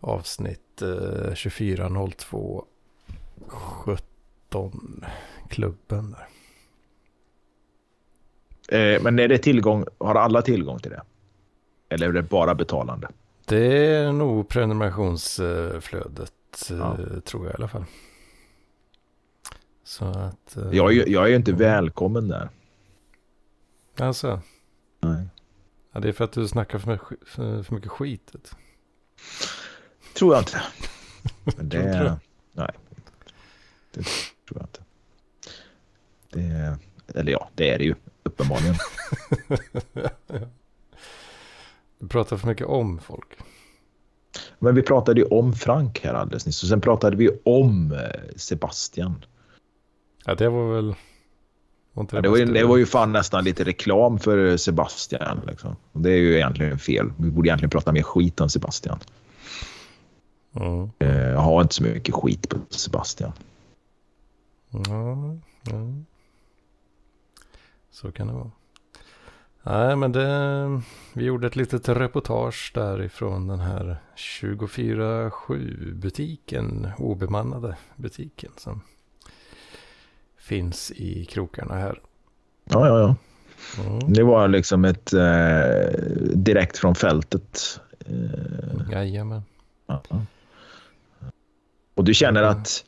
[0.00, 2.64] avsnitt eh, 2402
[3.48, 5.04] 17
[5.48, 6.28] klubben där.
[8.68, 11.02] Eh, men är det tillgång, har alla tillgång till det?
[11.92, 13.08] Eller är det bara betalande?
[13.44, 16.32] Det är nog prenumerationsflödet
[16.70, 16.96] eh, Ja.
[17.24, 17.84] tror jag i alla fall.
[19.84, 20.56] Så att...
[20.56, 22.48] eh, Jag är ju, jag är inte välkommen där.
[23.98, 24.40] Alltså,
[25.00, 25.26] Nej.
[25.92, 28.30] ja, det är för att du snackar för mycket, för, mycket skit.
[28.32, 28.38] du.
[30.18, 30.62] Tror jag inte.
[31.44, 31.88] Men Tror det...
[31.88, 32.20] det?
[32.52, 32.70] Nej.
[33.94, 34.02] Det
[34.48, 34.80] tror jag inte.
[36.30, 36.78] Det,
[37.18, 38.74] eller ja, det är det ju uppenbarligen.
[42.02, 43.28] Du pratar för mycket om folk.
[44.58, 48.36] Men vi pratade ju om Frank här alldeles nyss och sen pratade vi om eh,
[48.36, 49.24] Sebastian.
[50.24, 50.94] Ja, det var väl...
[51.92, 55.40] Var inte Ja, det, var ju, det var ju fan nästan lite reklam för Sebastian.
[55.46, 55.76] Liksom.
[55.92, 57.12] Och Det är ju egentligen fel.
[57.16, 58.98] Vi borde egentligen prata mer skit om Sebastian.
[60.56, 60.90] Mm.
[61.32, 63.32] Jag har inte så mycket skit på Sebastian.
[64.70, 65.92] Ja, ja.
[67.90, 68.50] Så kan det vara.
[69.62, 70.82] Nej, men det,
[71.12, 78.80] vi gjorde ett litet reportage därifrån den här 24-7 butiken, obemannade butiken som
[80.38, 82.00] finns i krokarna här.
[82.64, 83.16] Ja, ja, ja.
[83.82, 84.12] Mm.
[84.12, 86.02] Det var liksom ett eh,
[86.34, 87.80] direkt från fältet.
[88.06, 89.42] Eh, Jajamän.
[89.86, 90.02] ja.
[91.94, 92.84] Och du känner att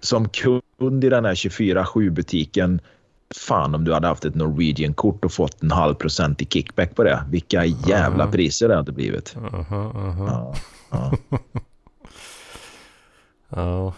[0.00, 2.80] som kund i den här 24-7 butiken,
[3.36, 7.02] fan om du hade haft ett Norwegian-kort och fått en halv procent i kickback på
[7.04, 7.24] det.
[7.30, 8.32] Vilka jävla Mm.
[8.32, 9.36] priser det hade blivit.
[9.52, 10.54] Aha, aha.
[10.90, 11.38] Ja, ja.
[13.48, 13.94] Ja.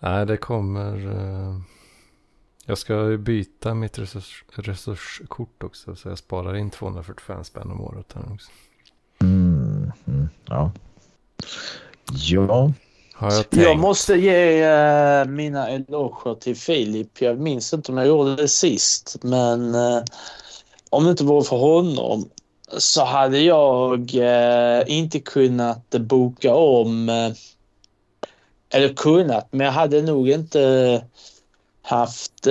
[0.00, 1.06] Nej, det kommer...
[1.06, 1.60] eh,
[2.66, 5.96] Jag ska byta mitt resurs, resurskort också.
[5.96, 8.50] Så jag sparar in 245 spänn om året här också.
[9.22, 10.72] Mm, mm, ja.
[12.12, 12.72] Ja.
[13.16, 13.64] Har jag tänkt.
[13.64, 17.20] Jag måste ge eh, mina eloger till Filip.
[17.20, 20.02] Jag minns inte om jag gjorde det sist, men eh,
[20.90, 22.28] om det inte vore för honom
[22.78, 27.08] så hade jag eh, inte kunnat boka om.
[28.70, 31.04] Eller kunnat, men jag hade nog inte
[31.82, 32.46] haft,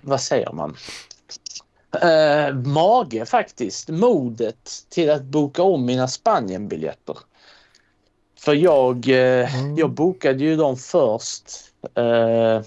[0.00, 0.76] vad säger man,
[2.64, 7.16] mage faktiskt, modet till att boka om mina Spanienbiljetter.
[8.40, 9.76] För jag, eh, Mm.
[9.76, 11.44] jag bokade ju dem först
[11.94, 12.60] eh,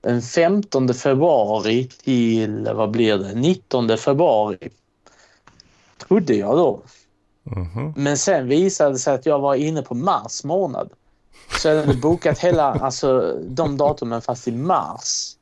[0.00, 4.70] den 15 februari till, vad blir det, 19 februari.
[6.08, 6.80] Trodde jag då.
[7.42, 7.92] Mhm.
[7.96, 10.90] Men sen visade det sig att jag var inne på mars månad.
[11.60, 15.32] Så jag hade bokat hela, alltså de datumen fast i mars.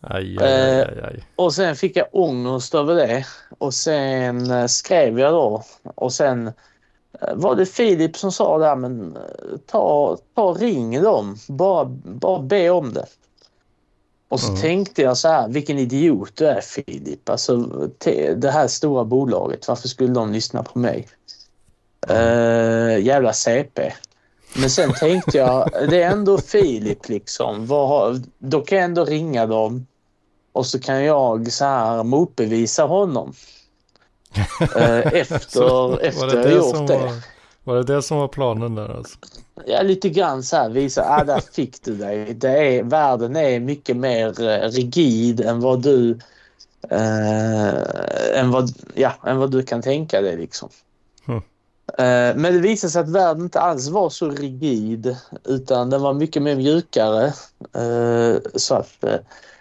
[0.00, 1.24] Aj, aj, aj, Eh, aj, aj.
[1.36, 3.26] Och sen fick jag ångest över det.
[3.58, 5.64] Och sen eh, skrev jag då.
[5.94, 6.52] Och sen
[7.34, 11.36] var det Filip som sa där, men eh, ta, ta ring dem.
[11.48, 13.06] Bara, bara be om det.
[14.28, 14.60] Och så Mm.
[14.60, 17.28] tänkte jag så här, vilken idiot du är Filip.
[17.28, 17.56] Alltså
[18.36, 21.08] det här stora bolaget, varför skulle de lyssna på mig?
[22.10, 23.92] Uh, jävla CP.
[24.56, 27.66] Men sen tänkte jag, det är ändå Filip liksom.
[27.66, 29.86] Vad, då kan jag ändå ringa dem.
[30.52, 33.32] Och så kan jag så här motbevisa honom.
[34.76, 36.96] Eh, efter Så, efter var det jag det gjort som det.
[36.96, 37.12] var,
[37.64, 39.18] var det det som var planen där alltså?
[39.66, 42.34] Ja, lite grann så här visa, ah, där fick du dig.
[42.34, 46.18] Det är, världen är mycket mer eh, rigid än vad du
[46.90, 50.68] eh, än, vad, ja, än vad du kan tänka dig liksom.
[51.26, 51.42] Hmm.
[51.98, 56.14] Eh, men det visade sig att världen inte alls var så rigid utan den var
[56.14, 57.24] mycket mer mjukare.
[57.74, 59.16] Eh, så att eh,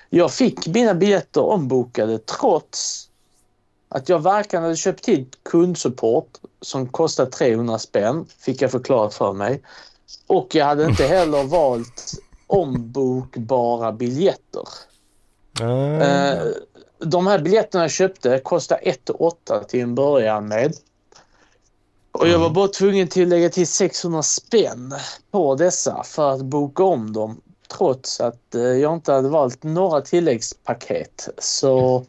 [0.10, 3.08] jag fick mina biljetter ombokade trots
[3.94, 9.34] att jag varken hade köpt till kundsupport som kostar 300 spänn, fick jag förklarat för
[9.34, 9.62] mig.
[10.28, 12.14] Och jag hade inte heller valt
[12.48, 14.68] ombokbara biljetter.
[15.62, 16.44] Eh,
[17.00, 20.74] de här biljetterna jag köpte kostade 1 8 till en början med.
[22.12, 24.94] Och jag var bara tvungen till att lägga till 600 spänn
[25.32, 27.42] på dessa för att boka om dem.
[27.78, 31.30] Trots att eh, jag inte hade valt några tilläggspaket.
[31.38, 32.06] Så...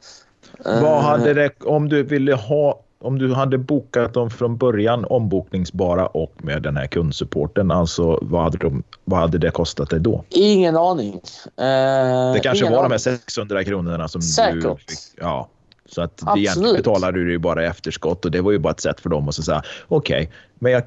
[0.67, 5.05] eh, Vad hade det, om du ville ha, om du hade bokat dem från början
[5.05, 10.01] ombokningsbara och med den här kundsupporten, alltså vad hade, de, vad hade det kostat dig
[10.01, 10.25] då?
[10.29, 11.15] Ingen aning.
[11.57, 12.91] Eh, Det kanske var de aning.
[12.91, 14.81] här 600 kronorna som du Säkert.
[14.91, 14.99] fick.
[15.21, 15.49] Ja.
[15.87, 16.39] Så att Absolut.
[16.39, 19.11] egentligen betalade du ju bara i efterskott och det var ju bara ett sätt för
[19.11, 20.83] dem att säga okej, men jag,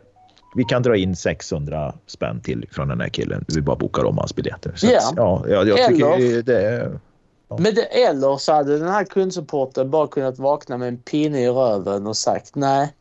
[0.56, 3.46] vi kan dra in 600 spänn till från den här killen.
[3.48, 4.72] Vi bara bokar om hans biljetter.
[4.76, 4.98] Så Ja.
[4.98, 7.00] att, ja, jag, jag tycker Eller- det är...
[7.60, 11.50] Men det, eller så hade den här kundsupporten bara kunnat vakna med en pinne i
[11.50, 12.94] röven och sagt nej,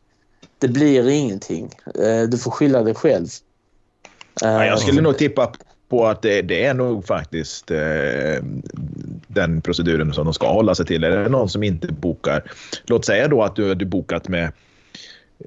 [0.59, 1.71] det blir ingenting.
[1.85, 3.27] Eh, du får skylla dig själv.
[4.43, 5.51] Eh, Ja, jag skulle nog tippa
[5.89, 8.43] på att det, det är nog faktiskt eh,
[9.27, 11.03] den proceduren som de ska hålla sig till.
[11.03, 12.51] Är det någon som inte bokar,
[12.85, 14.51] låt säga då att du hade bokat med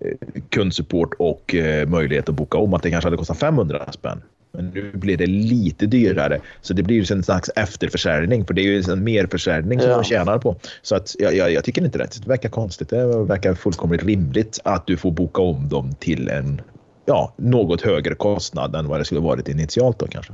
[0.00, 0.12] eh,
[0.48, 4.22] kundsupport och eh, möjlighet att boka om att det kanske hade kostat 500 spänn.
[4.58, 8.60] Men nu blir det lite dyrare, så det blir ju en slags efterförsäljning, för det
[8.60, 9.96] är ju en merförsäljning som Ja.
[9.96, 10.56] de tjänar på.
[10.82, 12.08] Så att jag, jag, jag tycker inte det.
[12.22, 12.88] Det verkar konstigt.
[12.90, 16.60] Det verkar fullkomligt rimligt att du får boka om dem till en
[17.04, 20.32] ja, något högre kostnad än vad det skulle varit initialt då kanske.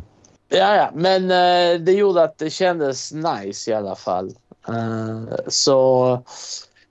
[0.48, 4.32] Ja, ja, men eh, det gjorde att det kändes nice i alla fall.
[4.68, 6.22] Eh, så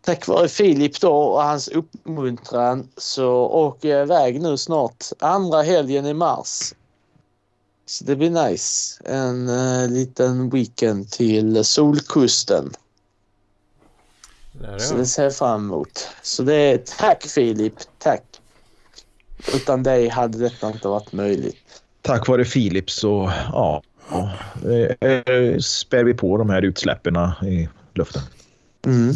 [0.05, 6.05] tack vare Filip då och hans uppmuntran så åker jag iväg nu snart andra helgen
[6.05, 6.73] i mars.
[7.85, 9.03] Så det blir nice.
[9.05, 12.71] En uh, liten weekend till Solkusten.
[14.51, 16.07] Där Så det ser jag fram emot.
[16.21, 18.23] Så det är tack Filip, tack.
[19.55, 21.83] Utan dig hade detta inte varit möjligt.
[22.01, 24.31] Tack vare Filip så ja, ja,
[24.63, 28.21] eh, eh, spär vi på de här utsläppen i luften.
[28.85, 29.15] Mm.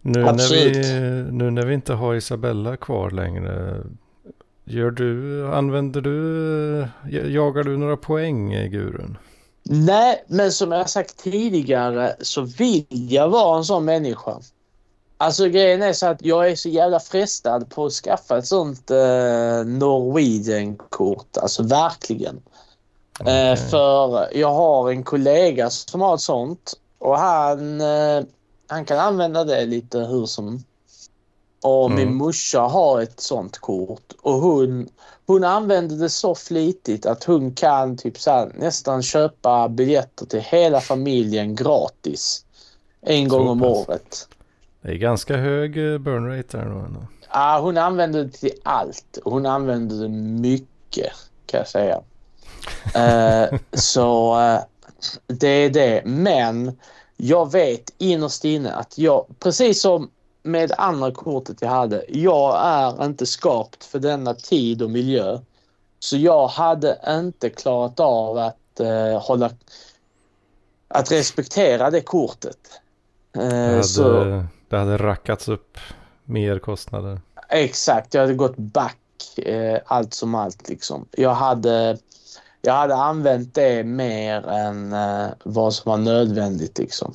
[0.00, 0.76] Nu, när Absolut.
[0.76, 0.92] vi,
[1.32, 3.82] nu när vi inte har Isabella kvar längre.
[4.64, 6.88] Gör du, använder du,
[7.32, 9.18] jagar du några poäng eh, Gurun?
[9.62, 14.40] Nej, men som jag sagt tidigare så vill jag vara en sån människa.
[15.16, 18.90] Alltså grejen är så att jag är så jävla frestad på att skaffa ett sånt
[18.90, 21.36] eh, Norwegian-kort.
[21.36, 22.42] Alltså verkligen.
[23.20, 23.56] Eh, Okej.
[23.56, 28.22] för jag har en kollega som har ett sånt och han, eh,
[28.66, 30.64] han kan använda det lite hur som.
[31.62, 31.96] Och Mm.
[31.96, 34.88] min morsa har ett sånt kort och hon,
[35.26, 40.40] hon använder det så flitigt att hon kan typ så här, nästan köpa biljetter till
[40.40, 42.44] hela familjen gratis.
[43.00, 43.68] En Så gång om pass.
[43.88, 44.28] året.
[44.82, 46.78] Det är ganska hög eh, burn rate där då.
[46.78, 47.00] ändå.
[47.32, 49.18] Ja, hon använder det till allt.
[49.24, 51.12] Hon använder det mycket
[51.46, 52.00] kan jag säga.
[52.94, 54.60] Eh, så eh,
[55.26, 56.02] det är det.
[56.04, 56.78] Men
[57.16, 60.10] jag vet innerst inne att jag, precis som
[60.42, 65.38] med andra kortet jag hade, jag är inte skapt för denna tid och miljö.
[65.98, 69.50] Så jag hade inte klarat av att eh, hålla
[70.88, 72.58] att respektera det kortet.
[73.36, 75.78] Eh, Det hade, så, det hade rackats upp
[76.24, 77.20] mer kostnader.
[77.48, 78.98] Exakt, jag hade gått back
[79.38, 80.68] eh, allt som allt.
[80.68, 81.06] Liksom.
[81.10, 81.98] Jag, hade,
[82.62, 86.78] jag hade använt det mer än eh, vad som var nödvändigt.
[86.78, 87.12] Liksom.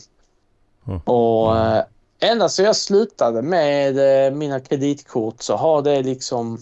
[0.88, 1.00] Mm.
[1.00, 1.84] Och eh,
[2.20, 6.62] ända sedan jag slutade med eh, mina kreditkort så har det liksom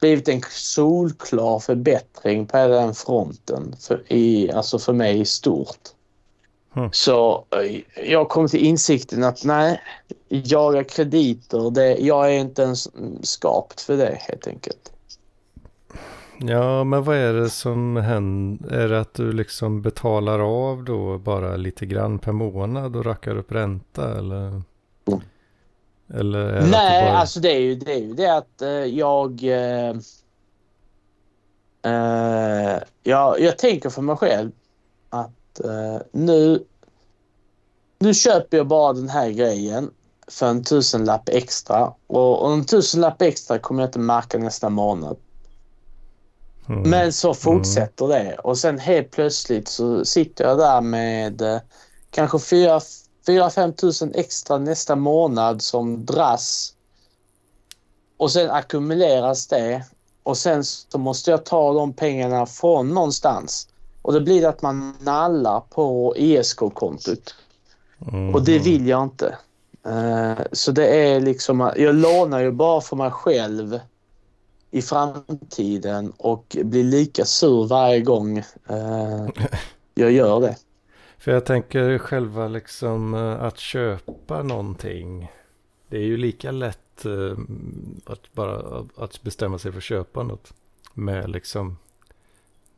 [0.00, 3.76] blivit en solklar förbättring på den fronten.
[3.80, 5.88] För, i, alltså för mig i stort.
[6.76, 6.90] Mm.
[6.92, 7.80] Så eh,
[8.10, 9.80] jag kom till insikten att nej,
[10.28, 12.88] jaga krediter, det, jag är inte ens
[13.22, 14.91] skapt för det helt enkelt.
[16.38, 18.72] Ja, men vad är det som händer?
[18.72, 23.36] Är det att du liksom betalar av då bara lite grann per månad och rackar
[23.36, 24.62] upp ränta eller?
[26.14, 27.18] Eller Nej, bara...
[27.18, 29.96] alltså det är ju det, är ju det att eh, jag, eh,
[31.82, 33.40] eh, jag...
[33.40, 34.50] Jag tänker för mig själv
[35.10, 36.64] att eh, nu,
[37.98, 39.90] nu köper jag bara den här grejen
[40.28, 41.92] för en tusenlapp extra.
[42.06, 45.16] Och, och en tusenlapp extra kommer jag inte märka nästa månad.
[46.72, 46.90] Mm.
[46.90, 51.60] Men så fortsätter det och sen helt plötsligt så sitter jag där med eh,
[52.10, 52.38] kanske
[53.26, 56.74] 4-5 tusen extra nästa månad som dras.
[58.16, 59.84] Och sen ackumuleras det
[60.22, 63.68] och sen så måste jag ta de pengarna från någonstans.
[64.02, 67.34] Och det blir att man nallar på ISK-kontot
[68.12, 68.34] Mm.
[68.34, 69.36] och det vill jag inte.
[69.86, 73.80] Eh, så det är liksom, jag lånar ju bara för mig själv
[74.74, 78.38] i framtiden och blir lika sur varje gång
[78.68, 79.26] eh,
[79.94, 80.56] jag gör det.
[81.18, 85.32] För jag tänker själva liksom eh, att köpa någonting.
[85.88, 87.38] Det är ju lika lätt eh,
[88.06, 90.52] att bara att bestämma sig för att köpa något.
[90.94, 91.78] Med liksom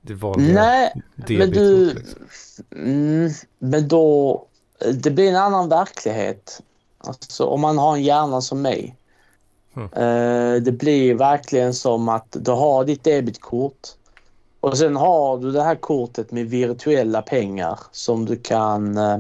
[0.01, 1.95] det vanliga Nej, men du...
[1.95, 2.25] Liksom.
[2.71, 4.47] Mm, men då...
[4.95, 6.63] Det blir en annan verklighet.
[6.99, 8.97] Alltså om man har en hjärna som mig.
[9.77, 9.89] Mm.
[9.93, 13.89] Eh, det blir verkligen som att du har ditt debitkort.
[14.61, 19.19] Och sen har du det här kortet med virtuella pengar som du kan eh,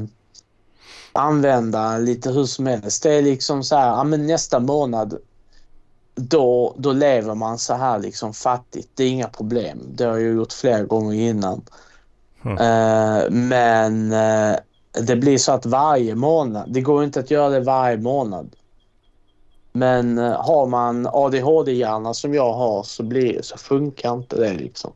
[1.12, 3.02] använda lite hur som helst.
[3.02, 5.18] Det är liksom så här, ja, men nästa månad
[6.14, 8.88] då, då lever man så här liksom fattigt.
[8.94, 9.78] Det är inga problem.
[9.94, 11.62] Det har jag gjort flera gånger innan.
[12.44, 12.58] Mm.
[12.58, 14.10] Eh, men
[14.92, 18.56] det blir så att varje månad, det går inte att göra det varje månad.
[19.78, 24.92] Men eh, har man ADHD-hjärna som jag har så, blir, så funkar inte det liksom.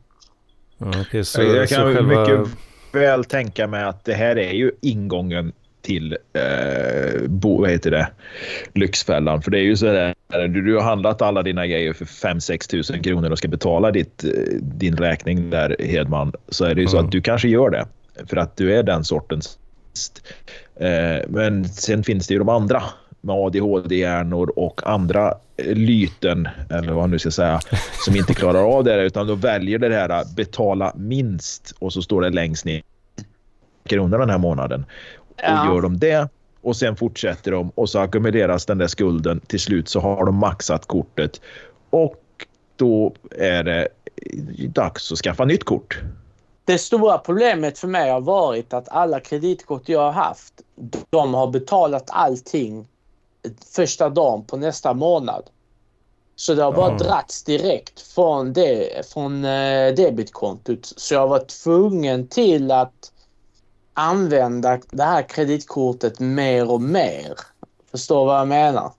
[0.81, 2.19] Mm, okej, så, jag så kan själva...
[2.21, 2.53] mycket
[2.91, 5.51] väl tänka mig att det här är ju ingången
[5.81, 8.07] till eh, bo, vad heter det?
[8.73, 9.41] Lyxfällan.
[9.41, 10.15] För det är ju så där,
[10.47, 14.23] du, du har handlat alla dina grejer för 5-6 tusen kronor och ska betala ditt,
[14.23, 14.29] eh,
[14.61, 16.33] din räkning där Hedman.
[16.49, 17.05] Så är det ju så Mm.
[17.05, 17.87] att du kanske gör det.
[18.25, 19.57] För att du är den sortens.
[20.75, 22.83] Eh, men sen finns det ju de andra
[23.21, 27.59] med ADHD-hjärnor och andra eh, lyten, eller vad man nu ska säga,
[28.05, 31.93] som inte klarar av det här, utan då väljer det här att betala minst och
[31.93, 32.81] så står det längst ner
[33.85, 34.85] kronor den här månaden.
[35.17, 35.73] Och Ja.
[35.73, 36.29] gör de det
[36.61, 39.39] och sen fortsätter de och så ackumuleras den där skulden.
[39.39, 41.41] Till slut så har de maxat kortet
[41.89, 42.23] och
[42.75, 43.87] då är det
[44.67, 45.99] dags att skaffa nytt kort.
[46.65, 50.53] Det stora problemet för mig har varit att alla kreditkort jag har haft,
[51.09, 52.87] de har betalat allting
[53.75, 55.43] första dagen på nästa månad.
[56.35, 56.97] Så det har bara Ja.
[56.97, 60.85] dragits direkt från, det, från eh, debitkontot.
[60.97, 63.11] Så jag var tvungen till att
[63.93, 67.33] använda det här kreditkortet mer och mer.
[67.91, 68.91] Förstår vad jag menar?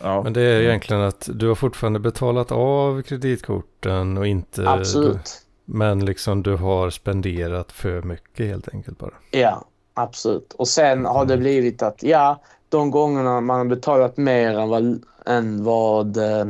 [0.00, 0.22] Ja.
[0.22, 4.68] Men det är egentligen att du har fortfarande betalat av kreditkorten och inte...
[4.70, 5.40] Absolut.
[5.64, 9.14] Men liksom du har spenderat för mycket helt enkelt bara.
[9.30, 9.64] Ja,
[9.94, 10.52] absolut.
[10.52, 12.40] Och sen har det blivit att ja,
[12.74, 16.46] de gångerna man har betalat mer än vad, än vad eh,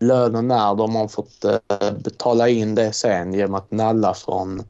[0.00, 1.58] lönen är, de har fått eh,
[2.04, 4.62] betala in det sen genom att nalla från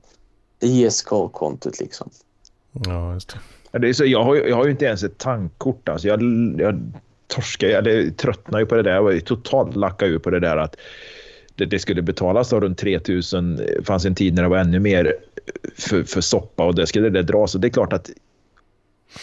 [0.61, 2.11] ISK-kontot liksom.
[2.87, 3.39] Ja, just det.
[3.71, 5.89] Ja, Det är så, jag, har, ju- jag har ju inte ens ett tankkort.
[5.89, 6.23] Alltså jag,
[6.59, 6.93] jag
[7.27, 8.95] torskar, eller tröttnar ju på det där.
[8.95, 10.77] Jag var ju totalt lackad ur på det där att
[11.55, 13.57] det, det skulle betalas då runt 3000.
[13.57, 15.15] Det fanns en tid när det var ännu mer
[15.77, 17.55] för, för soppa och det skulle det dras.
[17.55, 18.11] Och det är klart att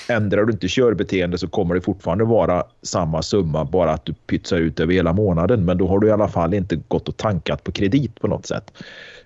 [0.09, 4.57] ändrar du inte körbeteende så kommer det fortfarande vara samma summa, bara att du pytsar
[4.57, 5.65] ut över hela månaden.
[5.65, 8.45] Men då har du i alla fall inte gått och tankat på kredit på något
[8.45, 8.73] sätt.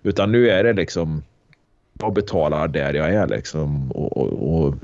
[0.03, 1.23] Utan nu är det liksom,
[1.99, 3.91] jag betalar där jag är liksom.
[3.91, 4.75] Och, och, och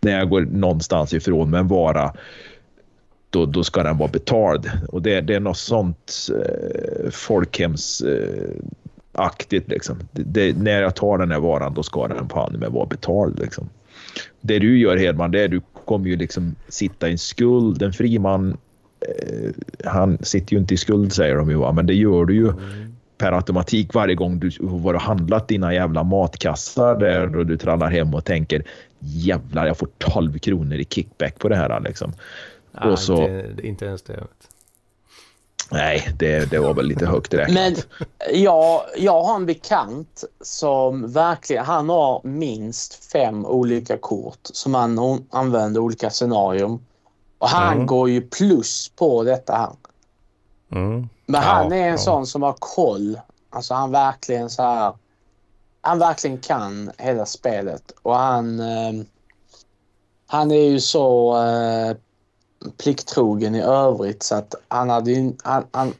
[0.00, 2.12] när jag går någonstans ifrån med en vara,
[3.30, 4.70] då, då ska den vara betald.
[4.88, 9.52] Och det, det är något sånt eh, folkhemsaktigt.
[9.52, 9.98] Eh, liksom.
[10.12, 13.38] Det, det, när jag tar den här varan, då ska den fan med vara betald.
[13.38, 13.68] Liksom.
[14.40, 17.82] Det du gör Hedman, det är du kommer ju liksom sitta i en skuld.
[17.82, 18.56] En fri man,
[19.00, 19.50] eh,
[19.90, 21.72] han sitter ju inte i skuld säger de ju, va?
[21.72, 22.52] men det gör du ju
[23.18, 28.14] per automatik varje gång du har handlat dina jävla matkassar där och du trallar hem
[28.14, 28.62] och tänker
[28.98, 32.12] jävlar jag får 12 kronor i kickback på det här liksom.
[32.72, 34.12] Ja, Och så- inte, inte ens det.
[34.12, 34.48] Vet.
[35.70, 37.54] Nej, det, det var väl lite högt räknat.
[37.54, 37.76] Men
[38.42, 45.24] jag, jag har en bekant som verkligen, han har minst fem olika kort som han
[45.30, 46.84] använder olika scenarion.
[47.38, 47.86] Och han Mm.
[47.86, 49.70] går ju plus på detta här.
[50.72, 51.08] Mm.
[51.26, 51.98] Men Ja, han är en ja.
[51.98, 53.20] sån som har koll.
[53.50, 54.92] Alltså han verkligen så här.
[55.80, 58.60] Han verkligen kan hela spelet och han.
[58.60, 58.92] Eh,
[60.26, 61.96] han är ju så eh,
[62.82, 65.92] plikttrogen i övrigt så att han hade ju, han, han,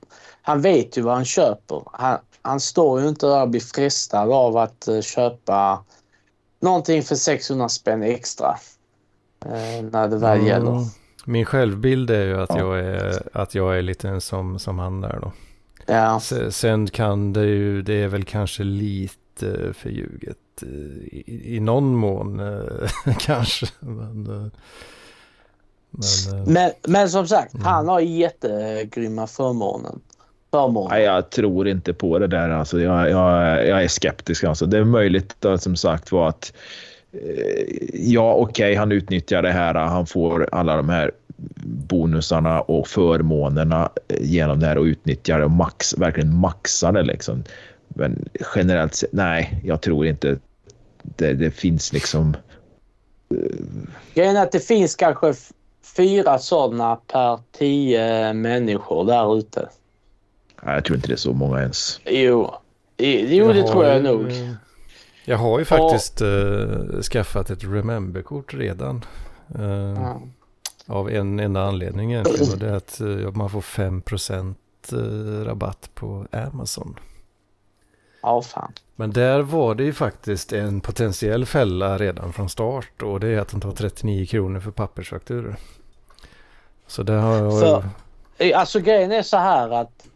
[0.43, 1.83] han vet ju vad han köper.
[1.93, 5.85] Han, han står ju inte där och blir frestad av att eh, köpa
[6.61, 8.57] någonting för 600 spänn extra.
[9.45, 10.47] Eh, när det väl Mm.
[10.47, 10.85] gäller.
[11.25, 12.59] Min självbild är ju att, Ja.
[12.59, 15.33] jag, är, att jag är lite som, som han där då.
[15.87, 16.21] Ja.
[16.21, 21.95] Se- Sen kan det ju, det är väl kanske lite förljuget eh, i, i någon
[21.97, 23.67] mån eh, kanske.
[23.81, 24.51] Men,
[25.97, 27.67] men eh, Men, men som sagt, Mm.
[27.67, 30.01] han har jättegrymma förmånen.
[30.51, 30.91] Förmåner.
[30.91, 32.49] Nej, jag tror inte på det där.
[32.51, 34.45] Alltså, jag, jag, jag är skeptisk.
[34.45, 34.67] Alltså.
[34.67, 36.53] Det är möjligt att, som sagt var att
[37.13, 37.21] eh,
[37.93, 39.75] ja, okej, han utnyttjar det här.
[39.75, 41.11] Han får alla de här
[41.89, 47.03] bonusarna och förmånerna eh, genom det här och utnyttjar det och max, verkligen maxar det.
[47.03, 47.45] Liksom.
[47.89, 50.39] Men generellt sett, nej, jag tror inte
[51.03, 52.37] det, det finns liksom.
[54.15, 55.35] Grejen är att det finns kanske
[55.97, 59.69] fyra sådana per tio människor där ute.
[60.63, 62.01] Nej, jag tror inte det är så många ens.
[62.05, 62.55] Jo,
[63.29, 64.33] jo det tror jag nog.
[65.25, 69.05] Jag har ju faktiskt eh, skaffat ett Remember-kort redan.
[69.59, 69.65] eh,
[70.03, 70.21] Ja.
[70.89, 72.53] Av en enda anledning egentligen.
[72.53, 74.55] Och det är att eh, man får 5%
[74.93, 76.99] eh, rabatt på Amazon.
[78.23, 78.73] Ja, fan.
[78.97, 83.03] Men där var det ju faktiskt en potentiell fälla redan från start.
[83.03, 85.57] Och det är att de tar 39 kronor för pappersfakturor.
[86.87, 87.61] Så det har jag...
[87.61, 87.85] För-
[88.39, 90.07] Eh, Alltså grejen är så här att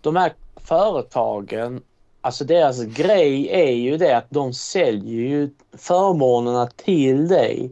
[0.00, 0.32] de här
[0.64, 1.82] företagen,
[2.20, 7.70] alltså deras grej är ju det att de säljer ju förmånerna till dig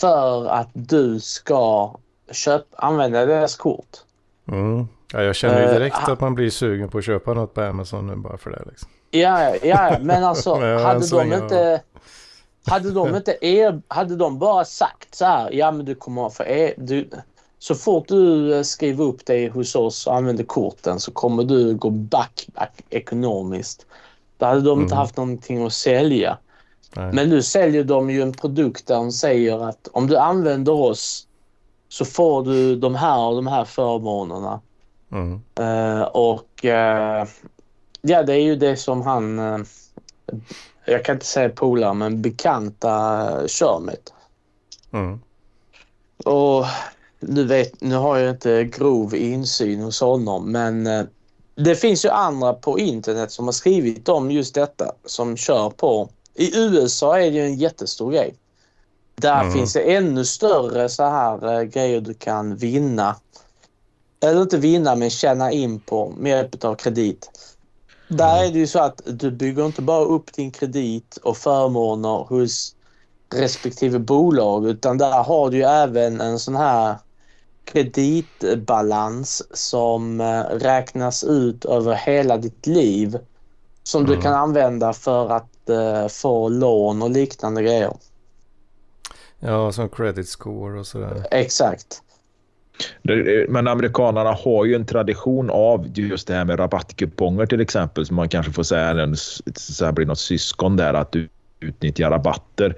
[0.00, 1.94] för att du ska
[2.30, 3.96] köpa, använda deras kort.
[4.48, 4.88] Mm.
[5.12, 7.54] Ja, jag känner ju Eh, direkt ha- att man blir sugen på att köpa något
[7.54, 8.62] på Amazon nu bara för det.
[8.70, 8.88] Liksom.
[9.10, 11.80] Ja, ja, men alltså Men hade de inte...
[12.66, 16.34] Hade de inte er, hade de bara sagt så här, ja men du kommer att
[16.34, 17.08] få er, du,
[17.62, 21.74] så fort du eh, skriver upp dig hos oss och använder korten så kommer du
[21.74, 23.86] gå back, back ekonomiskt.
[24.38, 24.98] Då hade de inte Mm.
[24.98, 26.38] haft någonting att sälja.
[26.96, 27.12] Nej.
[27.12, 31.26] Men nu säljer de ju en produkt där de säger att om du använder oss
[31.88, 34.60] så får du de här och de här förmånerna.
[35.12, 35.40] Mm.
[35.54, 37.26] Eh, och eh,
[38.00, 39.58] ja, det är ju det som han, eh,
[40.84, 42.90] jag kan inte säga polare, men bekanta
[43.40, 44.10] uh, kör med.
[44.92, 45.20] Mm.
[46.24, 46.64] Och
[47.22, 51.04] nu, vet, nu har jag inte grov insyn hos honom, men eh,
[51.56, 56.10] det finns ju andra på internet som har skrivit om just detta som kör på.
[56.34, 58.38] I USA är det ju en jättestor grej.
[59.20, 59.50] Där Mm.
[59.52, 63.16] finns det ännu större så här eh, grejer du kan vinna.
[64.24, 67.30] Eller inte vinna men tjäna in på med hjälp av kredit.
[68.08, 72.24] Där är det ju så att du bygger inte bara upp din kredit och förmåner
[72.28, 72.76] hos
[73.34, 76.96] respektive bolag utan där har du ju även en sån här
[77.72, 83.18] kreditbalans som eh, räknas ut över hela ditt liv
[83.82, 84.22] som du Mm.
[84.22, 87.92] kan använda för att eh, få lån och liknande grejer.
[89.40, 91.26] Ja, som credit score och sådär.
[91.30, 92.02] Exakt.
[93.02, 98.06] Det- Men amerikanerna har ju en tradition av just det här med rabattkuponger till exempel.
[98.06, 99.14] Som man kanske får säga
[99.56, 100.94] så här blir något syskon där.
[100.94, 101.28] Att du
[101.62, 102.74] utnyttjar rabatter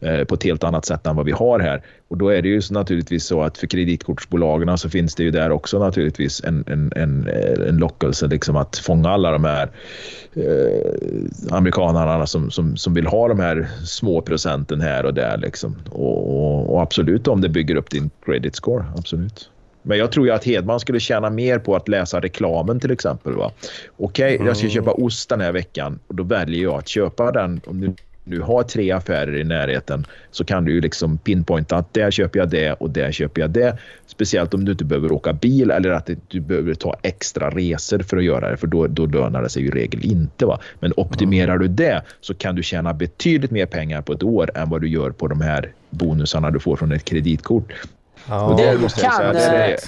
[0.00, 1.82] eh, på ett helt annat sätt än vad vi har här.
[2.08, 5.30] Och då är det ju så naturligtvis så att för kreditkortsbolagen så finns det ju
[5.30, 7.28] där också naturligtvis en, en, en,
[7.68, 9.68] en lockelse liksom att fånga alla de här
[10.34, 15.36] eh, amerikanerna som, som, som vill ha de här små procenten här och där.
[15.36, 15.76] Liksom.
[15.90, 18.84] Och, och, och absolut om det bygger upp din credit score.
[18.96, 19.50] Absolut.
[19.82, 23.32] Men jag tror ju att Hedman skulle tjäna mer på att läsa reklamen till exempel.
[23.96, 24.74] Okej, jag ska Mm.
[24.74, 27.60] köpa ost den här veckan och då väljer jag att köpa den.
[27.66, 27.94] Om du
[28.28, 32.38] nu har tre affärer i närheten så kan du ju liksom pinpointa att där köper
[32.38, 33.78] jag det och där köper jag det.
[34.06, 38.16] Speciellt om du inte behöver åka bil eller att du behöver ta extra resor för
[38.16, 40.46] att göra det för då, då lönar det sig ju i regel inte.
[40.46, 40.60] Va?
[40.80, 44.70] Men optimerar du det så kan du tjäna betydligt mer pengar på ett år än
[44.70, 47.72] vad du gör på de här bonusarna du får från ett kreditkort.
[48.28, 49.78] Ja, Och det jag kan, säga att eh, det är-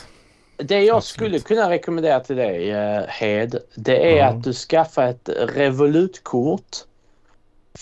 [0.65, 4.39] Det jag skulle kunna rekommendera till dig, eh, Hed, det är Mm.
[4.39, 6.77] att du skaffar ett Revolut-kort.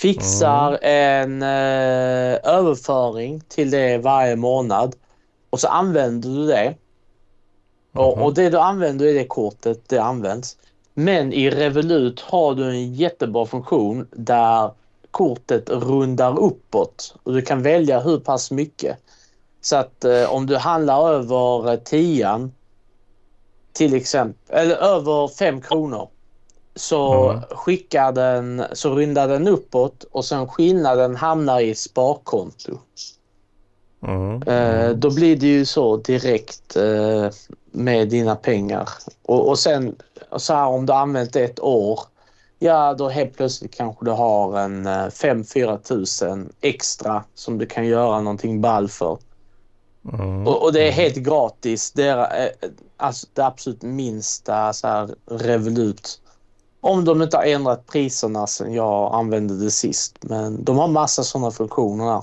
[0.01, 4.97] Fixar en eh, överföring till det varje månad
[5.51, 6.75] och så använder du det.
[7.95, 8.25] Och, Mhm.
[8.25, 10.57] och det du använder i det kortet, det används.
[10.95, 14.71] Men i Revolut har du en jättebra funktion där
[15.11, 18.97] kortet rundar uppåt och du kan välja hur pass mycket.
[19.61, 22.53] Så att eh, om du handlar över eh, tian
[23.73, 26.09] till exempel, eller över fem kronor
[26.79, 27.43] så Mm.
[27.51, 32.79] skickar den, så rundar den uppåt och sen skillnaden hamnar i sparkonto.
[34.07, 34.43] Mm.
[34.43, 37.29] Eh, då blir det ju så direkt eh,
[37.71, 38.89] med dina pengar.
[39.23, 39.97] Och, och sen
[40.37, 42.01] så här om du har använt ett år.
[42.59, 47.87] Ja, då helt plötsligt kanske du har en eh, 5-4 tusen extra som du kan
[47.87, 49.19] göra någonting ball för.
[50.13, 50.47] Mm.
[50.47, 51.93] Och, och det är helt gratis.
[51.93, 56.21] Det är eh, alltså det absolut minsta så här Revolut.
[56.89, 60.19] Om de inte har ändrat priserna sen jag använde det sist.
[60.21, 62.23] Men de har massa sådana funktioner där.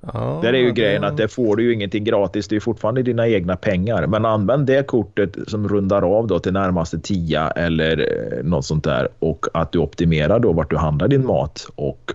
[0.00, 2.48] Ja, Där är ju grejen att det får du ju ingenting gratis.
[2.48, 4.06] Det är fortfarande dina egna pengar.
[4.06, 8.84] Men använd det kortet som rundar av då till närmaste tia eller eh, något sånt
[8.84, 12.12] där och att du optimerar då vart du handlar din mat och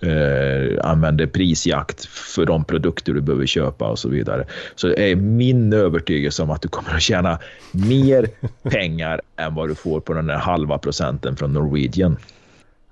[0.00, 4.46] eh, använder prisjakt för de produkter du behöver köpa och så vidare.
[4.74, 7.38] Så det är min övertygelse om att du kommer att tjäna
[7.72, 8.28] mer
[8.70, 12.16] pengar än vad du får på den där halva procenten från Norwegian.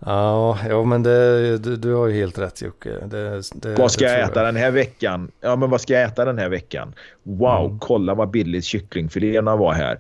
[0.07, 2.91] Ja, ja men det, du, du har ju helt rätt Jocke.
[3.07, 5.31] Det, det, Vad ska jag tror äta den här veckan?
[5.41, 6.95] Ja, men vad ska jag äta den här veckan?
[7.23, 7.79] Wow, Mm.
[7.79, 9.99] kolla vad billigt kycklingfiléerna var här.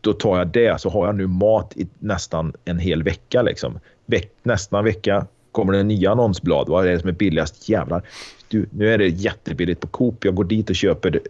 [0.00, 3.80] Då tar jag det så har jag nu mat i nästan en hel vecka liksom.
[4.06, 6.68] Veck, nästa vecka kommer det nya annonsblad.
[6.68, 7.68] Vad är det som är billigast?
[7.68, 8.02] Jävlar.
[8.48, 10.24] Du, nu är det jättebilligt på Coop.
[10.24, 11.20] Jag går dit och köper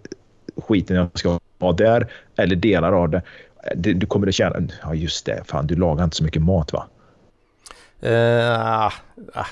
[0.57, 2.07] skiten jag ska ha där
[2.37, 3.23] eller delar av det.
[3.75, 4.69] du kommer att tjäna...
[4.83, 5.43] Ja, just det.
[5.47, 6.87] Fan, du lagar inte så mycket mat va?
[8.01, 8.93] Eh, ah,
[9.35, 9.47] ah,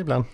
[0.00, 0.24] ibland.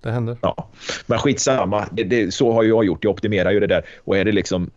[0.00, 0.36] Det händer.
[0.40, 0.68] Ja,
[1.06, 1.88] men skitsamma.
[1.92, 3.04] Det, det, så har jag gjort.
[3.04, 3.86] Jag optimerar ju det där.
[4.04, 4.70] Och är det liksom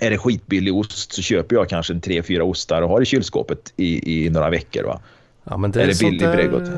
[0.00, 3.04] är det skitbillig ost så köper jag kanske en tre, fyra ostar och har i
[3.04, 4.84] kylskåpet i, i några veckor.
[4.84, 5.00] Va?
[5.44, 6.68] Ja, men det är Eller billig där- Bregott.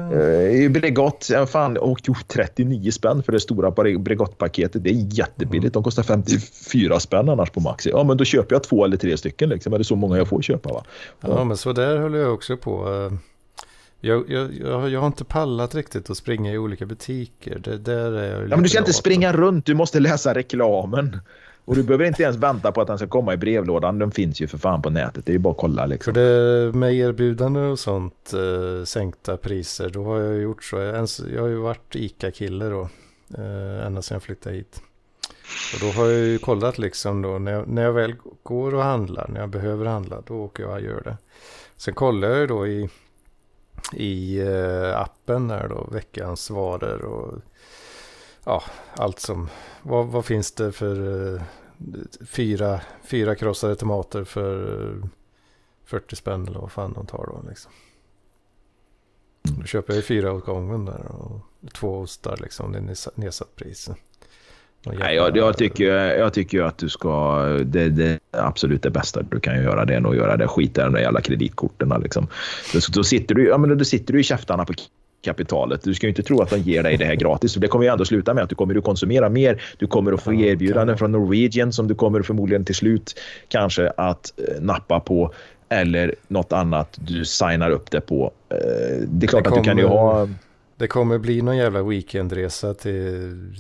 [0.64, 4.82] Uh, Bregott, ja, fan, och jo, 39 spänn för det stora Bre- Bregott-paketet.
[4.84, 5.74] Det är jättebilligt.
[5.74, 7.90] De kostar 54 spänn annars på Maxi.
[7.90, 9.48] Ja, men då köper jag två eller tre stycken.
[9.48, 9.72] Liksom.
[9.72, 10.72] Är det så många jag får köpa?
[10.72, 10.84] Va?
[11.20, 12.92] Ja, men så där håller jag också på.
[13.10, 13.18] Eh,
[14.00, 17.58] Jag, jag, jag, jag har inte pallat riktigt att springa i olika butiker.
[17.64, 19.66] Det där är jag Ja, men du ska inte springa runt.
[19.66, 21.20] Du måste läsa reklamen.
[21.64, 23.98] Och du behöver inte ens vänta på att den ska komma i brevlådan.
[23.98, 25.26] Den finns ju för fan på nätet.
[25.26, 26.14] Det är ju bara att kolla liksom.
[26.14, 26.72] För liksom.
[26.72, 30.76] det med erbjudanden och sånt, eh, sänkta priser, då har jag gjort så.
[30.76, 32.88] Jag, ens, jag har ju varit ICA-kille då,
[33.38, 34.80] eh, ända sedan jag flyttade hit.
[35.74, 38.82] Och då har jag ju kollat liksom då, när jag, när jag väl går och
[38.82, 41.16] handlar, när jag behöver handla, då åker jag och gör det.
[41.76, 42.88] Sen kollar jag ju då i,
[43.92, 47.38] i eh, appen där då, veckans varor och
[48.44, 48.62] ja,
[48.96, 49.48] allt som,
[49.82, 51.42] vad, vad finns det för eh,
[52.26, 55.08] fyra, fyra krossade tomater för eh,
[55.84, 57.72] 40 spänn eller vad fan de tar då liksom.
[59.42, 61.40] Då köper jag ju fyra åt gången där och
[61.72, 62.72] två ostar liksom.
[62.72, 63.90] Det är nedsatt pris.
[64.86, 67.42] Nej, jag, jag, tycker, jag tycker att du ska...
[67.64, 70.48] Det, det absolut det bästa du kan göra det är nog att göra det.
[70.48, 72.00] Skita i de där jävla kreditkorten.
[72.02, 72.26] Liksom.
[72.72, 74.72] Då, då, sitter du, ja, men då sitter du i käftarna på
[75.24, 75.82] kapitalet.
[75.82, 77.52] Du ska ju inte tro att de ger dig det här gratis.
[77.54, 79.62] För det kommer ju ändå sluta med att du kommer att konsumera mer.
[79.78, 84.32] Du kommer att få erbjudanden från Norwegian som du kommer förmodligen till slut kanske att
[84.36, 85.32] eh, nappa på.
[85.68, 88.32] Eller något annat du signar upp det på.
[88.50, 88.56] Eh,
[89.08, 90.28] det är klart Det att du kan ju kommer- ha...
[90.76, 93.52] Det kommer bli någon jävla weekendresa till,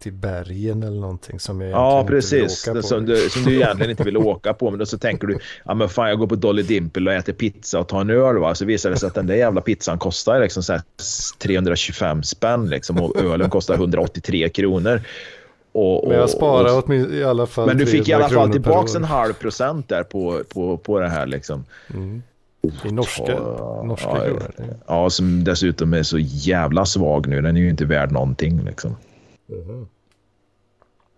[0.00, 2.68] till bergen eller någonting som jag Ja, egentligen inte vill precis.
[2.68, 2.82] åka på.
[2.82, 4.70] Som, du, som du egentligen inte vill åka på.
[4.70, 7.32] Men då så tänker du, ja men fan jag går på Dolly Dimple och äter
[7.32, 8.38] pizza och tar en öl.
[8.38, 8.54] Va?
[8.54, 10.82] Så visar det sig att den där jävla pizzan kostar liksom så här
[11.38, 15.00] 325 spänn liksom, och ölen kostar 183 kronor.
[15.72, 18.62] Och, och, Men jag sparar och, i alla fall Men du fick i alla 300
[18.62, 18.96] fall år.
[18.96, 21.64] en halv procent där på, på, på det här liksom.
[21.94, 22.22] Mm.
[22.84, 23.38] I norska,
[23.84, 24.74] norska ja, kronor.
[24.86, 27.40] Ja, som dessutom är så jävla svag nu.
[27.42, 28.96] Den är ju inte värd någonting liksom.
[29.48, 29.88] Mhm.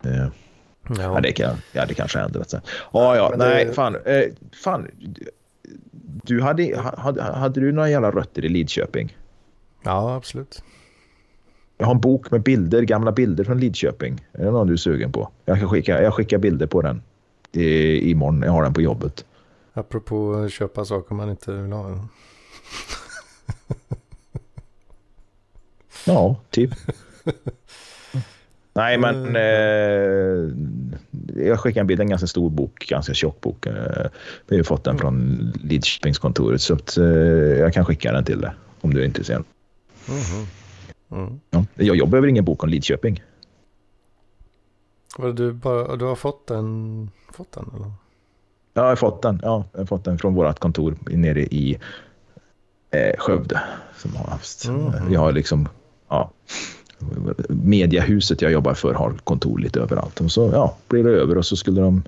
[0.04, 0.26] Eh,
[0.88, 1.20] Ja, Ja.
[1.20, 2.40] det, kan, ja, det kanske händer.
[2.40, 2.60] Alltså.
[2.92, 3.96] Ja, ja, Men det- nej, fan.
[4.04, 4.22] Eh,
[4.64, 4.88] fan.
[6.02, 9.16] Du hade, hade, hade du några jävla rötter i Lidköping?
[9.82, 10.62] ja, absolut.
[11.78, 14.26] Jag har en bok med bilder, gamla bilder från Lidköping.
[14.32, 15.30] Är det någon du är sugen på?
[15.44, 17.02] Jag, kan skicka, jag skickar bilder på den
[17.52, 18.42] i, imorgon.
[18.42, 19.24] Jag har den på jobbet.
[19.72, 22.08] Apropå att köpa saker man inte vill ha.
[26.06, 26.70] Ja, typ.
[28.80, 30.54] Nej, men eh,
[31.46, 32.00] jag skickar en bild.
[32.00, 33.66] En ganska stor bok, ganska tjock bok.
[33.66, 34.06] Eh,
[34.46, 38.50] vi har fått den från Lidköpingskontoret så att, eh, jag kan skicka den till dig
[38.80, 39.44] om du är intresserad.
[40.08, 40.46] Mhm.
[41.22, 41.40] Mm.
[41.50, 41.64] Ja.
[41.74, 43.22] Jag, jag behöver ingen bok om Lidköping.
[45.34, 47.10] Du, bara, du har fått den?
[47.32, 47.92] Fått den eller?
[48.74, 49.40] Ja, jag har fått den.
[49.42, 51.78] Ja, jag har fått den från vårt kontor nere i
[52.90, 53.60] eh, Skövde.
[53.96, 54.68] Som har haft.
[54.68, 55.08] Mhm.
[55.08, 55.68] Vi har liksom,
[56.08, 56.30] ja,
[57.48, 60.20] mediahuset jag jobbar för har kontor lite överallt.
[60.20, 62.02] Och så ja, blir det över och så skulle de,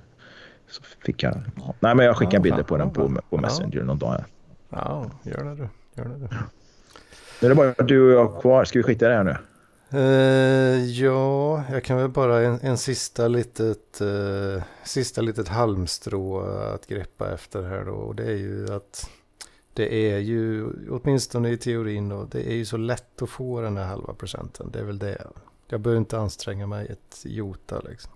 [0.70, 1.74] så fick jag, ja.
[1.81, 3.40] nej men jag skickar Ja, bilder på den ja, på, på Ja.
[3.40, 4.10] Messenger någon dag.
[4.10, 4.24] Här.
[4.70, 5.69] Ja, gör det du.
[6.02, 6.28] Gör det du.
[7.40, 8.64] Nu är det bara du och jag kvar.
[8.64, 9.36] Ska vi skita i det här nu?
[9.94, 16.40] Eh, ja, jag kan väl bara en, en sista litet, eh, sista litet halmstrå
[16.74, 17.93] att greppa efter här då.
[17.93, 19.10] Och det är ju att
[19.74, 23.77] det är ju, åtminstone i teorin då, det är ju så lätt att få den
[23.77, 24.70] här halva procenten.
[24.73, 25.27] Det är väl det.
[25.69, 28.12] Jag behöver inte anstränga mig ett jota liksom.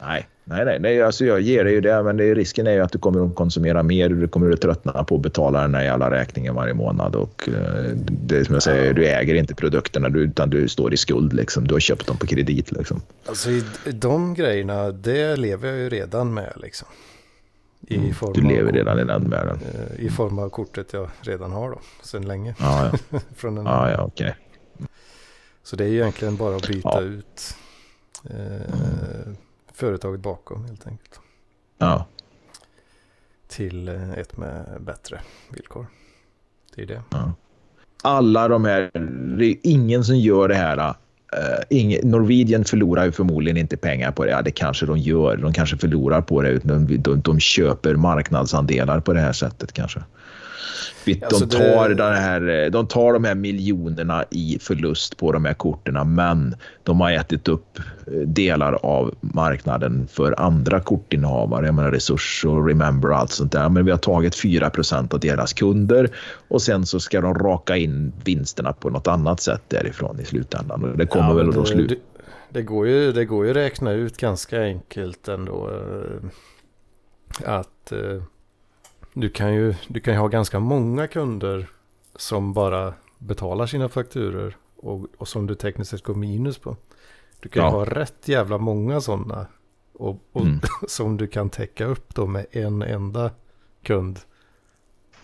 [0.00, 2.72] Nej, nej, nej, nej alltså jag ger dig ju det, men det är, risken är
[2.72, 4.08] ju att du kommer att konsumera mer.
[4.08, 7.14] Du kommer att tröttna på att betala den här jävla räkningen varje månad.
[7.14, 10.96] Och eh, det som jag säger, du äger inte produkterna du, utan du står i
[10.96, 11.32] skuld.
[11.32, 11.68] Liksom.
[11.68, 12.72] Du har köpt dem på kredit.
[12.72, 13.00] Liksom.
[13.26, 13.50] Alltså
[13.92, 16.88] de grejerna, det lever jag ju redan med liksom.
[17.88, 19.58] I form Mm, Du av- lever redan i den världen.
[19.74, 22.54] eh, I form av kortet jag redan har då, sedan länge.
[22.60, 24.36] Ja, ja, Från en, ja, ja okej.
[25.62, 27.00] Så det är ju egentligen bara att byta Ja.
[27.00, 27.56] ut
[28.30, 29.32] eh,
[29.72, 31.20] företaget bakom helt enkelt.
[31.78, 32.06] Ja.
[33.48, 35.86] Till eh, ett med bättre villkor.
[36.74, 37.02] Det är det.
[38.02, 38.90] Alla de här,
[39.38, 40.94] det är ingen som gör det här.
[41.32, 44.30] Eh, uh, ingen, Norwegian förlorar ju förmodligen inte pengar på det.
[44.30, 45.36] Ja, det kanske de gör.
[45.36, 46.48] De kanske förlorar på det.
[46.48, 50.00] utan De, de, de köper marknadsandelar på det här sättet kanske.
[51.04, 55.44] De Alltså, det- tar, den här, de tar de här miljonerna i förlust på de
[55.44, 61.66] här korten men de har ätit upp eh, delar av marknaden för andra kortinnehavare.
[61.66, 63.68] Jag menar Resurs och Remember och allt sånt där.
[63.68, 66.08] Men vi har tagit 4% av deras kunder
[66.48, 70.84] och sen så ska de raka in vinsterna på något annat sätt därifrån i slutändan.
[70.84, 71.96] Och det kommer Ja, väl att då det, det,
[72.50, 75.70] det, går ju, det går ju att räkna ut ganska enkelt ändå.
[75.70, 76.28] eh,
[77.58, 78.22] Att eh,
[79.14, 81.66] du kan ju du kan ju ha ganska många kunder
[82.16, 86.76] som bara betalar sina fakturer och, och som du tekniskt sett går minus på.
[87.40, 87.70] Du kan Ja.
[87.70, 89.46] ha rätt jävla många sådana.
[89.92, 90.60] Och, och Mm.
[90.88, 93.30] som du kan täcka upp då med en enda
[93.82, 94.18] kund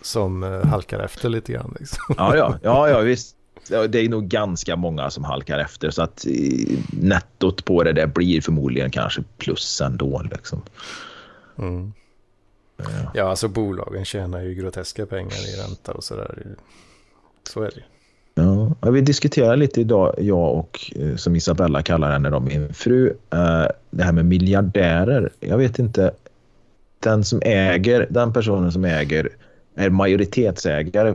[0.02, 1.77] som eh, halkar efter lite grann.
[1.81, 2.15] Liksom.
[2.19, 3.35] Ja, ja, ja, ja visst.
[3.69, 8.06] Det är nog ganska många som halkar efter så att eh, nettot på det där
[8.06, 10.23] blir förmodligen kanske plus ändå.
[10.32, 10.62] Liksom.
[11.59, 11.93] Mm.
[13.14, 16.56] Ja, alltså bolagen tjänar ju groteska pengar i ränta och sådär.
[17.42, 17.82] Så är det
[18.80, 23.09] ja, vi diskuterar lite idag, jag och eh, som Isabella kallar henne, då, min fru,
[23.09, 25.30] eh, det här med miljardärer.
[25.40, 26.10] Jag vet inte,
[27.00, 29.28] den som äger, den personen som äger,
[29.74, 31.14] är majoritetsägare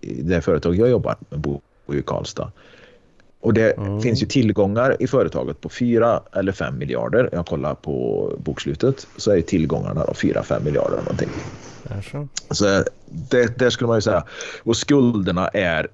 [0.00, 1.60] i det företag jag jobbar med, bor
[1.92, 2.52] i Karlstad.
[3.42, 4.00] Och det Mm.
[4.00, 7.28] finns ju tillgångar i företaget på 4 eller 5 miljarder.
[7.32, 11.28] Jag kollar på bokslutet så är tillgångarna då 4-5 miljarder någonting.
[12.50, 12.64] Så
[13.06, 14.24] det, det skulle man ju säga.
[14.62, 15.88] Och skulderna är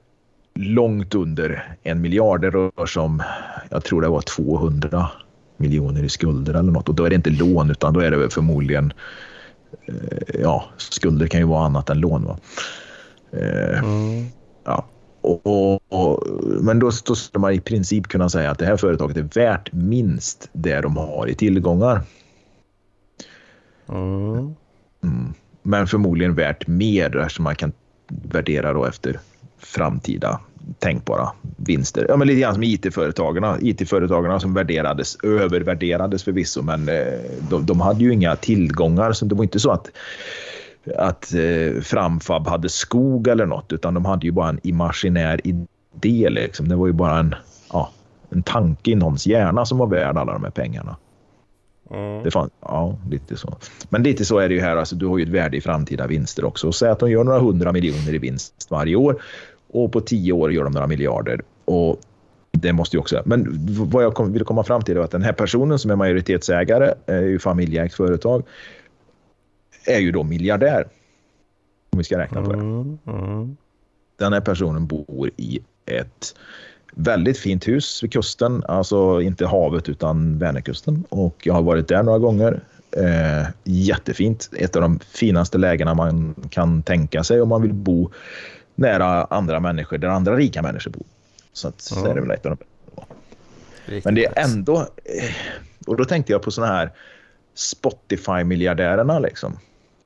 [0.55, 2.41] långt under en miljard.
[2.41, 3.23] Det rör sig om,
[3.70, 5.09] jag tror det var 200
[5.57, 6.89] miljoner i skulder eller något.
[6.89, 8.93] Och då är det inte lån utan då är det väl förmodligen,
[9.89, 12.25] eh, ja, skulder kan ju vara annat än lån.
[12.25, 12.39] Va?
[13.33, 14.27] Eh, Mm.
[14.65, 14.87] Ja.
[15.29, 16.27] Och, och,
[16.61, 19.73] men då, då skulle man i princip kunna säga att det här företaget är värt
[19.73, 22.03] minst det de har i tillgångar.
[23.89, 24.55] Mm.
[25.05, 25.35] Mm.
[25.63, 27.73] Men förmodligen värt mer eftersom man kan
[28.09, 29.21] värdera då efter
[29.59, 30.41] framtida
[30.79, 32.07] tänkbara vinster.
[32.09, 33.59] Ja, men lite grann som IT-företagarna.
[33.61, 37.05] IT-företagarna som värderades, övervärderades förvisso, men eh,
[37.51, 39.13] de, de hade ju inga tillgångar.
[39.13, 39.91] Så det var inte så att,
[40.97, 46.29] att eh, Framfab hade skog eller något, utan de hade ju bara en imaginär idé.
[46.31, 46.69] Liksom.
[46.69, 47.35] Det var ju bara en,
[47.73, 47.91] ja,
[48.31, 50.97] en tanke i någons hjärna som var värd alla de här pengarna.
[51.91, 52.23] Mm.
[52.23, 53.57] Det fann, ja, lite så.
[53.89, 54.77] Men lite så är det ju här.
[54.77, 56.73] Alltså, du har ju ett värde i framtida vinster också.
[56.73, 59.23] Säg att de gör några hundra miljoner i vinst varje år
[59.73, 61.41] och på tio år gör de några miljarder.
[61.65, 62.01] Och
[62.51, 63.23] det måste ju också...
[63.25, 65.97] Men vad jag kom, vill komma fram till är att den här personen som är
[65.97, 68.43] majoritetsägare, är ju familjeägt företag,
[69.89, 70.85] är ju då miljardär.
[71.90, 72.59] Om vi ska räkna på det.
[72.59, 72.98] Mm.
[73.06, 73.56] Mm.
[74.16, 76.35] Den här personen bor i ett
[76.93, 81.05] väldigt fint hus vid kusten, alltså inte havet utan Vänerkusten.
[81.09, 82.60] Och jag har varit där några gånger.
[82.90, 84.51] Eh, jättefint.
[84.59, 88.10] Ett av de finaste lägena man kan tänka sig om man vill bo
[88.74, 91.02] nära andra människor, där andra rika människor bor.
[91.52, 92.10] Så, att, så Ja.
[92.10, 92.65] är det väl ett av de
[93.85, 94.77] Riktigt men det är ändå...
[95.05, 95.35] eh,
[95.86, 96.90] Och då tänkte jag på såna här
[97.55, 99.19] Spotify-miljardärerna.
[99.19, 99.59] Liksom.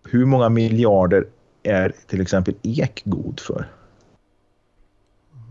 [0.04, 1.26] Hur många miljarder
[1.62, 3.68] är till exempel Ek god för?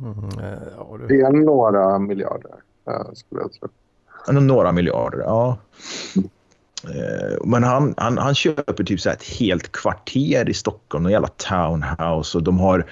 [0.02, 0.40] Mm.
[0.40, 1.08] eh, Ja, du.
[1.08, 2.56] Det är några miljarder,
[2.88, 3.70] eh, skulle jag tro.
[4.40, 5.58] Några miljarder, ja.
[6.84, 11.12] Eh, Men han, han, han köper typ så här ett helt kvarter i Stockholm, en
[11.12, 12.86] jävla townhouse och de har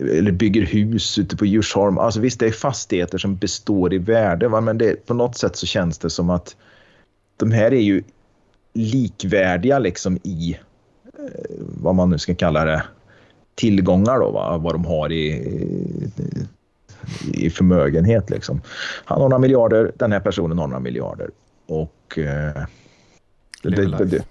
[0.00, 1.98] eller bygger hus ute på Djursholm.
[1.98, 4.60] Alltså visst, det är fastigheter som består i värde, va?
[4.60, 6.56] men det, på något sätt så känns det som att
[7.36, 8.02] de här är ju
[8.72, 10.58] likvärdiga liksom i
[11.58, 12.82] vad man nu ska kalla det
[13.54, 14.58] tillgångar då, va?
[14.58, 15.28] vad de har i,
[17.32, 18.30] i förmögenhet.
[18.30, 18.60] Liksom.
[19.04, 21.30] Han har några miljarder, den här personen har några miljarder.
[21.66, 22.18] Och...
[22.18, 22.62] Eh,
[23.62, 24.24] det, det, det,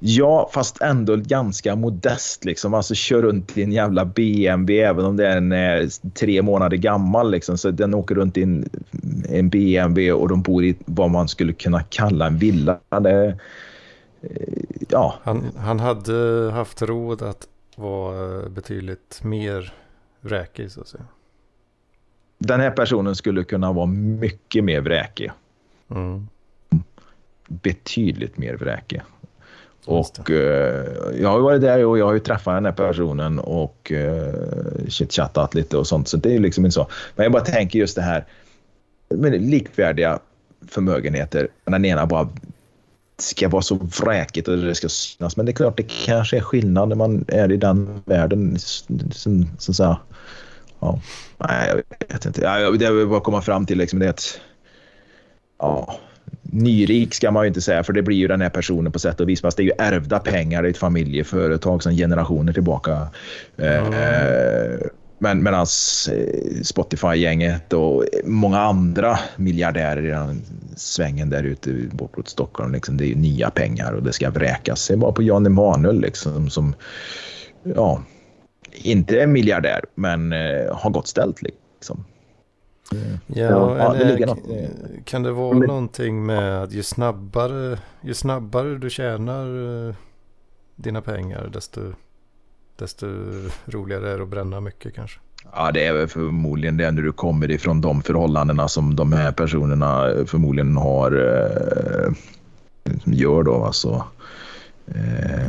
[0.00, 2.44] ja, fast ändå ganska modest.
[2.44, 2.74] Liksom.
[2.74, 7.30] Alltså kör runt i en jävla BMW även om den är tre månader gammal.
[7.30, 7.58] Liksom.
[7.58, 8.68] Så den åker runt i en,
[9.28, 12.78] en BMW och de bor i vad man skulle kunna kalla en villa.
[13.02, 13.34] Det, eh,
[14.88, 19.74] ja, Han, han hade haft råd att vara betydligt mer
[20.20, 21.04] vräkig så att säga.
[22.38, 25.30] den här personen skulle kunna vara mycket mer vräkig.
[25.90, 26.28] Mm.
[27.48, 29.02] betydligt mer vräkig.
[29.86, 30.86] Och eh,
[31.20, 34.34] jag har varit där och jag har ju träffat den här personen och eh,
[34.88, 36.08] chitchattat lite och sånt.
[36.08, 36.88] Så det är liksom inte så.
[37.16, 38.24] Men jag bara tänker just det här
[39.08, 40.18] med likvärdiga
[40.68, 41.48] förmögenheter.
[41.64, 42.28] Den ena bara
[43.22, 45.36] ska vara så vräkigt och det ska synas.
[45.36, 48.58] Men det är klart, det kanske är skillnad när man är i den världen.
[48.58, 49.98] Så att säga.
[50.80, 51.00] Ja.
[51.38, 52.40] Nej, jag vet inte.
[52.40, 54.40] Ja, det jag vill bara komma fram till liksom det är att
[55.58, 55.94] ja,
[56.42, 59.20] nyrik ska man ju inte säga för det blir ju den här personen på sätt
[59.20, 59.40] och vis.
[59.40, 63.08] Fast det är ju ärvda pengar i ett familjeföretag sedan generationer tillbaka.
[63.56, 63.84] Eh,
[65.22, 65.66] men medan
[66.62, 70.42] Spotify-gänget och många andra miljardärer i den
[70.76, 74.80] svängen där ute bortåt Stockholm, liksom, det är ju nya pengar och det ska vräkas.
[74.82, 76.74] Se bara på Jan Emanuel liksom, som
[77.62, 78.02] ja,
[78.72, 81.42] inte är miljardär men eh, har gott ställt.
[81.42, 82.04] Liksom.
[83.26, 85.04] Ja, Ja, det eller k- något.
[85.04, 89.46] kan det vara Men- någonting med att ju snabbare, ju snabbare du tjänar
[89.88, 89.94] eh,
[90.76, 91.80] dina pengar desto,
[92.80, 93.06] desto
[93.66, 95.20] roligare är det att bränna mycket kanske.
[95.52, 99.32] Ja, det är väl förmodligen det när du kommer ifrån de förhållandena som de här
[99.32, 102.12] personerna förmodligen har eh,
[103.04, 103.64] gör då.
[103.64, 104.04] Alltså,
[104.86, 105.46] eh,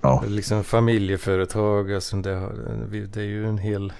[0.00, 0.24] ja.
[0.26, 2.48] Liksom familjeföretag, alltså det,
[3.06, 3.92] det är ju en hel...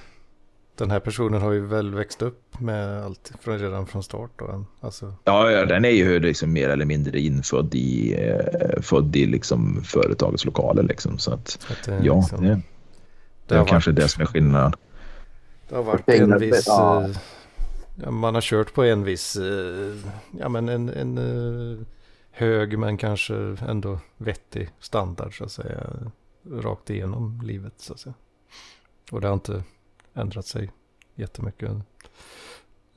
[0.77, 4.65] Den här personen har ju väl växt upp med allt från, redan från start då.
[4.81, 9.27] Alltså, Ja, ja, den är ju liksom mer eller mindre infödd i, eh, född i
[9.27, 10.82] liksom företagets lokaler.
[10.82, 12.61] Liksom, så att, att det, ja, liksom, det, det
[13.47, 14.73] det är har kanske varit- det som är skillnaden.
[15.69, 16.65] Det har varit en viss...
[16.66, 17.03] ja.
[17.05, 17.11] eh,
[18.05, 19.36] Ja, man har kört på en viss...
[19.36, 19.97] eh,
[20.39, 21.78] Ja men en, en eh,
[22.31, 23.35] hög men kanske
[23.69, 25.81] ändå vettig standard så att säga.
[26.53, 28.15] Rakt igenom livet så att säga.
[29.11, 29.62] Och det har inte
[30.16, 30.72] ändrat sig
[31.14, 31.70] jättemycket.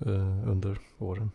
[0.06, 1.32] eh, under åren.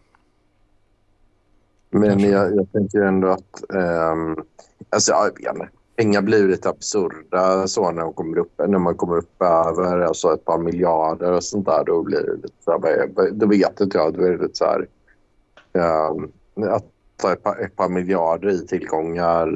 [1.90, 3.64] Men jag, jag tänker ändå att...
[3.68, 4.44] Um,
[4.90, 5.68] alltså, jag.
[5.96, 10.34] Pengar blir lite absurda så när, de kommer upp, när man kommer upp över alltså
[10.34, 11.84] ett par miljarder och sånt där.
[11.84, 14.14] Då blir det lite så här, Då vet inte jag.
[14.14, 14.86] Då är det lite så här...
[16.10, 16.32] Um,
[16.68, 16.84] att
[17.16, 19.46] ta ett par, ett par miljarder i tillgångar.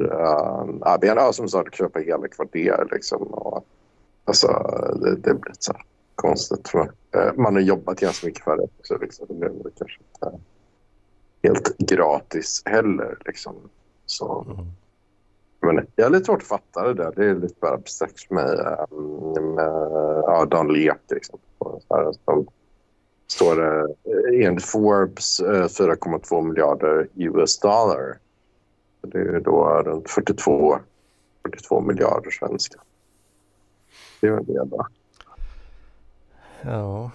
[0.99, 3.21] Men, ja, som sagt, köpa hela kvarter liksom.
[3.21, 3.65] Och,
[4.25, 4.47] alltså,
[5.01, 5.83] det, det blir så här
[6.21, 7.27] konstigt tror jag.
[7.27, 8.97] Eh, Man har jobbat ganska mycket för det också.
[8.97, 9.25] Liksom.
[9.29, 10.39] Det är kanske inte
[11.43, 13.17] helt gratis heller.
[13.25, 13.55] Liksom.
[14.05, 14.45] Så,
[15.61, 15.75] Mm.
[15.75, 17.13] men jag har lite svårt att fatta det där.
[17.15, 18.57] Det är lite bara abstrakt för mig.
[18.91, 19.65] um, Med,
[20.25, 21.45] ja, Dan Lek till exempel.
[21.57, 22.47] Och Så här, som
[23.27, 23.79] står det
[24.39, 28.17] eh, enligt Forbes eh, 4,2 miljarder US dollar.
[29.01, 30.79] Det är då runt 42,
[31.43, 32.79] 42 miljarder svenska.
[34.21, 34.69] Det är en del.
[34.69, 34.87] Då.
[36.61, 37.11] Ja.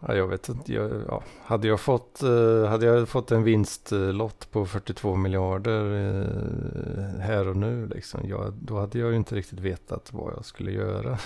[0.00, 0.72] ja, jag vet inte.
[0.72, 1.22] Jag, ja.
[1.44, 7.56] hade, jag fått, eh, hade jag fått en vinstlott på 42 miljarder eh, här och
[7.56, 11.18] nu, liksom, jag, då hade jag ju inte riktigt vetat vad jag skulle göra.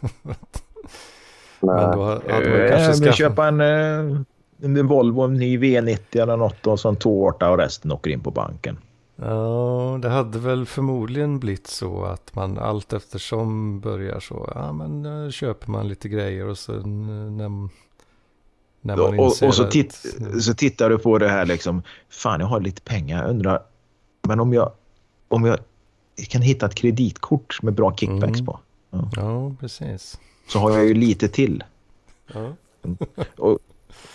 [1.60, 3.16] Men då hade man kanske skaffat...
[3.16, 4.20] köpa en, eh,
[4.62, 8.20] en Volvo, en ny V90 eller något och så en tårta och resten åker in
[8.20, 8.78] på banken.
[9.20, 15.06] Ja, det hade väl förmodligen blivit så att man allt eftersom börjar så, ja men
[15.24, 17.30] eh, köper man lite grejer och så när,
[18.80, 19.92] när man Och, och, och så, att- titt,
[20.40, 21.82] så tittar du på det här liksom.
[22.08, 23.22] Fan, jag har lite pengar.
[23.22, 23.62] Jag undrar,
[24.22, 24.72] men om jag,
[25.28, 25.58] om jag
[26.28, 28.46] kan hitta ett kreditkort med bra kickbacks Mm.
[28.46, 28.60] på
[29.16, 30.18] Ja, precis.
[30.48, 31.64] så har jag ju lite till.
[32.34, 32.52] Ja.
[33.36, 33.58] Och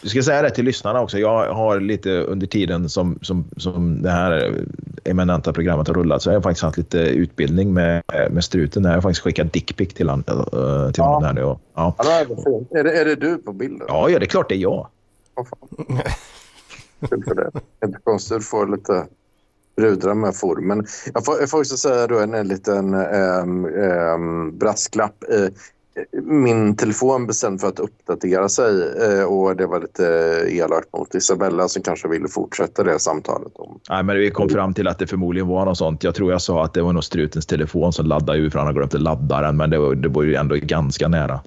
[0.01, 1.19] jag ska säga det till lyssnarna också.
[1.19, 4.65] Jag har lite under tiden som, som, som det här
[5.03, 8.83] eminenta programmet har rullat så har jag faktiskt haft lite utbildning med, med struten.
[8.83, 11.23] Jag har faktiskt skickat dickpic till, han, äh, till honom.
[11.23, 11.43] Här nu.
[11.43, 11.95] Och, ja.
[11.97, 13.87] Ja, det är, är, det, är det du på bilden?
[13.87, 14.87] ja, ja, det är klart det är jag.
[15.35, 16.01] Åh, fan.
[17.09, 17.51] För det.
[17.85, 19.05] Inte konstigt att få lite
[19.75, 20.85] brudar med formen.
[21.13, 25.23] Jag får, jag får också säga då en, en liten ähm, ähm, brasklapp.
[25.29, 25.47] Eh,
[26.23, 30.03] min telefon bestämde för att uppdatera sig eh, och det var lite
[30.49, 33.79] elakt mot Isabella som kanske ville fortsätta det samtalet om.
[33.89, 36.03] Nej, men vi kom fram till att det förmodligen var något sånt.
[36.03, 38.67] Jag tror jag sa att det var nog strutens telefon som laddade ur för han
[38.67, 39.57] har glömt att ladda den.
[39.57, 41.39] Men det var, det var ju ändå ganska nära.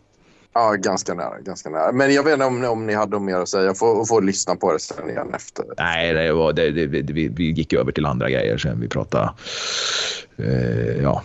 [0.53, 1.41] Ja, ganska nära.
[1.41, 1.93] Ganska nära.
[1.93, 3.65] Men jag vet inte om, om ni hade mer att säga.
[3.65, 5.65] Jag får, får lyssna på det sen igen efter.
[5.79, 8.81] Nej, det var, det, det, vi, vi gick över till andra grejer sen.
[8.81, 9.31] Vi pratade
[10.37, 11.23] eh, ja,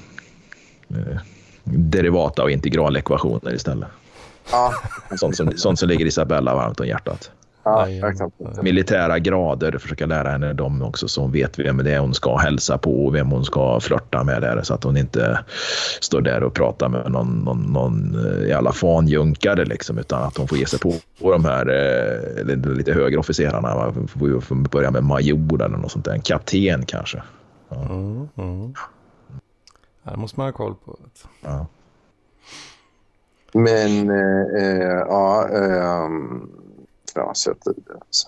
[0.90, 1.18] eh,
[1.64, 3.90] derivata och integralekvationer istället.
[4.52, 4.74] Ja,
[5.18, 7.32] Sånt som, sånt som ligger Isabella varmt om hjärtat.
[7.64, 7.88] ja
[8.62, 12.38] Militära grader, försöka lära henne dem också så hon vet vem det är hon ska
[12.38, 15.40] hälsa på och vem hon ska flörta med där så att hon inte
[16.02, 20.48] står där och pratar med någon, någon, någon eh, jävla fanjunkare liksom utan att hon
[20.48, 21.68] får ge sig på, på de här
[22.40, 23.76] eh, lite- högre officerarna.
[23.76, 23.94] Va?
[24.42, 26.14] Får börja med major eller något sånt där.
[26.14, 27.22] En kapten kanske.
[27.72, 28.74] Mm, mm.
[30.04, 31.00] Det måste man ha koll på.
[31.42, 31.66] Ja.
[33.54, 36.10] Men eh, eh, ja, eh,
[37.14, 37.94] knasiga det.
[37.94, 38.28] alltså.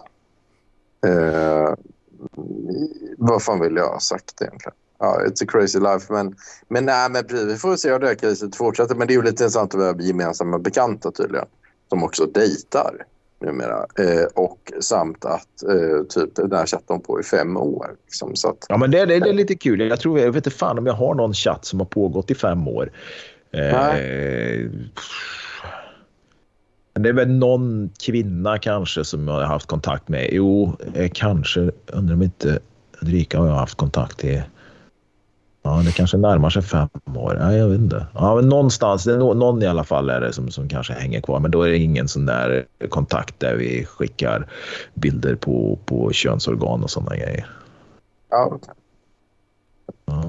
[1.06, 1.74] Eh,
[3.18, 4.76] vad fan vill jag ha sagt egentligen?
[5.00, 6.14] Ja, it's a crazy life.
[6.14, 6.36] Men,
[6.68, 8.96] men, nej, men vi får se hur det här caset fortsätter.
[8.96, 11.48] Men det är ju lite intressant att vi har gemensamma bekanta tydligen.
[11.90, 13.06] Som också dejtar
[13.44, 13.86] numera.
[14.00, 17.96] Eh, och samt att eh, typ den här chatten på i fem år.
[18.06, 19.80] Liksom, så att, Ja, men det, det, det är lite kul.
[19.80, 22.36] Jag tror, jag vet inte fan om jag har någon chatt som har pågått i
[22.36, 22.92] fem år.
[23.52, 24.70] Eh,
[26.94, 30.30] det är väl någon kvinna kanske som jag har haft kontakt med.
[30.32, 31.72] Jo, eh, kanske.
[31.88, 32.60] Undrar om inte
[33.02, 34.44] Ulrika har jag haft kontakt i.
[35.66, 37.38] Ja, det kanske närmar sig fem år.
[37.40, 38.08] Ja, jag vet inte.
[38.14, 40.94] Ja, men någonstans, det är nå- någon i alla fall är det som, som kanske
[40.94, 41.40] hänger kvar.
[41.40, 44.52] Men då är det ingen sån där kontakt där vi skickar
[44.94, 47.46] bilder på, på könsorgan och sådana grejer.
[48.30, 48.60] ja,
[50.06, 50.24] Ja.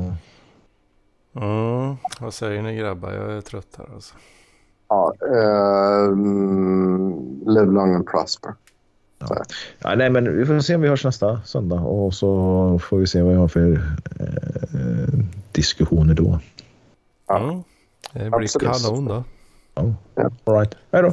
[1.36, 3.12] Mm, vad säger ni grabbar?
[3.12, 4.14] Jag är trött här alltså.
[4.88, 5.14] ja,
[6.08, 8.54] mm, live long and prosper.
[9.30, 9.44] Ja.
[9.78, 9.94] ja.
[9.94, 13.22] nej, men vi får se om vi hörs nästa söndag och så får vi se
[13.22, 13.72] vad vi har för
[14.20, 15.18] eh,
[15.52, 16.40] diskussioner då.
[17.28, 17.38] Ja.
[17.38, 17.62] Mm.
[18.12, 18.82] Det blir Absolut.
[18.82, 19.24] kanon då.
[19.74, 19.82] Ja.
[20.18, 20.32] Yeah.
[20.44, 20.74] All right.
[20.92, 21.12] Hej då.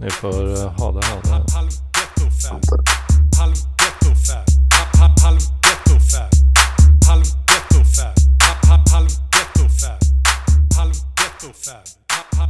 [0.00, 1.06] Ni får eh, ha det.
[1.06, 1.52] Ha det.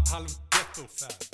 [0.08, 1.25] Halv ghetto fab.